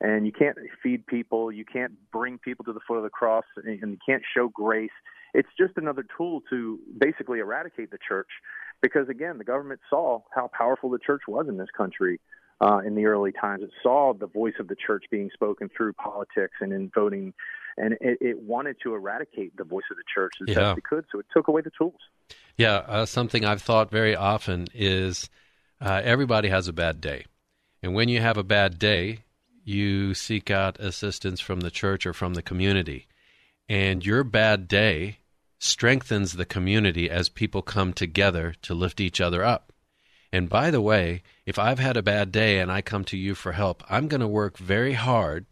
And 0.00 0.26
you 0.26 0.32
can't 0.32 0.56
feed 0.82 1.06
people, 1.06 1.52
you 1.52 1.64
can't 1.64 1.92
bring 2.10 2.38
people 2.38 2.64
to 2.64 2.72
the 2.72 2.80
foot 2.86 2.96
of 2.96 3.02
the 3.02 3.10
cross, 3.10 3.44
and 3.56 3.78
you 3.92 3.98
can't 4.04 4.22
show 4.34 4.48
grace. 4.48 4.90
It's 5.34 5.48
just 5.58 5.74
another 5.76 6.04
tool 6.16 6.42
to 6.50 6.78
basically 6.98 7.38
eradicate 7.38 7.90
the 7.90 7.98
church, 8.06 8.28
because 8.82 9.08
again, 9.08 9.38
the 9.38 9.44
government 9.44 9.80
saw 9.88 10.20
how 10.34 10.50
powerful 10.56 10.90
the 10.90 10.98
church 10.98 11.22
was 11.28 11.46
in 11.48 11.56
this 11.56 11.68
country. 11.76 12.20
Uh, 12.62 12.80
in 12.84 12.94
the 12.94 13.06
early 13.06 13.32
times, 13.32 13.62
it 13.62 13.70
saw 13.82 14.12
the 14.12 14.26
voice 14.26 14.52
of 14.60 14.68
the 14.68 14.76
church 14.76 15.04
being 15.10 15.30
spoken 15.32 15.70
through 15.74 15.94
politics 15.94 16.54
and 16.60 16.74
in 16.74 16.90
voting, 16.94 17.32
and 17.78 17.94
it, 18.02 18.18
it 18.20 18.38
wanted 18.42 18.76
to 18.82 18.94
eradicate 18.94 19.56
the 19.56 19.64
voice 19.64 19.84
of 19.90 19.96
the 19.96 20.02
church 20.14 20.32
as 20.42 20.48
Yeah. 20.48 20.64
best 20.64 20.78
it 20.78 20.84
could. 20.84 21.06
So 21.10 21.20
it 21.20 21.26
took 21.32 21.48
away 21.48 21.62
the 21.62 21.70
tools. 21.70 22.00
Yeah, 22.58 22.84
uh, 22.86 23.06
something 23.06 23.46
I've 23.46 23.62
thought 23.62 23.90
very 23.90 24.14
often 24.14 24.66
is 24.74 25.30
uh, 25.80 26.02
everybody 26.04 26.48
has 26.50 26.68
a 26.68 26.74
bad 26.74 27.00
day. 27.00 27.24
And 27.82 27.94
when 27.94 28.10
you 28.10 28.20
have 28.20 28.36
a 28.36 28.44
bad 28.44 28.78
day, 28.78 29.20
you 29.70 30.14
seek 30.14 30.50
out 30.50 30.80
assistance 30.80 31.40
from 31.40 31.60
the 31.60 31.70
church 31.70 32.04
or 32.06 32.12
from 32.12 32.34
the 32.34 32.42
community. 32.42 33.06
And 33.68 34.04
your 34.04 34.24
bad 34.24 34.68
day 34.68 35.18
strengthens 35.58 36.32
the 36.32 36.44
community 36.44 37.08
as 37.08 37.28
people 37.28 37.62
come 37.62 37.92
together 37.92 38.54
to 38.62 38.74
lift 38.74 39.00
each 39.00 39.20
other 39.20 39.44
up. 39.44 39.72
And 40.32 40.48
by 40.48 40.70
the 40.70 40.80
way, 40.80 41.22
if 41.46 41.58
I've 41.58 41.78
had 41.78 41.96
a 41.96 42.02
bad 42.02 42.32
day 42.32 42.58
and 42.58 42.70
I 42.70 42.82
come 42.82 43.04
to 43.04 43.16
you 43.16 43.34
for 43.34 43.52
help, 43.52 43.82
I'm 43.88 44.08
going 44.08 44.20
to 44.20 44.28
work 44.28 44.58
very 44.58 44.94
hard 44.94 45.46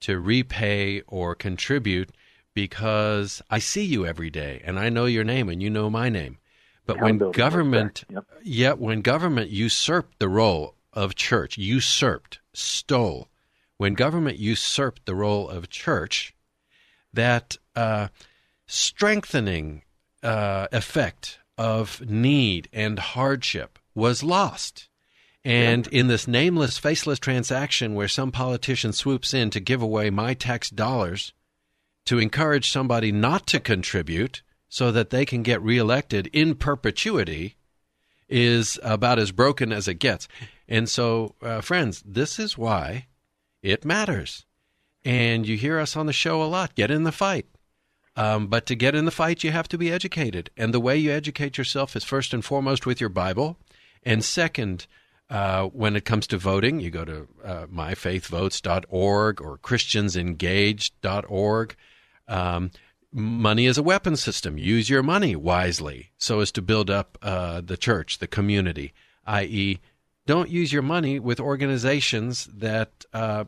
to 0.00 0.18
repay 0.18 1.00
or 1.06 1.34
contribute 1.34 2.10
because 2.54 3.42
I 3.50 3.58
see 3.58 3.84
you 3.84 4.06
every 4.06 4.30
day 4.30 4.62
and 4.64 4.78
I 4.78 4.88
know 4.88 5.06
your 5.06 5.24
name 5.24 5.48
and 5.48 5.62
you 5.62 5.70
know 5.70 5.90
my 5.90 6.08
name. 6.08 6.38
But 6.86 7.00
when 7.00 7.18
government, 7.18 8.04
respect, 8.08 8.28
yeah, 8.44 8.72
when 8.72 9.00
government 9.00 9.50
usurped 9.50 10.18
the 10.18 10.28
role 10.28 10.74
of 10.92 11.14
church, 11.14 11.56
usurped, 11.56 12.40
stole, 12.52 13.28
when 13.76 13.94
government 13.94 14.38
usurped 14.38 15.06
the 15.06 15.14
role 15.14 15.48
of 15.48 15.68
church, 15.68 16.34
that 17.12 17.56
uh, 17.74 18.08
strengthening 18.66 19.82
uh, 20.22 20.68
effect 20.72 21.38
of 21.56 22.00
need 22.08 22.68
and 22.72 22.98
hardship 22.98 23.78
was 23.94 24.22
lost. 24.22 24.88
And 25.44 25.86
in 25.88 26.06
this 26.06 26.26
nameless, 26.26 26.78
faceless 26.78 27.18
transaction 27.18 27.94
where 27.94 28.08
some 28.08 28.32
politician 28.32 28.92
swoops 28.92 29.34
in 29.34 29.50
to 29.50 29.60
give 29.60 29.82
away 29.82 30.08
my 30.08 30.32
tax 30.32 30.70
dollars 30.70 31.34
to 32.06 32.18
encourage 32.18 32.70
somebody 32.70 33.12
not 33.12 33.46
to 33.48 33.60
contribute 33.60 34.42
so 34.68 34.90
that 34.90 35.10
they 35.10 35.24
can 35.24 35.42
get 35.42 35.62
reelected 35.62 36.28
in 36.32 36.54
perpetuity 36.54 37.56
is 38.28 38.78
about 38.82 39.18
as 39.18 39.32
broken 39.32 39.70
as 39.70 39.86
it 39.86 39.94
gets. 39.94 40.26
And 40.66 40.88
so, 40.88 41.34
uh, 41.42 41.60
friends, 41.60 42.02
this 42.06 42.38
is 42.38 42.56
why 42.56 43.06
it 43.64 43.84
matters. 43.84 44.46
And 45.04 45.44
you 45.46 45.56
hear 45.56 45.80
us 45.80 45.96
on 45.96 46.06
the 46.06 46.12
show 46.12 46.42
a 46.42 46.44
lot 46.44 46.74
get 46.74 46.90
in 46.90 47.04
the 47.04 47.12
fight. 47.12 47.46
Um, 48.16 48.46
but 48.46 48.66
to 48.66 48.76
get 48.76 48.94
in 48.94 49.06
the 49.06 49.10
fight, 49.10 49.42
you 49.42 49.50
have 49.50 49.66
to 49.68 49.78
be 49.78 49.90
educated. 49.90 50.50
And 50.56 50.72
the 50.72 50.78
way 50.78 50.96
you 50.96 51.10
educate 51.10 51.58
yourself 51.58 51.96
is 51.96 52.04
first 52.04 52.32
and 52.32 52.44
foremost 52.44 52.86
with 52.86 53.00
your 53.00 53.08
Bible. 53.08 53.56
And 54.04 54.24
second, 54.24 54.86
uh, 55.28 55.64
when 55.64 55.96
it 55.96 56.04
comes 56.04 56.28
to 56.28 56.38
voting, 56.38 56.78
you 56.78 56.90
go 56.90 57.04
to 57.04 57.26
uh, 57.42 57.66
myfaithvotes.org 57.66 59.40
or 59.40 59.58
christiansengaged.org. 59.58 61.76
Um, 62.28 62.70
money 63.12 63.66
is 63.66 63.78
a 63.78 63.82
weapon 63.82 64.14
system. 64.16 64.58
Use 64.58 64.88
your 64.88 65.02
money 65.02 65.34
wisely 65.34 66.12
so 66.16 66.38
as 66.40 66.52
to 66.52 66.62
build 66.62 66.90
up 66.90 67.18
uh, 67.20 67.62
the 67.62 67.76
church, 67.76 68.18
the 68.18 68.28
community, 68.28 68.92
i.e., 69.26 69.80
don't 70.26 70.48
use 70.48 70.72
your 70.72 70.82
money 70.82 71.18
with 71.18 71.38
organizations 71.38 72.46
that 72.46 73.04
uh, 73.12 73.44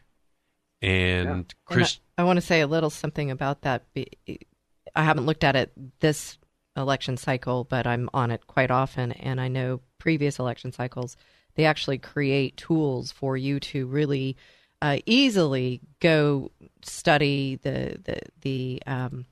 And 0.81 1.29
And 1.29 1.53
Chris, 1.65 1.99
I, 2.17 2.23
want 2.23 2.37
to 2.37 2.41
say 2.41 2.61
a 2.61 2.67
little 2.67 2.89
something 2.89 3.31
about 3.31 3.61
that. 3.61 3.83
I 3.95 5.03
haven't 5.03 5.25
looked 5.25 5.43
at 5.43 5.55
it 5.55 5.71
this 5.99 6.37
election 6.75 7.17
cycle, 7.17 7.63
but 7.63 7.87
I'm 7.87 8.09
on 8.13 8.31
it 8.31 8.47
quite 8.47 8.71
often, 8.71 9.11
and 9.13 9.39
I 9.39 9.47
know 9.47 9.81
previous 9.99 10.39
election 10.39 10.71
cycles 10.71 11.17
they 11.55 11.65
actually 11.65 11.97
create 11.97 12.57
tools 12.57 13.11
for 13.11 13.37
you 13.37 13.59
to 13.59 13.85
really 13.85 14.37
uh, 14.81 14.97
easily 15.05 15.81
go 15.99 16.51
study 16.81 17.59
the 17.61 17.97
the 18.03 18.19
the 18.41 18.83
um, 18.85 19.25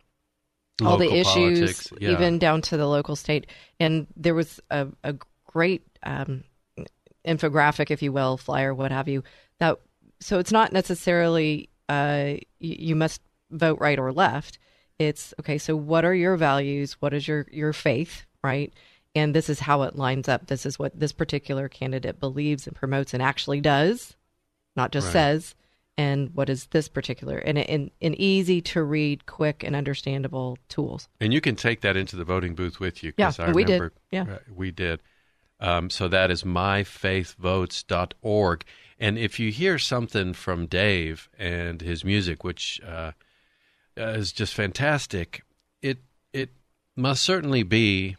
all 0.84 0.98
the 0.98 1.12
issues, 1.12 1.60
politics, 1.60 1.94
yeah. 2.00 2.12
even 2.12 2.40
down 2.40 2.62
to 2.62 2.78
the 2.78 2.88
local 2.88 3.16
state. 3.16 3.48
And 3.80 4.08
there 4.16 4.34
was 4.34 4.60
a, 4.70 4.88
a 5.04 5.16
great 5.46 5.86
um, 6.04 6.44
infographic, 7.26 7.92
if 7.92 8.02
you 8.02 8.12
will, 8.12 8.38
flyer, 8.38 8.74
what 8.74 8.92
have 8.92 9.08
you. 9.08 9.24
That 9.60 9.80
so 10.20 10.40
it's 10.40 10.52
not 10.52 10.72
necessarily 10.72 11.70
uh, 11.92 12.36
you, 12.60 12.96
must 12.96 13.22
vote 13.50 13.80
right 13.82 14.00
or 14.00 14.14
left. 14.14 14.58
It's 14.98 15.34
okay. 15.40 15.58
So 15.58 15.76
what 15.76 16.06
are 16.06 16.16
your 16.16 16.38
values? 16.38 16.94
What 17.02 17.14
is 17.14 17.28
your 17.28 17.46
your 17.52 17.74
faith? 17.74 18.26
Right. 18.44 18.74
And 19.14 19.36
this 19.36 19.50
is 19.50 19.60
how 19.60 19.82
it 19.84 19.98
lines 19.98 20.30
up. 20.30 20.48
This 20.48 20.66
is 20.66 20.80
what 20.80 20.98
this 20.98 21.12
particular 21.12 21.68
candidate 21.68 22.18
believes 22.20 22.66
and 22.66 22.74
promotes 22.76 23.14
and 23.14 23.22
actually 23.22 23.60
does, 23.60 24.16
not 24.76 24.92
just 24.92 25.08
Right. 25.08 25.14
says. 25.14 25.54
And 25.98 26.34
what 26.34 26.50
is 26.50 26.68
this 26.68 26.88
particular 26.88 27.38
and 27.38 27.58
in, 27.58 27.92
in 28.00 28.16
easy 28.16 28.62
to 28.62 28.82
read, 28.82 29.26
quick 29.26 29.62
and 29.64 29.76
understandable 29.76 30.58
tools. 30.70 31.10
and 31.20 31.34
you 31.34 31.42
can 31.42 31.58
take 31.58 31.82
that 31.82 31.98
into 31.98 32.16
the 32.16 32.24
voting 32.24 32.56
booth 32.56 32.80
with 32.80 33.04
you. 33.04 33.12
Yeah, 33.18 33.34
I 33.38 33.52
we 33.52 33.66
did. 33.66 33.92
Yeah. 34.12 34.24
uh, 34.24 34.38
we 34.56 34.72
did. 34.72 35.02
Um, 35.60 35.90
so 35.90 36.08
that 36.08 36.32
is 36.32 36.44
myfaithvotes.org. 36.44 38.64
And 39.02 39.18
if 39.18 39.40
you 39.40 39.52
hear 39.52 39.80
something 39.80 40.34
from 40.34 40.68
Dave 40.68 41.28
and 41.36 41.82
his 41.82 42.06
music, 42.06 42.44
which 42.44 42.80
uh, 42.88 43.14
uh, 43.98 44.10
is 44.10 44.32
just 44.32 44.54
fantastic, 44.54 45.44
it 45.82 45.98
it 46.32 46.52
must 46.96 47.24
certainly 47.24 47.64
be 47.64 48.16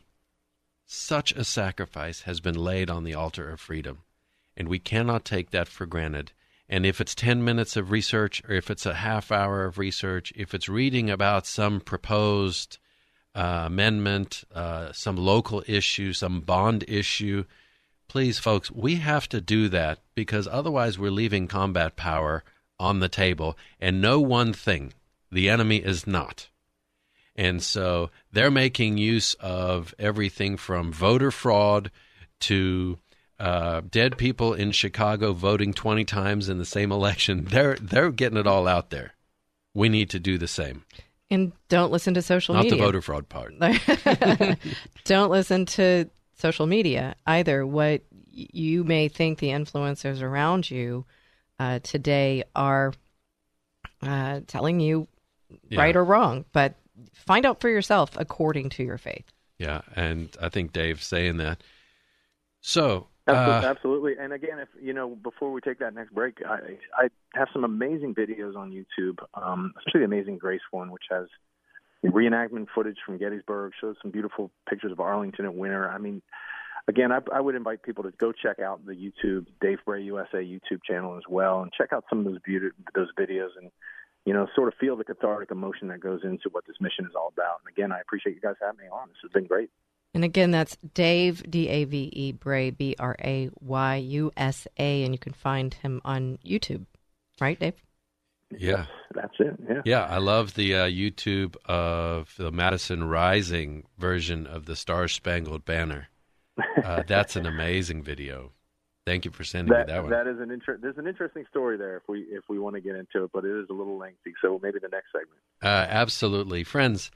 such 0.85 1.30
a 1.33 1.45
sacrifice 1.45 2.22
has 2.22 2.41
been 2.41 2.57
laid 2.57 2.91
on 2.91 3.05
the 3.05 3.14
altar 3.14 3.49
of 3.49 3.61
freedom, 3.61 3.99
and 4.57 4.66
we 4.66 4.80
cannot 4.80 5.24
take 5.24 5.51
that 5.51 5.68
for 5.68 5.87
granted. 5.87 6.33
And 6.68 6.85
if 6.85 7.01
it's 7.01 7.14
10 7.14 7.45
minutes 7.45 7.76
of 7.76 7.93
research, 7.93 8.43
or 8.49 8.55
if 8.57 8.68
it's 8.68 8.85
a 8.85 8.95
half 8.95 9.30
hour 9.30 9.64
of 9.64 9.78
research, 9.78 10.33
if 10.35 10.53
it's 10.53 10.68
reading 10.68 11.11
about 11.11 11.47
some 11.47 11.80
proposed 11.80 12.78
uh, 13.37 13.64
amendment, 13.66 14.43
uh, 14.53 14.91
some 14.91 15.16
local 15.16 15.62
issue, 15.68 16.12
some 16.12 16.41
bond 16.41 16.85
issue, 16.89 17.45
please, 18.13 18.39
folks, 18.39 18.71
we 18.71 18.97
have 18.97 19.27
to 19.27 19.41
do 19.41 19.71
that 19.71 19.99
because 20.15 20.47
otherwise 20.47 20.99
we're 20.99 21.11
leaving 21.11 21.49
combat 21.49 21.97
power 21.97 22.45
on 22.79 23.01
the 23.01 23.09
table. 23.09 23.57
And 23.81 24.03
no 24.03 24.21
one 24.21 24.53
thing, 24.53 24.93
the 25.31 25.49
enemy 25.49 25.79
is 25.79 26.07
not. 26.07 26.51
And 27.35 27.63
so 27.63 28.11
they're 28.31 28.51
making 28.51 28.99
use 28.99 29.33
of 29.41 29.95
everything 29.99 30.59
from 30.59 30.93
voter 30.93 31.31
fraud 31.31 31.91
to 32.41 32.99
uh, 33.41 33.81
dead 33.91 34.19
people 34.19 34.53
in 34.53 34.73
Chicago 34.73 35.33
voting 35.33 35.73
20 35.73 36.05
times 36.05 36.51
in 36.51 36.59
the 36.59 36.67
same 36.67 36.93
election. 36.93 37.45
They're 37.51 37.77
they're 37.77 38.11
getting 38.11 38.37
it 38.37 38.47
all 38.47 38.69
out 38.69 38.91
there. 38.91 39.15
We 39.73 39.89
need 39.89 40.11
to 40.11 40.21
do 40.21 40.37
the 40.37 40.47
same. 40.47 40.85
And 41.31 41.53
don't 41.71 41.91
listen 41.91 42.13
to 42.13 42.21
social 42.21 42.55
Not 42.55 42.65
media. 42.65 42.77
Not 42.77 42.83
the 42.83 42.87
voter 42.89 43.01
fraud 43.01 43.29
part. 43.31 43.55
don't 45.05 45.31
listen 45.31 45.65
to 45.65 46.11
social 46.43 46.66
media 46.66 47.14
either. 47.26 47.64
What 47.66 48.03
you 48.32 48.84
may 48.84 49.09
think 49.09 49.38
the 49.38 49.49
influencers 49.49 50.20
around 50.20 50.70
you 50.70 51.07
uh, 51.59 51.78
today 51.78 52.45
are 52.55 52.93
uh, 54.03 54.40
telling 54.47 54.80
you 54.80 55.09
Yeah. 55.68 55.80
right 55.80 55.97
or 55.97 56.05
wrong, 56.05 56.45
but 56.53 56.74
find 57.14 57.47
out 57.47 57.61
for 57.61 57.68
yourself 57.68 58.11
according 58.16 58.70
to 58.70 58.82
your 58.82 58.99
faith. 58.99 59.30
Yeah, 59.59 59.82
and 59.95 60.28
I 60.40 60.49
think 60.49 60.72
Dave's 60.72 61.07
saying 61.07 61.36
that. 61.38 61.62
So, 62.61 63.07
Absolutely, 63.28 63.66
uh, 63.66 63.70
absolutely. 63.70 64.14
And 64.18 64.32
again, 64.32 64.59
if 64.59 64.68
you 64.80 64.93
know, 64.93 65.14
before 65.14 65.53
we 65.53 65.61
take 65.61 65.78
that 65.78 65.95
next 65.95 66.12
break, 66.12 66.43
I 66.45 66.78
I 66.99 67.09
have 67.34 67.49
some 67.53 67.62
amazing 67.64 68.14
videos 68.16 68.57
on 68.57 68.72
YouTube, 68.72 69.18
um, 69.34 69.72
especially 69.78 70.01
the 70.01 70.07
Amazing 70.07 70.38
Grace 70.38 70.66
one, 70.72 70.90
which 70.90 71.05
has 71.09 71.26
reenactment 72.11 72.67
footage 72.75 72.99
from 73.05 73.19
Gettysburg, 73.19 73.73
shows 73.81 73.97
some 74.03 74.11
beautiful 74.11 74.51
pictures 74.69 74.93
of 74.93 75.01
Arlington 75.01 75.45
at 75.45 75.55
winter. 75.55 75.89
I 75.89 75.99
mean, 75.99 76.23
again, 76.89 77.13
I, 77.13 77.19
I 77.33 77.41
would 77.41 77.55
invite 77.55 77.83
people 77.83 78.05
to 78.05 78.11
go 78.19 78.33
check 78.33 78.59
out 78.59 78.85
the 78.85 78.93
YouTube 78.93 79.47
Dave 79.61 79.79
Bray 79.85 80.03
USA 80.03 80.39
YouTube 80.39 80.83
channel 80.85 81.17
as 81.17 81.25
well, 81.29 81.63
and 81.63 81.73
check 81.73 81.93
out 81.93 82.05
some 82.09 82.21
of 82.21 82.25
those 82.25 82.41
beauty, 82.45 82.69
those 82.95 83.09
videos, 83.19 83.51
and 83.61 83.71
you 84.25 84.33
know, 84.33 84.47
sort 84.55 84.69
of 84.69 84.75
feel 84.79 84.97
the 84.97 85.05
cathartic 85.05 85.51
emotion 85.51 85.89
that 85.89 86.01
goes 86.01 86.21
into 86.23 86.49
what 86.53 86.65
this 86.67 86.77
mission 86.81 87.05
is 87.07 87.13
all 87.17 87.33
about. 87.37 87.61
And 87.65 87.77
again, 87.77 87.91
I 87.91 88.01
appreciate 88.01 88.35
you 88.37 88.41
guys 88.41 88.55
having 88.61 88.79
me 88.79 88.89
on. 88.89 89.09
This 89.09 89.17
has 89.23 89.33
been 89.33 89.47
great. 89.47 89.69
And 90.15 90.25
again, 90.25 90.51
that's 90.51 90.77
Dave 90.95 91.51
D 91.51 91.69
A 91.69 91.85
V 91.85 92.11
E 92.13 92.33
Bray 92.33 92.71
B 92.71 92.95
R 92.99 93.17
A 93.21 93.51
Y 93.61 93.97
U 93.97 94.31
S 94.37 94.69
A, 94.79 95.05
and 95.05 95.15
you 95.15 95.19
can 95.19 95.33
find 95.33 95.75
him 95.75 96.01
on 96.05 96.39
YouTube, 96.45 96.87
right, 97.41 97.59
Dave? 97.59 97.83
Yeah. 98.59 98.87
That's 99.15 99.35
it. 99.39 99.55
Yeah. 99.69 99.83
Yeah, 99.85 100.05
I 100.05 100.19
love 100.19 100.55
the 100.55 100.75
uh, 100.75 100.85
YouTube 100.87 101.57
of 101.67 102.35
the 102.39 102.51
Madison 102.51 103.05
Rising 103.05 103.85
version 103.99 104.47
of 104.47 104.67
the 104.67 104.77
Star 104.77 105.09
Spangled 105.09 105.65
Banner. 105.65 106.09
Uh, 106.83 107.03
that's 107.07 107.37
an 107.37 107.47
amazing 107.47 108.03
video. 108.03 108.53
Thank 109.05 109.25
you 109.25 109.31
for 109.33 109.43
sending 109.45 109.73
That, 109.75 109.89
me 109.89 109.93
that 109.93 110.03
one. 110.03 110.11
that 110.13 110.27
is 110.29 110.39
an 110.41 110.51
inter- 110.51 110.79
there's 110.81 110.97
an 110.97 111.07
interesting 111.09 111.45
story 111.51 111.77
there 111.77 111.97
if 111.97 112.05
we 112.09 112.21
if 112.31 112.45
we 112.49 112.59
want 112.61 112.77
to 112.77 112.81
get 112.81 112.95
into 112.95 113.25
it, 113.25 113.31
but 113.33 113.45
it 113.45 113.51
is 113.51 113.67
a 113.69 113.73
little 113.73 113.99
lengthy. 113.99 114.33
So 114.41 114.61
maybe 114.63 114.79
the 114.81 114.89
next 114.89 115.09
segment. 115.11 115.41
Uh, 115.61 115.87
absolutely. 115.91 116.63
Friends, 116.63 117.11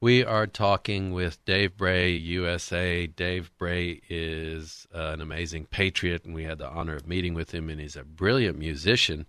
we 0.00 0.24
are 0.24 0.46
talking 0.46 1.12
with 1.12 1.44
Dave 1.44 1.76
Bray, 1.76 2.12
USA. 2.12 3.06
Dave 3.08 3.50
Bray 3.58 4.00
is 4.08 4.86
uh, 4.94 5.10
an 5.14 5.20
amazing 5.20 5.66
patriot, 5.66 6.24
and 6.24 6.34
we 6.34 6.44
had 6.44 6.58
the 6.58 6.68
honor 6.68 6.94
of 6.94 7.06
meeting 7.08 7.34
with 7.34 7.52
him, 7.52 7.68
and 7.68 7.80
he's 7.80 7.96
a 7.96 8.04
brilliant 8.04 8.56
musician. 8.58 9.26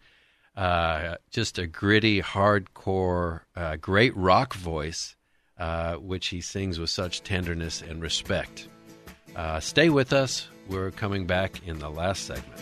Uh, 0.55 1.15
just 1.31 1.57
a 1.59 1.67
gritty, 1.67 2.21
hardcore, 2.21 3.41
uh, 3.55 3.75
great 3.75 4.15
rock 4.15 4.53
voice, 4.53 5.15
uh, 5.57 5.95
which 5.95 6.27
he 6.27 6.39
sings 6.39 6.79
with 6.79 6.89
such 6.89 7.23
tenderness 7.23 7.81
and 7.81 8.01
respect. 8.01 8.69
Uh, 9.35 9.59
stay 9.59 9.89
with 9.89 10.13
us. 10.13 10.47
We're 10.69 10.91
coming 10.91 11.27
back 11.27 11.67
in 11.67 11.79
the 11.79 11.89
last 11.89 12.25
segment. 12.25 12.61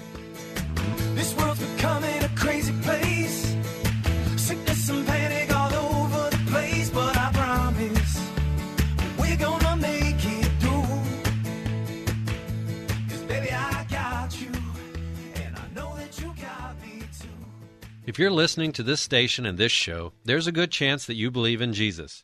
If 18.13 18.19
you're 18.19 18.29
listening 18.29 18.73
to 18.73 18.83
this 18.83 19.01
station 19.01 19.43
and 19.43 19.57
this 19.57 19.71
show, 19.71 20.13
there's 20.23 20.45
a 20.45 20.51
good 20.51 20.69
chance 20.69 21.03
that 21.07 21.15
you 21.15 21.31
believe 21.31 21.63
in 21.63 21.73
Jesus. 21.73 22.23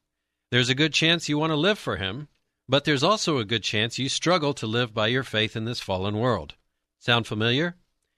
There's 0.51 0.69
a 0.69 0.75
good 0.75 0.93
chance 0.93 1.27
you 1.27 1.39
want 1.39 1.49
to 1.49 1.55
live 1.55 1.79
for 1.79 1.95
Him, 1.95 2.27
but 2.67 2.85
there's 2.85 3.01
also 3.01 3.39
a 3.39 3.43
good 3.43 3.63
chance 3.63 3.97
you 3.97 4.07
struggle 4.07 4.53
to 4.53 4.67
live 4.67 4.93
by 4.93 5.07
your 5.07 5.23
faith 5.23 5.55
in 5.55 5.65
this 5.65 5.79
fallen 5.79 6.19
world. 6.19 6.53
Sound 6.99 7.25
familiar? 7.25 7.75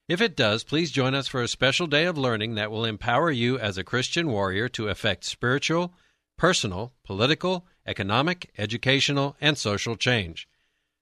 If 0.09 0.19
it 0.19 0.35
does, 0.35 0.65
please 0.65 0.91
join 0.91 1.15
us 1.15 1.29
for 1.29 1.41
a 1.41 1.47
special 1.47 1.87
day 1.87 2.03
of 2.03 2.17
learning 2.17 2.55
that 2.55 2.71
will 2.71 2.83
empower 2.83 3.31
you 3.31 3.57
as 3.57 3.77
a 3.77 3.85
Christian 3.85 4.29
warrior 4.29 4.67
to 4.67 4.89
effect 4.89 5.23
spiritual, 5.23 5.93
personal, 6.37 6.91
political, 7.05 7.65
economic, 7.87 8.51
educational, 8.57 9.37
and 9.39 9.57
social 9.57 9.95
change. 9.95 10.45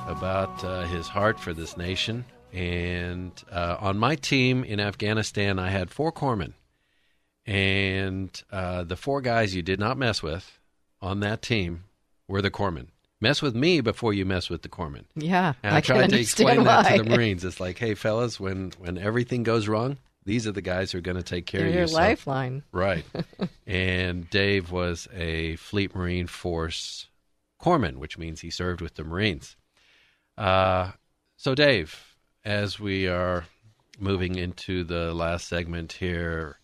about 0.08 0.64
uh, 0.64 0.84
his 0.84 1.08
heart 1.08 1.40
for 1.40 1.54
this 1.54 1.76
nation. 1.76 2.24
And 2.54 3.32
uh, 3.52 3.78
on 3.80 3.98
my 3.98 4.14
team 4.14 4.64
in 4.64 4.80
Afghanistan, 4.80 5.58
I 5.58 5.70
had 5.70 5.90
four 5.90 6.12
corpsmen. 6.12 6.54
And 7.48 8.30
uh, 8.52 8.84
the 8.84 8.96
four 8.96 9.22
guys 9.22 9.56
you 9.56 9.64
did 9.64 9.80
not 9.80 9.98
mess 9.98 10.22
with 10.22 10.60
on 11.02 11.22
that 11.22 11.42
team 11.42 11.86
were 12.28 12.44
the 12.44 12.52
corpsmen. 12.52 12.90
Mess 13.20 13.42
with 13.42 13.56
me 13.56 13.82
before 13.82 14.14
you 14.14 14.24
mess 14.24 14.52
with 14.52 14.62
the 14.62 14.70
corpsmen. 14.70 15.06
Yeah, 15.16 15.54
And 15.64 15.74
I, 15.74 15.80
I 15.80 15.82
tried 15.82 16.12
to 16.12 16.20
explain 16.20 16.64
that 16.66 16.96
to 16.96 17.04
the 17.04 17.10
Marines. 17.10 17.44
It's 17.44 17.60
like, 17.60 17.80
hey, 17.80 17.96
fellas, 17.96 18.40
when, 18.40 18.74
when 18.78 19.00
everything 19.00 19.42
goes 19.42 19.68
wrong, 19.68 19.98
these 20.26 20.46
are 20.48 20.52
the 20.52 20.62
guys 20.62 20.92
who 20.92 21.00
are 21.00 21.02
going 21.02 21.18
to 21.18 21.24
take 21.24 21.46
care 21.46 21.62
They're 21.62 21.70
of 21.70 21.74
your 21.74 21.84
you. 21.84 21.88
So- 21.88 21.98
lifeline. 21.98 22.64
Right. 22.72 23.06
and 23.68 24.30
Dave 24.30 24.72
was 24.72 25.08
a 25.14 25.56
Fleet 25.58 25.96
Marine 25.96 26.28
Force 26.28 27.08
corpsman, 27.62 27.98
which 27.98 28.18
means 28.18 28.42
he 28.42 28.50
served 28.50 28.82
with 28.82 28.96
the 28.96 29.04
Marines. 29.04 29.56
Uh, 30.38 30.92
so, 31.38 31.56
Dave, 31.56 32.16
as 32.46 32.80
we 32.80 33.08
are 33.08 33.46
moving 34.00 34.36
into 34.36 34.84
the 34.84 35.14
last 35.14 35.48
segment 35.48 35.94
here, 35.94 36.58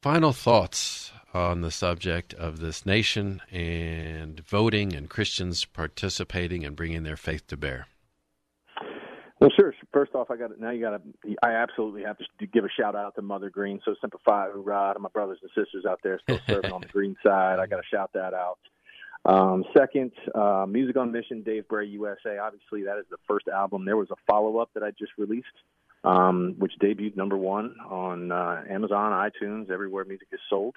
final 0.00 0.32
thoughts 0.32 1.12
on 1.34 1.60
the 1.62 1.70
subject 1.70 2.34
of 2.34 2.58
this 2.60 2.84
nation 2.84 3.40
and 3.50 4.40
voting 4.46 4.94
and 4.94 5.08
Christians 5.08 5.64
participating 5.64 6.64
and 6.64 6.76
bringing 6.76 7.04
their 7.04 7.16
faith 7.16 7.46
to 7.48 7.56
bear. 7.56 7.86
Well, 9.42 9.50
sure. 9.56 9.74
First 9.92 10.14
off, 10.14 10.30
I 10.30 10.36
got 10.36 10.56
now. 10.60 10.70
You 10.70 10.80
got 10.80 11.02
to. 11.02 11.36
I 11.42 11.54
absolutely 11.54 12.04
have 12.04 12.16
to 12.16 12.46
give 12.46 12.64
a 12.64 12.68
shout 12.78 12.94
out 12.94 13.16
to 13.16 13.22
Mother 13.22 13.50
Green. 13.50 13.80
Semper 14.00 14.18
Fi, 14.24 14.50
hoorah 14.54 14.94
to 14.94 15.00
my 15.00 15.08
brothers 15.08 15.38
and 15.42 15.50
sisters 15.50 15.84
out 15.84 15.98
there 16.04 16.20
still 16.22 16.38
serving 16.46 16.70
on 16.70 16.80
the 16.80 16.86
green 16.92 17.16
side. 17.24 17.58
I 17.58 17.66
got 17.66 17.78
to 17.78 17.82
shout 17.90 18.12
that 18.14 18.34
out. 18.34 18.58
Um, 19.24 19.64
second, 19.76 20.12
uh, 20.32 20.64
Music 20.68 20.96
on 20.96 21.10
Mission, 21.10 21.42
Dave 21.42 21.66
Bray 21.66 21.88
USA. 21.88 22.38
Obviously, 22.38 22.84
that 22.84 22.98
is 22.98 23.04
the 23.10 23.16
first 23.26 23.48
album. 23.48 23.84
There 23.84 23.96
was 23.96 24.12
a 24.12 24.16
follow 24.28 24.58
up 24.58 24.70
that 24.74 24.84
I 24.84 24.92
just 24.92 25.10
released, 25.18 25.48
um, 26.04 26.54
which 26.58 26.74
debuted 26.80 27.16
number 27.16 27.36
one 27.36 27.74
on 27.90 28.30
uh, 28.30 28.62
Amazon, 28.70 29.10
iTunes, 29.10 29.72
everywhere 29.72 30.04
music 30.04 30.28
is 30.30 30.40
sold. 30.48 30.76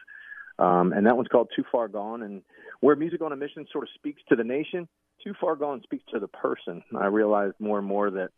Um, 0.58 0.92
and 0.92 1.06
that 1.06 1.16
one's 1.16 1.28
called 1.28 1.50
Too 1.56 1.66
Far 1.72 1.88
Gone. 1.88 2.24
And 2.24 2.42
where 2.80 2.96
Music 2.96 3.22
on 3.22 3.32
a 3.32 3.36
Mission 3.36 3.68
sort 3.72 3.84
of 3.84 3.90
speaks 3.94 4.24
to 4.30 4.36
the 4.36 4.44
nation, 4.44 4.88
Too 5.24 5.36
Far 5.40 5.56
Gone 5.56 5.84
speaks 5.84 6.06
to 6.14 6.20
the 6.20 6.30
person. 6.30 6.82
I 7.00 7.06
realized 7.06 7.54
more 7.60 7.78
and 7.78 7.88
more 7.88 8.10
that 8.10 8.32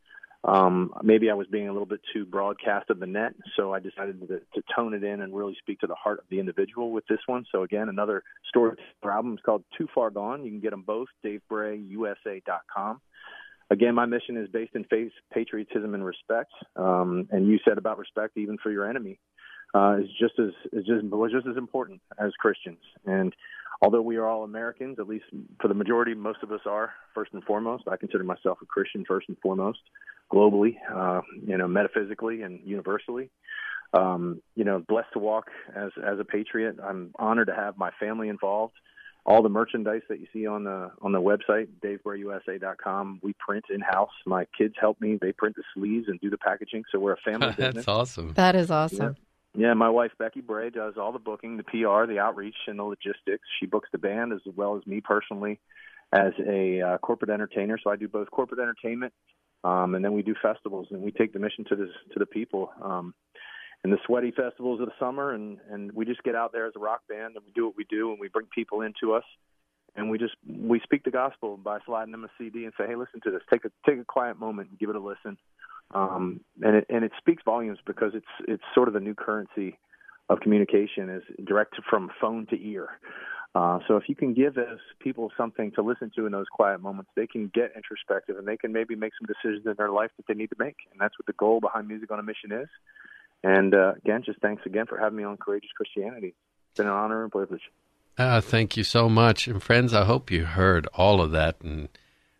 um, 0.43 0.93
maybe 1.03 1.29
I 1.29 1.33
was 1.33 1.47
being 1.47 1.67
a 1.67 1.71
little 1.71 1.87
bit 1.87 2.01
too 2.13 2.25
broadcast 2.25 2.89
of 2.89 2.99
the 2.99 3.07
net, 3.07 3.33
so 3.55 3.73
I 3.73 3.79
decided 3.79 4.19
to, 4.21 4.27
to 4.27 4.63
tone 4.75 4.93
it 4.93 5.03
in 5.03 5.21
and 5.21 5.35
really 5.35 5.55
speak 5.59 5.79
to 5.79 5.87
the 5.87 5.95
heart 5.95 6.19
of 6.19 6.25
the 6.29 6.39
individual 6.39 6.91
with 6.91 7.05
this 7.07 7.19
one. 7.25 7.45
So 7.51 7.63
again, 7.63 7.89
another 7.89 8.23
story 8.47 8.77
album 9.03 9.33
is 9.33 9.39
called 9.45 9.63
Too 9.77 9.87
Far 9.93 10.09
Gone. 10.09 10.43
You 10.43 10.51
can 10.51 10.59
get 10.59 10.71
them 10.71 10.83
both, 10.83 11.07
DaveBrayUSA.com. 11.25 13.01
Again, 13.69 13.95
my 13.95 14.05
mission 14.05 14.37
is 14.37 14.47
based 14.49 14.75
in 14.75 14.85
faith, 14.85 15.11
patriotism, 15.33 15.93
and 15.93 16.05
respect. 16.05 16.51
Um, 16.77 17.27
and 17.31 17.47
you 17.47 17.59
said 17.67 17.77
about 17.77 17.97
respect, 17.97 18.37
even 18.37 18.57
for 18.63 18.71
your 18.71 18.89
enemy, 18.89 19.19
uh, 19.73 19.97
is 20.01 20.09
just 20.19 20.39
as 20.39 20.51
is 20.73 20.85
just 20.85 21.03
was 21.05 21.31
just 21.31 21.47
as 21.47 21.57
important 21.57 22.01
as 22.19 22.31
Christians. 22.39 22.79
And 23.05 23.33
although 23.81 24.01
we 24.01 24.17
are 24.17 24.27
all 24.27 24.43
Americans, 24.43 24.97
at 24.99 25.07
least 25.07 25.25
for 25.61 25.67
the 25.67 25.73
majority, 25.73 26.13
most 26.13 26.39
of 26.43 26.51
us 26.51 26.61
are 26.65 26.91
first 27.13 27.33
and 27.33 27.43
foremost. 27.43 27.83
I 27.87 27.97
consider 27.97 28.23
myself 28.23 28.59
a 28.61 28.65
Christian 28.65 29.05
first 29.07 29.27
and 29.29 29.37
foremost 29.39 29.79
globally, 30.31 30.75
uh, 30.93 31.21
you 31.45 31.57
know, 31.57 31.67
metaphysically 31.67 32.41
and 32.41 32.59
universally. 32.65 33.29
Um, 33.93 34.41
you 34.55 34.65
know, 34.65 34.83
blessed 34.85 35.13
to 35.13 35.19
walk 35.19 35.45
as 35.75 35.91
as 36.05 36.19
a 36.19 36.25
patriot. 36.25 36.77
I'm 36.83 37.11
honored 37.17 37.47
to 37.47 37.55
have 37.55 37.77
my 37.77 37.91
family 37.99 38.29
involved. 38.29 38.73
All 39.25 39.43
the 39.43 39.49
merchandise 39.49 40.03
that 40.09 40.19
you 40.19 40.27
see 40.33 40.45
on 40.45 40.65
the 40.65 40.91
on 41.01 41.11
the 41.11 41.21
website, 41.21 41.67
DaveBrayUSA.com, 41.83 43.19
we 43.21 43.33
print 43.33 43.65
in 43.69 43.81
house. 43.81 44.11
My 44.25 44.45
kids 44.57 44.75
help 44.79 44.99
me; 44.99 45.17
they 45.21 45.31
print 45.31 45.55
the 45.55 45.63
sleeves 45.73 46.07
and 46.07 46.19
do 46.19 46.29
the 46.29 46.37
packaging. 46.37 46.83
So 46.91 46.99
we're 46.99 47.13
a 47.13 47.17
family 47.17 47.47
business. 47.57 47.75
That's 47.75 47.87
awesome. 47.87 48.33
That 48.33 48.55
is 48.55 48.71
awesome. 48.71 49.15
Yeah, 49.17 49.23
my 49.73 49.89
wife 49.89 50.11
Becky 50.19 50.41
Bray 50.41 50.69
does 50.69 50.95
all 50.97 51.11
the 51.11 51.19
booking, 51.19 51.57
the 51.57 51.63
PR, 51.63 52.05
the 52.05 52.19
outreach, 52.19 52.55
and 52.67 52.79
the 52.79 52.83
logistics. 52.83 53.47
She 53.59 53.65
books 53.65 53.89
the 53.91 53.97
band 53.97 54.33
as 54.33 54.41
well 54.55 54.77
as 54.77 54.85
me 54.85 55.01
personally 55.01 55.59
as 56.13 56.33
a 56.45 56.81
uh, 56.81 56.97
corporate 56.99 57.31
entertainer. 57.31 57.77
So 57.83 57.89
I 57.89 57.95
do 57.95 58.07
both 58.07 58.31
corporate 58.31 58.59
entertainment 58.59 59.13
um, 59.63 59.95
and 59.95 60.03
then 60.03 60.13
we 60.13 60.21
do 60.21 60.35
festivals, 60.41 60.87
and 60.91 61.01
we 61.01 61.11
take 61.11 61.33
the 61.33 61.39
mission 61.39 61.65
to 61.69 61.75
the 61.75 61.87
to 62.13 62.19
the 62.19 62.25
people. 62.25 62.71
Um, 62.81 63.13
and 63.83 63.93
the 63.93 63.97
sweaty 64.05 64.31
festivals 64.31 64.79
of 64.79 64.87
the 64.87 64.93
summer, 64.99 65.33
and 65.33 65.57
and 65.69 65.91
we 65.91 66.05
just 66.05 66.23
get 66.23 66.35
out 66.35 66.51
there 66.51 66.67
as 66.67 66.73
a 66.75 66.79
rock 66.79 67.01
band, 67.09 67.35
and 67.35 67.45
we 67.45 67.51
do 67.53 67.65
what 67.65 67.75
we 67.75 67.85
do, 67.89 68.11
and 68.11 68.19
we 68.19 68.27
bring 68.27 68.47
people 68.53 68.81
into 68.81 69.13
us, 69.13 69.23
and 69.95 70.09
we 70.09 70.17
just 70.17 70.35
we 70.47 70.79
speak 70.81 71.03
the 71.03 71.11
gospel 71.11 71.57
by 71.57 71.79
sliding 71.85 72.11
them 72.11 72.23
a 72.23 72.29
CD 72.37 72.65
and 72.65 72.73
say, 72.77 72.85
hey, 72.87 72.95
listen 72.95 73.19
to 73.23 73.31
this. 73.31 73.41
Take 73.51 73.65
a 73.65 73.71
take 73.89 73.99
a 73.99 74.05
quiet 74.05 74.39
moment 74.39 74.69
and 74.69 74.79
give 74.79 74.89
it 74.89 74.95
a 74.95 74.99
listen. 74.99 75.37
Um, 75.93 76.41
and 76.61 76.75
it 76.75 76.85
and 76.89 77.05
it 77.05 77.11
speaks 77.17 77.43
volumes 77.43 77.79
because 77.85 78.11
it's 78.13 78.25
it's 78.47 78.63
sort 78.75 78.87
of 78.87 78.93
the 78.93 78.99
new 78.99 79.15
currency 79.15 79.77
of 80.29 80.41
communication 80.41 81.09
is 81.09 81.23
direct 81.45 81.75
from 81.89 82.09
phone 82.19 82.45
to 82.47 82.61
ear. 82.61 82.89
Uh, 83.55 83.79
so 83.87 83.95
if 83.95 84.03
you 84.07 84.15
can 84.15 84.33
give 84.33 84.55
those 84.55 84.79
people 84.99 85.31
something 85.37 85.71
to 85.71 85.81
listen 85.81 86.11
to 86.15 86.25
in 86.25 86.31
those 86.31 86.45
quiet 86.51 86.79
moments, 86.81 87.09
they 87.15 87.25
can 87.25 87.49
get 87.53 87.71
introspective 87.75 88.37
and 88.37 88.47
they 88.47 88.57
can 88.57 88.71
maybe 88.71 88.95
make 88.95 89.13
some 89.19 89.25
decisions 89.25 89.65
in 89.65 89.73
their 89.77 89.89
life 89.89 90.11
that 90.17 90.27
they 90.27 90.33
need 90.33 90.49
to 90.49 90.55
make. 90.59 90.75
And 90.91 90.99
that's 90.99 91.17
what 91.17 91.25
the 91.25 91.33
goal 91.33 91.59
behind 91.59 91.87
Music 91.87 92.11
on 92.11 92.19
a 92.19 92.23
Mission 92.23 92.51
is. 92.51 92.67
And 93.43 93.73
uh, 93.73 93.93
again, 94.03 94.21
just 94.23 94.39
thanks 94.41 94.63
again 94.65 94.85
for 94.85 94.97
having 94.97 95.17
me 95.17 95.23
on 95.23 95.37
Courageous 95.37 95.71
Christianity. 95.75 96.35
It's 96.69 96.77
been 96.77 96.87
an 96.87 96.93
honor 96.93 97.23
and 97.23 97.31
privilege. 97.31 97.61
Uh, 98.17 98.41
thank 98.41 98.77
you 98.77 98.83
so 98.83 99.09
much. 99.09 99.47
And 99.47 99.61
friends, 99.63 99.93
I 99.93 100.05
hope 100.05 100.29
you 100.29 100.45
heard 100.45 100.87
all 100.93 101.21
of 101.21 101.31
that. 101.31 101.61
And 101.61 101.89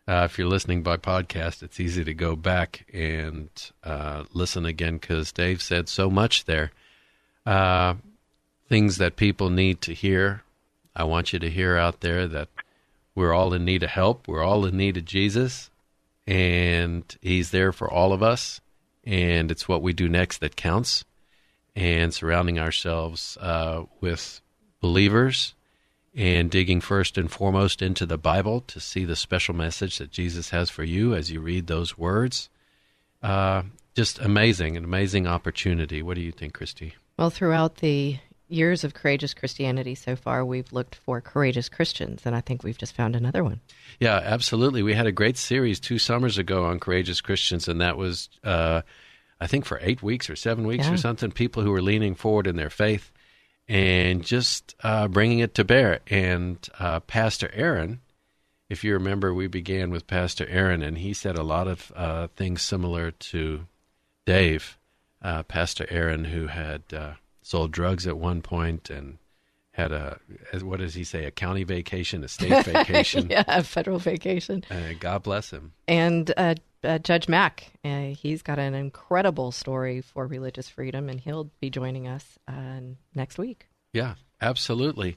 uh, 0.08 0.24
if 0.24 0.38
you're 0.38 0.48
listening 0.48 0.82
by 0.82 0.96
podcast, 0.96 1.62
it's 1.62 1.78
easy 1.78 2.02
to 2.02 2.14
go 2.14 2.34
back 2.34 2.86
and 2.92 3.48
uh, 3.84 4.24
listen 4.32 4.64
again 4.64 4.98
because 4.98 5.30
Dave 5.30 5.62
said 5.62 5.88
so 5.88 6.10
much 6.10 6.46
there. 6.46 6.72
Uh, 7.44 7.94
things 8.68 8.96
that 8.96 9.16
people 9.16 9.50
need 9.50 9.80
to 9.82 9.94
hear 9.94 10.42
I 10.98 11.04
want 11.04 11.32
you 11.32 11.38
to 11.38 11.48
hear 11.48 11.76
out 11.76 12.00
there 12.00 12.26
that 12.26 12.48
we're 13.14 13.32
all 13.32 13.54
in 13.54 13.64
need 13.64 13.84
of 13.84 13.90
help. 13.90 14.26
We're 14.26 14.42
all 14.42 14.66
in 14.66 14.76
need 14.76 14.96
of 14.96 15.04
Jesus, 15.04 15.70
and 16.26 17.04
He's 17.22 17.52
there 17.52 17.72
for 17.72 17.88
all 17.88 18.12
of 18.12 18.20
us. 18.20 18.60
And 19.04 19.52
it's 19.52 19.68
what 19.68 19.80
we 19.80 19.92
do 19.92 20.08
next 20.08 20.38
that 20.38 20.56
counts. 20.56 21.04
And 21.76 22.12
surrounding 22.12 22.58
ourselves 22.58 23.38
uh, 23.40 23.84
with 24.00 24.40
believers 24.80 25.54
and 26.18 26.50
digging 26.50 26.80
first 26.80 27.16
and 27.16 27.30
foremost 27.30 27.80
into 27.80 28.04
the 28.04 28.18
Bible 28.18 28.60
to 28.62 28.80
see 28.80 29.04
the 29.04 29.14
special 29.14 29.54
message 29.54 29.98
that 29.98 30.10
Jesus 30.10 30.50
has 30.50 30.68
for 30.68 30.82
you 30.82 31.14
as 31.14 31.30
you 31.30 31.40
read 31.40 31.68
those 31.68 31.96
words. 31.96 32.50
Uh, 33.22 33.62
just 33.94 34.18
amazing, 34.18 34.76
an 34.76 34.82
amazing 34.82 35.28
opportunity. 35.28 36.02
What 36.02 36.16
do 36.16 36.20
you 36.20 36.32
think, 36.32 36.54
Christy? 36.54 36.96
Well, 37.16 37.30
throughout 37.30 37.76
the 37.76 38.18
years 38.48 38.82
of 38.82 38.94
courageous 38.94 39.32
Christianity 39.32 39.94
so 39.94 40.16
far, 40.16 40.44
we've 40.44 40.72
looked 40.72 40.96
for 40.96 41.20
courageous 41.20 41.68
Christians, 41.68 42.22
and 42.24 42.34
I 42.34 42.40
think 42.40 42.64
we've 42.64 42.78
just 42.78 42.96
found 42.96 43.14
another 43.14 43.44
one. 43.44 43.60
Yeah, 44.00 44.16
absolutely. 44.16 44.82
We 44.82 44.94
had 44.94 45.06
a 45.06 45.12
great 45.12 45.36
series 45.36 45.78
two 45.78 46.00
summers 46.00 46.36
ago 46.36 46.64
on 46.64 46.80
courageous 46.80 47.20
Christians, 47.20 47.68
and 47.68 47.80
that 47.80 47.96
was, 47.96 48.28
uh, 48.42 48.82
I 49.40 49.46
think, 49.46 49.66
for 49.66 49.78
eight 49.82 50.02
weeks 50.02 50.28
or 50.28 50.34
seven 50.34 50.66
weeks 50.66 50.86
yeah. 50.86 50.94
or 50.94 50.96
something. 50.96 51.30
People 51.30 51.62
who 51.62 51.70
were 51.70 51.82
leaning 51.82 52.16
forward 52.16 52.48
in 52.48 52.56
their 52.56 52.70
faith 52.70 53.12
and 53.68 54.24
just 54.24 54.74
uh, 54.82 55.08
bringing 55.08 55.40
it 55.40 55.54
to 55.54 55.64
bear. 55.64 56.00
And 56.08 56.58
uh, 56.78 57.00
Pastor 57.00 57.50
Aaron, 57.52 58.00
if 58.68 58.82
you 58.84 58.94
remember, 58.94 59.32
we 59.32 59.46
began 59.46 59.90
with 59.90 60.06
Pastor 60.06 60.46
Aaron, 60.48 60.82
and 60.82 60.98
he 60.98 61.12
said 61.12 61.36
a 61.36 61.42
lot 61.42 61.68
of 61.68 61.92
uh, 61.94 62.28
things 62.28 62.62
similar 62.62 63.10
to 63.10 63.66
Dave. 64.26 64.78
Uh, 65.20 65.42
Pastor 65.42 65.86
Aaron, 65.90 66.26
who 66.26 66.46
had 66.46 66.82
uh, 66.92 67.12
sold 67.42 67.72
drugs 67.72 68.06
at 68.06 68.16
one 68.16 68.40
point 68.40 68.88
and 68.88 69.18
had 69.78 69.92
a 69.92 70.18
what 70.62 70.80
does 70.80 70.94
he 70.94 71.04
say 71.04 71.24
a 71.24 71.30
county 71.30 71.62
vacation 71.62 72.24
a 72.24 72.28
state 72.28 72.64
vacation? 72.64 73.28
Yeah 73.30 73.44
a 73.46 73.62
federal 73.62 73.98
vacation. 73.98 74.64
Uh, 74.70 74.94
god 74.98 75.22
bless 75.22 75.50
him. 75.50 75.72
And 75.86 76.32
uh, 76.36 76.56
uh, 76.82 76.98
judge 76.98 77.28
mack 77.28 77.72
uh, 77.84 78.08
he's 78.08 78.42
got 78.42 78.58
an 78.58 78.74
incredible 78.74 79.52
story 79.52 80.00
for 80.00 80.26
religious 80.26 80.68
freedom 80.68 81.08
and 81.08 81.20
he'll 81.20 81.50
be 81.60 81.70
joining 81.70 82.08
us 82.08 82.38
uh, 82.48 82.80
next 83.14 83.38
week. 83.38 83.68
Yeah 83.92 84.14
absolutely. 84.40 85.16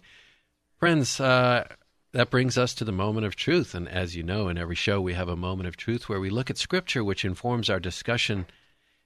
Friends 0.78 1.20
uh, 1.20 1.68
that 2.14 2.30
brings 2.30 2.58
us 2.58 2.76
to 2.76 2.86
the 2.86 2.92
moment 2.92 3.26
of 3.26 3.36
truth. 3.36 3.74
And 3.74 3.90
as 3.90 4.16
you 4.16 4.22
know 4.22 4.48
in 4.48 4.60
every 4.60 4.76
show 4.76 5.02
we 5.02 5.14
have 5.14 5.30
a 5.30 5.36
moment 5.36 5.68
of 5.68 5.76
truth 5.76 6.08
where 6.08 6.20
we 6.20 6.30
look 6.30 6.52
at 6.52 6.58
scripture 6.60 7.04
which 7.04 7.26
informs 7.26 7.68
our 7.68 7.80
discussion. 7.80 8.46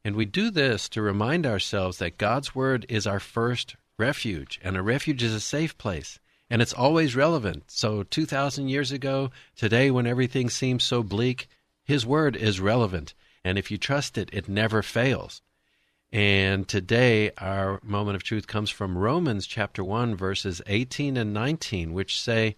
And 0.04 0.18
we 0.18 0.26
do 0.26 0.52
this 0.52 0.90
to 0.90 1.02
remind 1.02 1.48
ourselves 1.48 1.98
that 2.00 2.18
God's 2.18 2.54
Word 2.54 2.86
is 2.90 3.08
our 3.08 3.20
first 3.20 3.76
refuge, 3.98 4.60
and 4.64 4.76
a 4.76 4.82
refuge 4.82 5.24
is 5.24 5.34
a 5.34 5.40
safe 5.40 5.78
place, 5.78 6.20
and 6.50 6.62
it's 6.62 6.74
always 6.74 7.16
relevant. 7.16 7.64
So, 7.68 8.04
2,000 8.04 8.68
years 8.68 8.92
ago, 8.92 9.32
today, 9.56 9.92
when 9.92 10.08
everything 10.08 10.50
seems 10.50 10.84
so 10.84 11.04
bleak, 11.04 11.48
His 11.84 12.06
Word 12.06 12.36
is 12.36 12.60
relevant. 12.60 13.14
And 13.44 13.58
if 13.58 13.70
you 13.70 13.78
trust 13.78 14.18
it, 14.18 14.30
it 14.34 14.50
never 14.50 14.82
fails. 14.82 15.42
And 16.12 16.68
today, 16.68 17.32
our 17.38 17.80
moment 17.84 18.16
of 18.16 18.24
truth 18.24 18.48
comes 18.48 18.70
from 18.70 18.98
Romans 18.98 19.46
chapter 19.46 19.84
1, 19.84 20.16
verses 20.16 20.62
18 20.68 21.18
and 21.18 21.34
19, 21.34 21.94
which 21.94 22.20
say, 22.20 22.56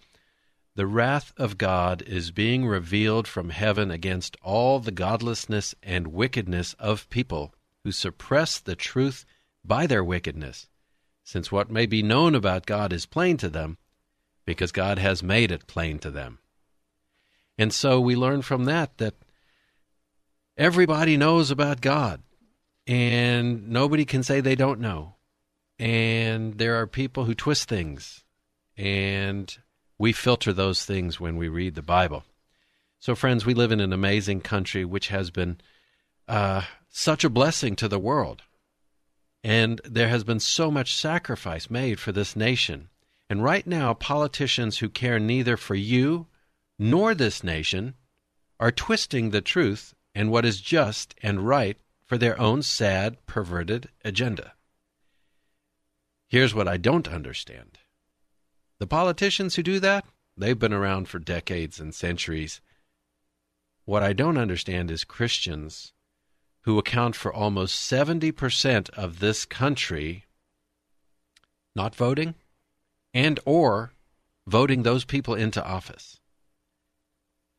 the 0.78 0.86
wrath 0.86 1.32
of 1.36 1.58
God 1.58 2.02
is 2.02 2.30
being 2.30 2.64
revealed 2.64 3.26
from 3.26 3.50
heaven 3.50 3.90
against 3.90 4.36
all 4.42 4.78
the 4.78 4.92
godlessness 4.92 5.74
and 5.82 6.12
wickedness 6.12 6.74
of 6.74 7.10
people 7.10 7.52
who 7.82 7.90
suppress 7.90 8.60
the 8.60 8.76
truth 8.76 9.24
by 9.64 9.88
their 9.88 10.04
wickedness, 10.04 10.68
since 11.28 11.52
what 11.52 11.70
may 11.70 11.84
be 11.84 12.02
known 12.02 12.34
about 12.34 12.64
God 12.64 12.90
is 12.90 13.04
plain 13.04 13.36
to 13.36 13.50
them, 13.50 13.76
because 14.46 14.72
God 14.72 14.98
has 14.98 15.22
made 15.22 15.50
it 15.50 15.66
plain 15.66 15.98
to 15.98 16.10
them. 16.10 16.38
And 17.58 17.70
so 17.70 18.00
we 18.00 18.16
learn 18.16 18.40
from 18.40 18.64
that 18.64 18.96
that 18.96 19.12
everybody 20.56 21.18
knows 21.18 21.50
about 21.50 21.82
God, 21.82 22.22
and 22.86 23.68
nobody 23.68 24.06
can 24.06 24.22
say 24.22 24.40
they 24.40 24.54
don't 24.54 24.80
know. 24.80 25.16
And 25.78 26.56
there 26.56 26.80
are 26.80 26.86
people 26.86 27.26
who 27.26 27.34
twist 27.34 27.68
things 27.68 28.24
and 28.78 29.54
we 29.98 30.14
filter 30.14 30.54
those 30.54 30.86
things 30.86 31.20
when 31.20 31.36
we 31.36 31.48
read 31.48 31.74
the 31.74 31.82
Bible. 31.82 32.24
So, 33.00 33.14
friends, 33.14 33.44
we 33.44 33.52
live 33.52 33.70
in 33.70 33.80
an 33.80 33.92
amazing 33.92 34.40
country 34.40 34.86
which 34.86 35.08
has 35.08 35.30
been 35.30 35.60
uh, 36.26 36.62
such 36.88 37.22
a 37.22 37.28
blessing 37.28 37.76
to 37.76 37.86
the 37.86 37.98
world. 37.98 38.44
And 39.44 39.80
there 39.84 40.08
has 40.08 40.24
been 40.24 40.40
so 40.40 40.70
much 40.70 40.94
sacrifice 40.94 41.70
made 41.70 42.00
for 42.00 42.12
this 42.12 42.34
nation. 42.34 42.88
And 43.30 43.44
right 43.44 43.66
now, 43.66 43.94
politicians 43.94 44.78
who 44.78 44.88
care 44.88 45.18
neither 45.18 45.56
for 45.56 45.74
you 45.74 46.26
nor 46.78 47.14
this 47.14 47.44
nation 47.44 47.94
are 48.58 48.72
twisting 48.72 49.30
the 49.30 49.40
truth 49.40 49.94
and 50.14 50.30
what 50.30 50.44
is 50.44 50.60
just 50.60 51.14
and 51.22 51.46
right 51.46 51.76
for 52.04 52.18
their 52.18 52.40
own 52.40 52.62
sad, 52.62 53.24
perverted 53.26 53.88
agenda. 54.04 54.54
Here's 56.26 56.54
what 56.54 56.68
I 56.68 56.76
don't 56.76 57.08
understand 57.08 57.78
the 58.78 58.86
politicians 58.86 59.56
who 59.56 59.62
do 59.62 59.80
that, 59.80 60.04
they've 60.36 60.58
been 60.58 60.72
around 60.72 61.08
for 61.08 61.18
decades 61.18 61.80
and 61.80 61.92
centuries. 61.92 62.60
What 63.84 64.04
I 64.04 64.12
don't 64.12 64.38
understand 64.38 64.90
is 64.90 65.02
Christians 65.02 65.92
who 66.62 66.78
account 66.78 67.16
for 67.16 67.32
almost 67.32 67.90
70% 67.90 68.90
of 68.90 69.20
this 69.20 69.44
country 69.44 70.24
not 71.74 71.94
voting 71.94 72.34
and 73.14 73.38
or 73.44 73.92
voting 74.46 74.82
those 74.82 75.04
people 75.04 75.34
into 75.34 75.64
office. 75.64 76.20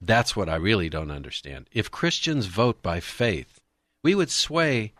That's 0.02 0.36
what 0.36 0.50
I 0.50 0.56
really 0.56 0.90
don't 0.90 1.12
understand. 1.12 1.70
If 1.72 1.92
Christians 1.92 2.46
vote 2.46 2.82
by 2.82 3.00
faith, 3.00 3.60
we 4.04 4.16
would 4.16 4.30
sway 4.30 4.94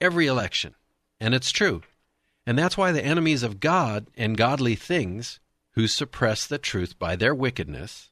every 0.00 0.26
election. 0.26 0.74
And 1.20 1.34
it's 1.34 1.50
true. 1.50 1.82
And 2.46 2.58
that's 2.58 2.76
why 2.76 2.90
the 2.90 3.04
enemies 3.04 3.42
of 3.42 3.60
God 3.60 4.08
and 4.16 4.36
godly 4.36 4.74
things, 4.74 5.38
who 5.74 5.86
suppress 5.86 6.46
the 6.46 6.58
truth 6.58 6.98
by 6.98 7.16
their 7.16 7.34
wickedness, 7.34 8.10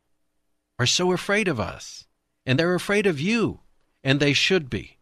are 0.78 0.86
so 0.86 1.12
afraid 1.12 1.48
of 1.48 1.58
us. 1.58 2.06
And 2.46 2.58
they're 2.58 2.74
afraid 2.74 3.06
of 3.06 3.20
you. 3.20 3.60
And 4.04 4.20
they 4.20 4.32
should 4.32 4.70
be. 4.70 4.98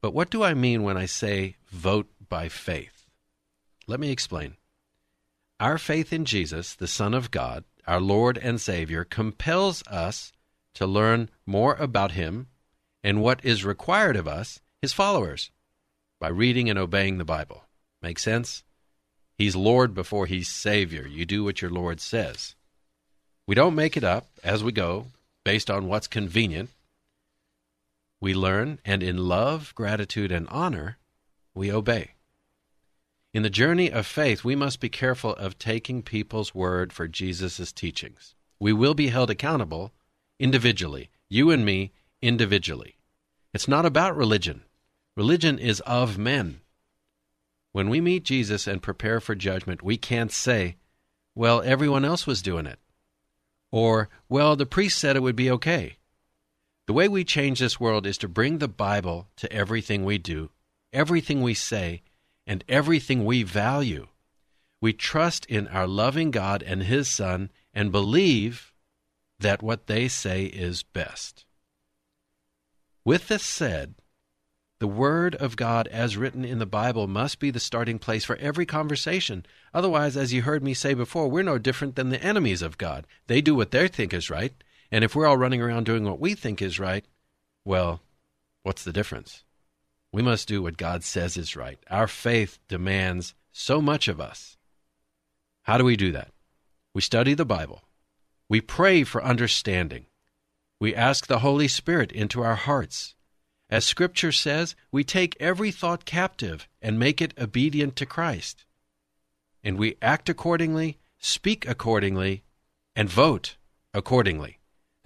But 0.00 0.14
what 0.14 0.30
do 0.30 0.42
I 0.42 0.54
mean 0.54 0.82
when 0.82 0.96
I 0.96 1.06
say 1.06 1.56
vote 1.70 2.08
by 2.28 2.48
faith? 2.48 3.06
Let 3.86 4.00
me 4.00 4.10
explain. 4.10 4.56
Our 5.58 5.78
faith 5.78 6.12
in 6.12 6.24
Jesus, 6.24 6.74
the 6.74 6.86
Son 6.86 7.14
of 7.14 7.30
God, 7.30 7.64
our 7.86 8.00
Lord 8.00 8.36
and 8.36 8.60
Savior, 8.60 9.04
compels 9.04 9.82
us 9.86 10.32
to 10.74 10.86
learn 10.86 11.30
more 11.46 11.74
about 11.74 12.12
Him 12.12 12.48
and 13.02 13.22
what 13.22 13.44
is 13.44 13.64
required 13.64 14.16
of 14.16 14.28
us, 14.28 14.60
His 14.82 14.92
followers, 14.92 15.50
by 16.20 16.28
reading 16.28 16.68
and 16.68 16.78
obeying 16.78 17.18
the 17.18 17.24
Bible. 17.24 17.64
Make 18.02 18.18
sense? 18.18 18.64
He's 19.38 19.56
Lord 19.56 19.94
before 19.94 20.26
He's 20.26 20.48
Savior. 20.48 21.06
You 21.06 21.24
do 21.24 21.44
what 21.44 21.62
your 21.62 21.70
Lord 21.70 22.00
says. 22.00 22.54
We 23.46 23.54
don't 23.54 23.74
make 23.74 23.96
it 23.96 24.04
up 24.04 24.26
as 24.42 24.64
we 24.64 24.72
go 24.72 25.06
based 25.44 25.70
on 25.70 25.86
what's 25.86 26.08
convenient. 26.08 26.70
We 28.20 28.34
learn, 28.34 28.80
and 28.84 29.02
in 29.02 29.18
love, 29.18 29.74
gratitude, 29.74 30.32
and 30.32 30.48
honor, 30.48 30.98
we 31.54 31.70
obey. 31.70 32.12
In 33.34 33.42
the 33.42 33.50
journey 33.50 33.90
of 33.90 34.06
faith, 34.06 34.44
we 34.44 34.56
must 34.56 34.80
be 34.80 34.88
careful 34.88 35.32
of 35.34 35.58
taking 35.58 36.02
people's 36.02 36.54
word 36.54 36.92
for 36.92 37.06
Jesus' 37.06 37.72
teachings. 37.72 38.34
We 38.58 38.72
will 38.72 38.94
be 38.94 39.08
held 39.08 39.28
accountable 39.28 39.92
individually, 40.38 41.10
you 41.28 41.50
and 41.50 41.64
me 41.64 41.92
individually. 42.22 42.96
It's 43.52 43.68
not 43.68 43.84
about 43.84 44.16
religion. 44.16 44.62
Religion 45.16 45.58
is 45.58 45.80
of 45.80 46.16
men. 46.16 46.60
When 47.72 47.90
we 47.90 48.00
meet 48.00 48.24
Jesus 48.24 48.66
and 48.66 48.82
prepare 48.82 49.20
for 49.20 49.34
judgment, 49.34 49.82
we 49.82 49.98
can't 49.98 50.32
say, 50.32 50.76
well, 51.34 51.60
everyone 51.60 52.06
else 52.06 52.26
was 52.26 52.40
doing 52.40 52.64
it. 52.64 52.78
Or, 53.70 54.08
well, 54.30 54.56
the 54.56 54.64
priest 54.64 54.98
said 54.98 55.16
it 55.16 55.22
would 55.22 55.36
be 55.36 55.50
okay. 55.50 55.95
The 56.86 56.92
way 56.92 57.08
we 57.08 57.24
change 57.24 57.58
this 57.58 57.80
world 57.80 58.06
is 58.06 58.16
to 58.18 58.28
bring 58.28 58.58
the 58.58 58.68
Bible 58.68 59.28
to 59.36 59.52
everything 59.52 60.04
we 60.04 60.18
do, 60.18 60.50
everything 60.92 61.42
we 61.42 61.52
say, 61.52 62.02
and 62.46 62.62
everything 62.68 63.24
we 63.24 63.42
value. 63.42 64.06
We 64.80 64.92
trust 64.92 65.46
in 65.46 65.66
our 65.68 65.88
loving 65.88 66.30
God 66.30 66.62
and 66.62 66.84
His 66.84 67.08
Son 67.08 67.50
and 67.74 67.90
believe 67.90 68.72
that 69.40 69.62
what 69.62 69.88
they 69.88 70.06
say 70.06 70.44
is 70.44 70.84
best. 70.84 71.44
With 73.04 73.26
this 73.28 73.42
said, 73.42 73.96
the 74.78 74.86
Word 74.86 75.34
of 75.36 75.56
God 75.56 75.88
as 75.88 76.16
written 76.16 76.44
in 76.44 76.58
the 76.58 76.66
Bible 76.66 77.06
must 77.06 77.40
be 77.40 77.50
the 77.50 77.58
starting 77.58 77.98
place 77.98 78.24
for 78.24 78.36
every 78.36 78.66
conversation. 78.66 79.44
Otherwise, 79.72 80.16
as 80.16 80.32
you 80.32 80.42
heard 80.42 80.62
me 80.62 80.74
say 80.74 80.94
before, 80.94 81.28
we're 81.28 81.42
no 81.42 81.58
different 81.58 81.96
than 81.96 82.10
the 82.10 82.22
enemies 82.22 82.62
of 82.62 82.78
God. 82.78 83.06
They 83.26 83.40
do 83.40 83.54
what 83.54 83.70
they 83.70 83.88
think 83.88 84.12
is 84.12 84.30
right, 84.30 84.52
and 84.90 85.04
if 85.04 85.14
we're 85.14 85.26
all 85.26 85.36
running 85.36 85.60
around 85.60 85.84
doing 85.84 86.04
what 86.04 86.20
we 86.20 86.34
think 86.34 86.62
is 86.62 86.80
right, 86.80 87.04
well, 87.64 88.00
what's 88.62 88.84
the 88.84 88.92
difference? 88.92 89.44
We 90.12 90.22
must 90.22 90.48
do 90.48 90.62
what 90.62 90.76
God 90.76 91.04
says 91.04 91.36
is 91.36 91.56
right. 91.56 91.78
Our 91.90 92.08
faith 92.08 92.58
demands 92.68 93.34
so 93.52 93.80
much 93.80 94.08
of 94.08 94.20
us. 94.20 94.56
How 95.62 95.78
do 95.78 95.84
we 95.84 95.96
do 95.96 96.12
that? 96.12 96.30
We 96.94 97.02
study 97.02 97.34
the 97.34 97.44
Bible. 97.44 97.82
We 98.48 98.60
pray 98.60 99.02
for 99.02 99.22
understanding. 99.22 100.06
We 100.80 100.94
ask 100.94 101.26
the 101.26 101.40
Holy 101.40 101.68
Spirit 101.68 102.12
into 102.12 102.42
our 102.42 102.54
hearts. 102.54 103.14
As 103.68 103.84
Scripture 103.84 104.30
says, 104.30 104.76
we 104.92 105.02
take 105.02 105.36
every 105.40 105.72
thought 105.72 106.04
captive 106.04 106.68
and 106.80 106.98
make 106.98 107.20
it 107.20 107.34
obedient 107.38 107.96
to 107.96 108.06
Christ. 108.06 108.64
And 109.64 109.76
we 109.76 109.96
act 110.00 110.28
accordingly, 110.28 110.98
speak 111.18 111.66
accordingly, 111.66 112.44
and 112.94 113.10
vote 113.10 113.56
accordingly. 113.92 114.55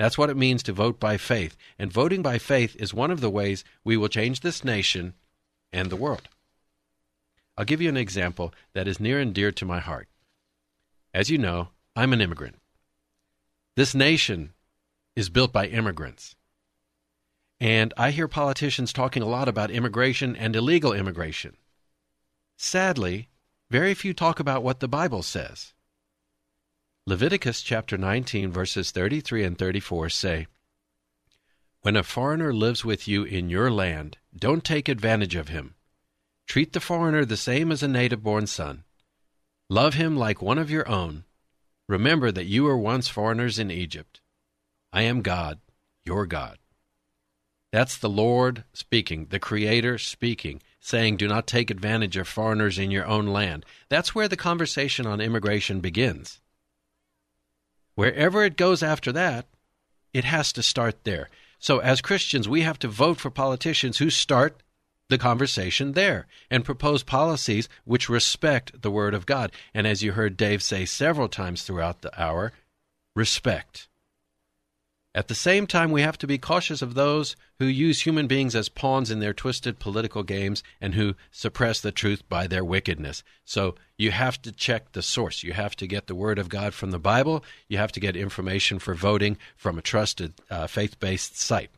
That's 0.00 0.16
what 0.16 0.30
it 0.30 0.36
means 0.38 0.62
to 0.62 0.72
vote 0.72 0.98
by 0.98 1.18
faith. 1.18 1.58
And 1.78 1.92
voting 1.92 2.22
by 2.22 2.38
faith 2.38 2.74
is 2.76 2.94
one 2.94 3.10
of 3.10 3.20
the 3.20 3.28
ways 3.28 3.64
we 3.84 3.98
will 3.98 4.08
change 4.08 4.40
this 4.40 4.64
nation 4.64 5.12
and 5.74 5.90
the 5.90 5.96
world. 5.96 6.26
I'll 7.54 7.66
give 7.66 7.82
you 7.82 7.90
an 7.90 7.98
example 7.98 8.54
that 8.72 8.88
is 8.88 8.98
near 8.98 9.20
and 9.20 9.34
dear 9.34 9.52
to 9.52 9.66
my 9.66 9.78
heart. 9.78 10.08
As 11.12 11.28
you 11.28 11.36
know, 11.36 11.68
I'm 11.94 12.14
an 12.14 12.22
immigrant. 12.22 12.56
This 13.76 13.94
nation 13.94 14.54
is 15.16 15.28
built 15.28 15.52
by 15.52 15.66
immigrants. 15.66 16.34
And 17.60 17.92
I 17.98 18.10
hear 18.10 18.26
politicians 18.26 18.94
talking 18.94 19.22
a 19.22 19.28
lot 19.28 19.48
about 19.48 19.70
immigration 19.70 20.34
and 20.34 20.56
illegal 20.56 20.94
immigration. 20.94 21.58
Sadly, 22.56 23.28
very 23.68 23.92
few 23.92 24.14
talk 24.14 24.40
about 24.40 24.62
what 24.62 24.80
the 24.80 24.88
Bible 24.88 25.22
says. 25.22 25.74
Leviticus 27.10 27.60
chapter 27.60 27.98
19, 27.98 28.52
verses 28.52 28.92
33 28.92 29.42
and 29.42 29.58
34 29.58 30.08
say, 30.10 30.46
When 31.80 31.96
a 31.96 32.04
foreigner 32.04 32.54
lives 32.54 32.84
with 32.84 33.08
you 33.08 33.24
in 33.24 33.50
your 33.50 33.68
land, 33.68 34.18
don't 34.32 34.62
take 34.62 34.88
advantage 34.88 35.34
of 35.34 35.48
him. 35.48 35.74
Treat 36.46 36.72
the 36.72 36.78
foreigner 36.78 37.24
the 37.24 37.36
same 37.36 37.72
as 37.72 37.82
a 37.82 37.88
native 37.88 38.22
born 38.22 38.46
son. 38.46 38.84
Love 39.68 39.94
him 39.94 40.16
like 40.16 40.40
one 40.40 40.56
of 40.56 40.70
your 40.70 40.88
own. 40.88 41.24
Remember 41.88 42.30
that 42.30 42.46
you 42.46 42.62
were 42.62 42.78
once 42.78 43.08
foreigners 43.08 43.58
in 43.58 43.72
Egypt. 43.72 44.20
I 44.92 45.02
am 45.02 45.20
God, 45.20 45.58
your 46.04 46.26
God. 46.26 46.58
That's 47.72 47.98
the 47.98 48.08
Lord 48.08 48.62
speaking, 48.72 49.26
the 49.30 49.40
Creator 49.40 49.98
speaking, 49.98 50.62
saying, 50.78 51.16
Do 51.16 51.26
not 51.26 51.48
take 51.48 51.72
advantage 51.72 52.16
of 52.16 52.28
foreigners 52.28 52.78
in 52.78 52.92
your 52.92 53.06
own 53.06 53.26
land. 53.26 53.66
That's 53.88 54.14
where 54.14 54.28
the 54.28 54.36
conversation 54.36 55.06
on 55.06 55.20
immigration 55.20 55.80
begins. 55.80 56.40
Wherever 57.94 58.44
it 58.44 58.56
goes 58.56 58.82
after 58.82 59.12
that, 59.12 59.46
it 60.12 60.24
has 60.24 60.52
to 60.54 60.62
start 60.62 61.04
there. 61.04 61.28
So, 61.58 61.78
as 61.78 62.00
Christians, 62.00 62.48
we 62.48 62.62
have 62.62 62.78
to 62.78 62.88
vote 62.88 63.20
for 63.20 63.30
politicians 63.30 63.98
who 63.98 64.08
start 64.10 64.62
the 65.10 65.18
conversation 65.18 65.92
there 65.92 66.26
and 66.50 66.64
propose 66.64 67.02
policies 67.02 67.68
which 67.84 68.08
respect 68.08 68.80
the 68.80 68.90
Word 68.90 69.12
of 69.12 69.26
God. 69.26 69.52
And 69.74 69.86
as 69.86 70.02
you 70.02 70.12
heard 70.12 70.36
Dave 70.36 70.62
say 70.62 70.86
several 70.86 71.28
times 71.28 71.62
throughout 71.62 72.00
the 72.00 72.20
hour, 72.20 72.52
respect. 73.14 73.88
At 75.12 75.26
the 75.26 75.34
same 75.34 75.66
time, 75.66 75.90
we 75.90 76.02
have 76.02 76.18
to 76.18 76.26
be 76.28 76.38
cautious 76.38 76.82
of 76.82 76.94
those 76.94 77.34
who 77.58 77.66
use 77.66 78.02
human 78.02 78.28
beings 78.28 78.54
as 78.54 78.68
pawns 78.68 79.10
in 79.10 79.18
their 79.18 79.34
twisted 79.34 79.80
political 79.80 80.22
games 80.22 80.62
and 80.80 80.94
who 80.94 81.16
suppress 81.32 81.80
the 81.80 81.90
truth 81.90 82.28
by 82.28 82.46
their 82.46 82.64
wickedness. 82.64 83.24
So 83.44 83.74
you 83.98 84.12
have 84.12 84.40
to 84.42 84.52
check 84.52 84.92
the 84.92 85.02
source. 85.02 85.42
You 85.42 85.52
have 85.52 85.74
to 85.76 85.88
get 85.88 86.06
the 86.06 86.14
Word 86.14 86.38
of 86.38 86.48
God 86.48 86.74
from 86.74 86.92
the 86.92 87.00
Bible. 87.00 87.44
You 87.66 87.78
have 87.78 87.90
to 87.92 88.00
get 88.00 88.14
information 88.14 88.78
for 88.78 88.94
voting 88.94 89.36
from 89.56 89.78
a 89.78 89.82
trusted 89.82 90.34
uh, 90.48 90.68
faith 90.68 91.00
based 91.00 91.36
site. 91.36 91.70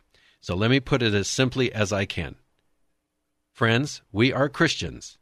So 0.43 0.55
let 0.55 0.71
me 0.71 0.81
put 0.81 1.03
it 1.03 1.15
as 1.15 1.27
simply 1.27 1.73
as 1.73 1.91
I 1.91 2.05
can. 2.05 2.35
Friends, 3.55 4.03
we 4.13 4.31
are 4.31 4.51
Christians. 4.51 5.17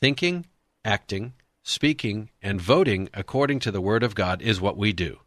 Thinking, 0.00 0.46
acting, 0.86 1.34
speaking, 1.62 2.30
and 2.40 2.62
voting 2.62 3.10
according 3.12 3.58
to 3.60 3.70
the 3.70 3.80
Word 3.82 4.02
of 4.02 4.14
God 4.14 4.40
is 4.40 4.58
what 4.58 4.78
we 4.78 4.94
do. 4.94 5.18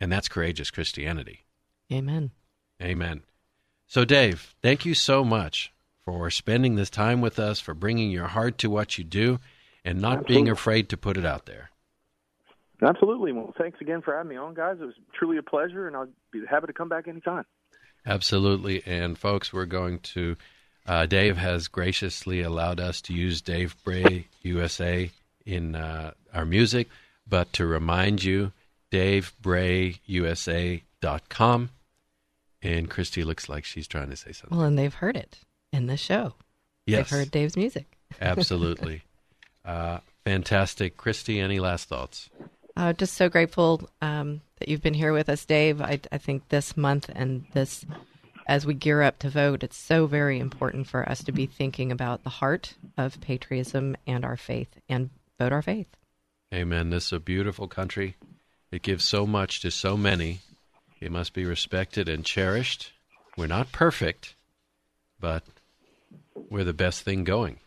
And 0.00 0.12
that's 0.12 0.28
courageous 0.28 0.70
Christianity. 0.70 1.44
Amen. 1.92 2.30
Amen. 2.82 3.22
So, 3.86 4.04
Dave, 4.04 4.54
thank 4.62 4.84
you 4.84 4.94
so 4.94 5.24
much 5.24 5.72
for 6.04 6.30
spending 6.30 6.76
this 6.76 6.90
time 6.90 7.20
with 7.20 7.38
us, 7.38 7.60
for 7.60 7.74
bringing 7.74 8.10
your 8.10 8.28
heart 8.28 8.58
to 8.58 8.70
what 8.70 8.98
you 8.98 9.04
do, 9.04 9.38
and 9.84 10.00
not 10.00 10.18
Absolutely. 10.18 10.34
being 10.34 10.48
afraid 10.50 10.88
to 10.90 10.96
put 10.96 11.16
it 11.16 11.24
out 11.24 11.46
there. 11.46 11.70
Absolutely. 12.82 13.32
Well, 13.32 13.52
thanks 13.58 13.80
again 13.80 14.02
for 14.02 14.14
having 14.14 14.30
me 14.30 14.36
on, 14.36 14.54
guys. 14.54 14.76
It 14.80 14.84
was 14.84 14.94
truly 15.18 15.38
a 15.38 15.42
pleasure, 15.42 15.86
and 15.86 15.96
I'll 15.96 16.08
be 16.32 16.42
happy 16.48 16.66
to 16.66 16.72
come 16.72 16.88
back 16.88 17.08
anytime. 17.08 17.44
Absolutely. 18.06 18.82
And, 18.86 19.18
folks, 19.18 19.52
we're 19.52 19.66
going 19.66 19.98
to, 20.00 20.36
uh, 20.86 21.06
Dave 21.06 21.36
has 21.36 21.68
graciously 21.68 22.42
allowed 22.42 22.80
us 22.80 23.00
to 23.02 23.12
use 23.12 23.40
Dave 23.40 23.74
Bray 23.84 24.28
USA 24.42 25.10
in 25.44 25.74
uh, 25.74 26.12
our 26.32 26.44
music, 26.44 26.88
but 27.28 27.52
to 27.54 27.66
remind 27.66 28.22
you, 28.22 28.52
DaveBrayUSA.com. 28.92 31.70
And 32.60 32.90
Christy 32.90 33.22
looks 33.22 33.48
like 33.48 33.64
she's 33.64 33.86
trying 33.86 34.10
to 34.10 34.16
say 34.16 34.32
something. 34.32 34.58
Well, 34.58 34.66
and 34.66 34.78
they've 34.78 34.92
heard 34.92 35.16
it 35.16 35.38
in 35.72 35.86
the 35.86 35.96
show. 35.96 36.34
Yes. 36.86 37.10
They've 37.10 37.20
heard 37.20 37.30
Dave's 37.30 37.56
music. 37.56 37.86
Absolutely. 38.20 39.02
Uh, 39.64 39.98
fantastic. 40.24 40.96
Christy, 40.96 41.38
any 41.38 41.60
last 41.60 41.88
thoughts? 41.88 42.30
Uh, 42.76 42.92
just 42.92 43.14
so 43.14 43.28
grateful 43.28 43.88
um, 44.00 44.40
that 44.58 44.68
you've 44.68 44.82
been 44.82 44.94
here 44.94 45.12
with 45.12 45.28
us, 45.28 45.44
Dave. 45.44 45.80
I, 45.80 46.00
I 46.10 46.18
think 46.18 46.48
this 46.48 46.76
month 46.76 47.10
and 47.14 47.44
this, 47.52 47.84
as 48.46 48.64
we 48.64 48.74
gear 48.74 49.02
up 49.02 49.18
to 49.20 49.30
vote, 49.30 49.62
it's 49.62 49.76
so 49.76 50.06
very 50.06 50.38
important 50.38 50.86
for 50.86 51.08
us 51.08 51.22
to 51.24 51.32
be 51.32 51.46
thinking 51.46 51.92
about 51.92 52.24
the 52.24 52.30
heart 52.30 52.74
of 52.96 53.20
patriotism 53.20 53.96
and 54.06 54.24
our 54.24 54.36
faith 54.36 54.68
and 54.88 55.10
vote 55.38 55.52
our 55.52 55.62
faith. 55.62 55.88
Amen. 56.54 56.90
This 56.90 57.06
is 57.06 57.12
a 57.12 57.20
beautiful 57.20 57.68
country. 57.68 58.16
It 58.70 58.82
gives 58.82 59.04
so 59.04 59.26
much 59.26 59.60
to 59.60 59.70
so 59.70 59.96
many, 59.96 60.40
It 61.00 61.12
must 61.12 61.32
be 61.32 61.44
respected 61.44 62.08
and 62.08 62.24
cherished. 62.24 62.92
We're 63.36 63.46
not 63.46 63.70
perfect, 63.72 64.34
but 65.20 65.44
we're 66.50 66.64
the 66.64 66.72
best 66.72 67.02
thing 67.02 67.24
going. 67.24 67.60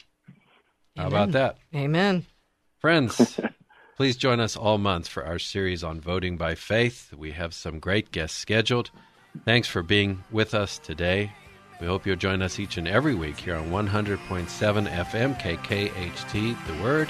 How 0.98 1.08
about 1.08 1.32
that? 1.32 1.58
Amen. 1.74 2.26
Friends, 2.80 3.40
please 3.98 4.18
join 4.18 4.40
us 4.40 4.58
all 4.58 4.78
month 4.78 5.08
for 5.08 5.26
our 5.26 5.40
series 5.40 5.84
on 5.84 6.02
voting 6.02 6.36
by 6.38 6.56
faith. 6.56 7.14
We 7.14 7.32
have 7.32 7.54
some 7.54 7.80
great 7.80 8.12
guests 8.12 8.38
scheduled. 8.38 8.92
Thanks 9.46 9.68
for 9.70 9.82
being 9.82 10.24
with 10.30 10.54
us 10.54 10.78
today. 10.78 11.32
We 11.80 11.88
hope 11.88 12.06
you'll 12.06 12.18
join 12.18 12.42
us 12.42 12.60
each 12.60 12.78
and 12.78 12.88
every 12.88 13.16
week 13.16 13.38
here 13.38 13.56
on 13.56 13.72
100.7 13.72 14.18
FM 14.90 15.40
KKHT, 15.40 16.68
the 16.68 16.84
word, 16.84 17.10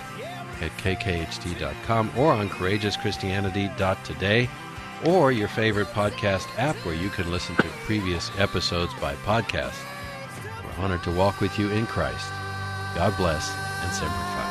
at 0.61 0.71
kkht.com 0.77 2.11
or 2.17 2.33
on 2.33 2.49
courageouschristianity.today 2.49 4.49
or 5.05 5.31
your 5.31 5.47
favorite 5.47 5.87
podcast 5.87 6.47
app 6.57 6.75
where 6.85 6.95
you 6.95 7.09
can 7.09 7.31
listen 7.31 7.55
to 7.55 7.63
previous 7.85 8.29
episodes 8.37 8.93
by 8.95 9.15
podcast. 9.15 9.79
We're 10.63 10.83
honored 10.83 11.03
to 11.03 11.11
walk 11.11 11.39
with 11.41 11.57
you 11.57 11.71
in 11.71 11.87
Christ. 11.87 12.29
God 12.95 13.15
bless 13.17 13.49
and 13.83 13.91
Semper 13.91 14.50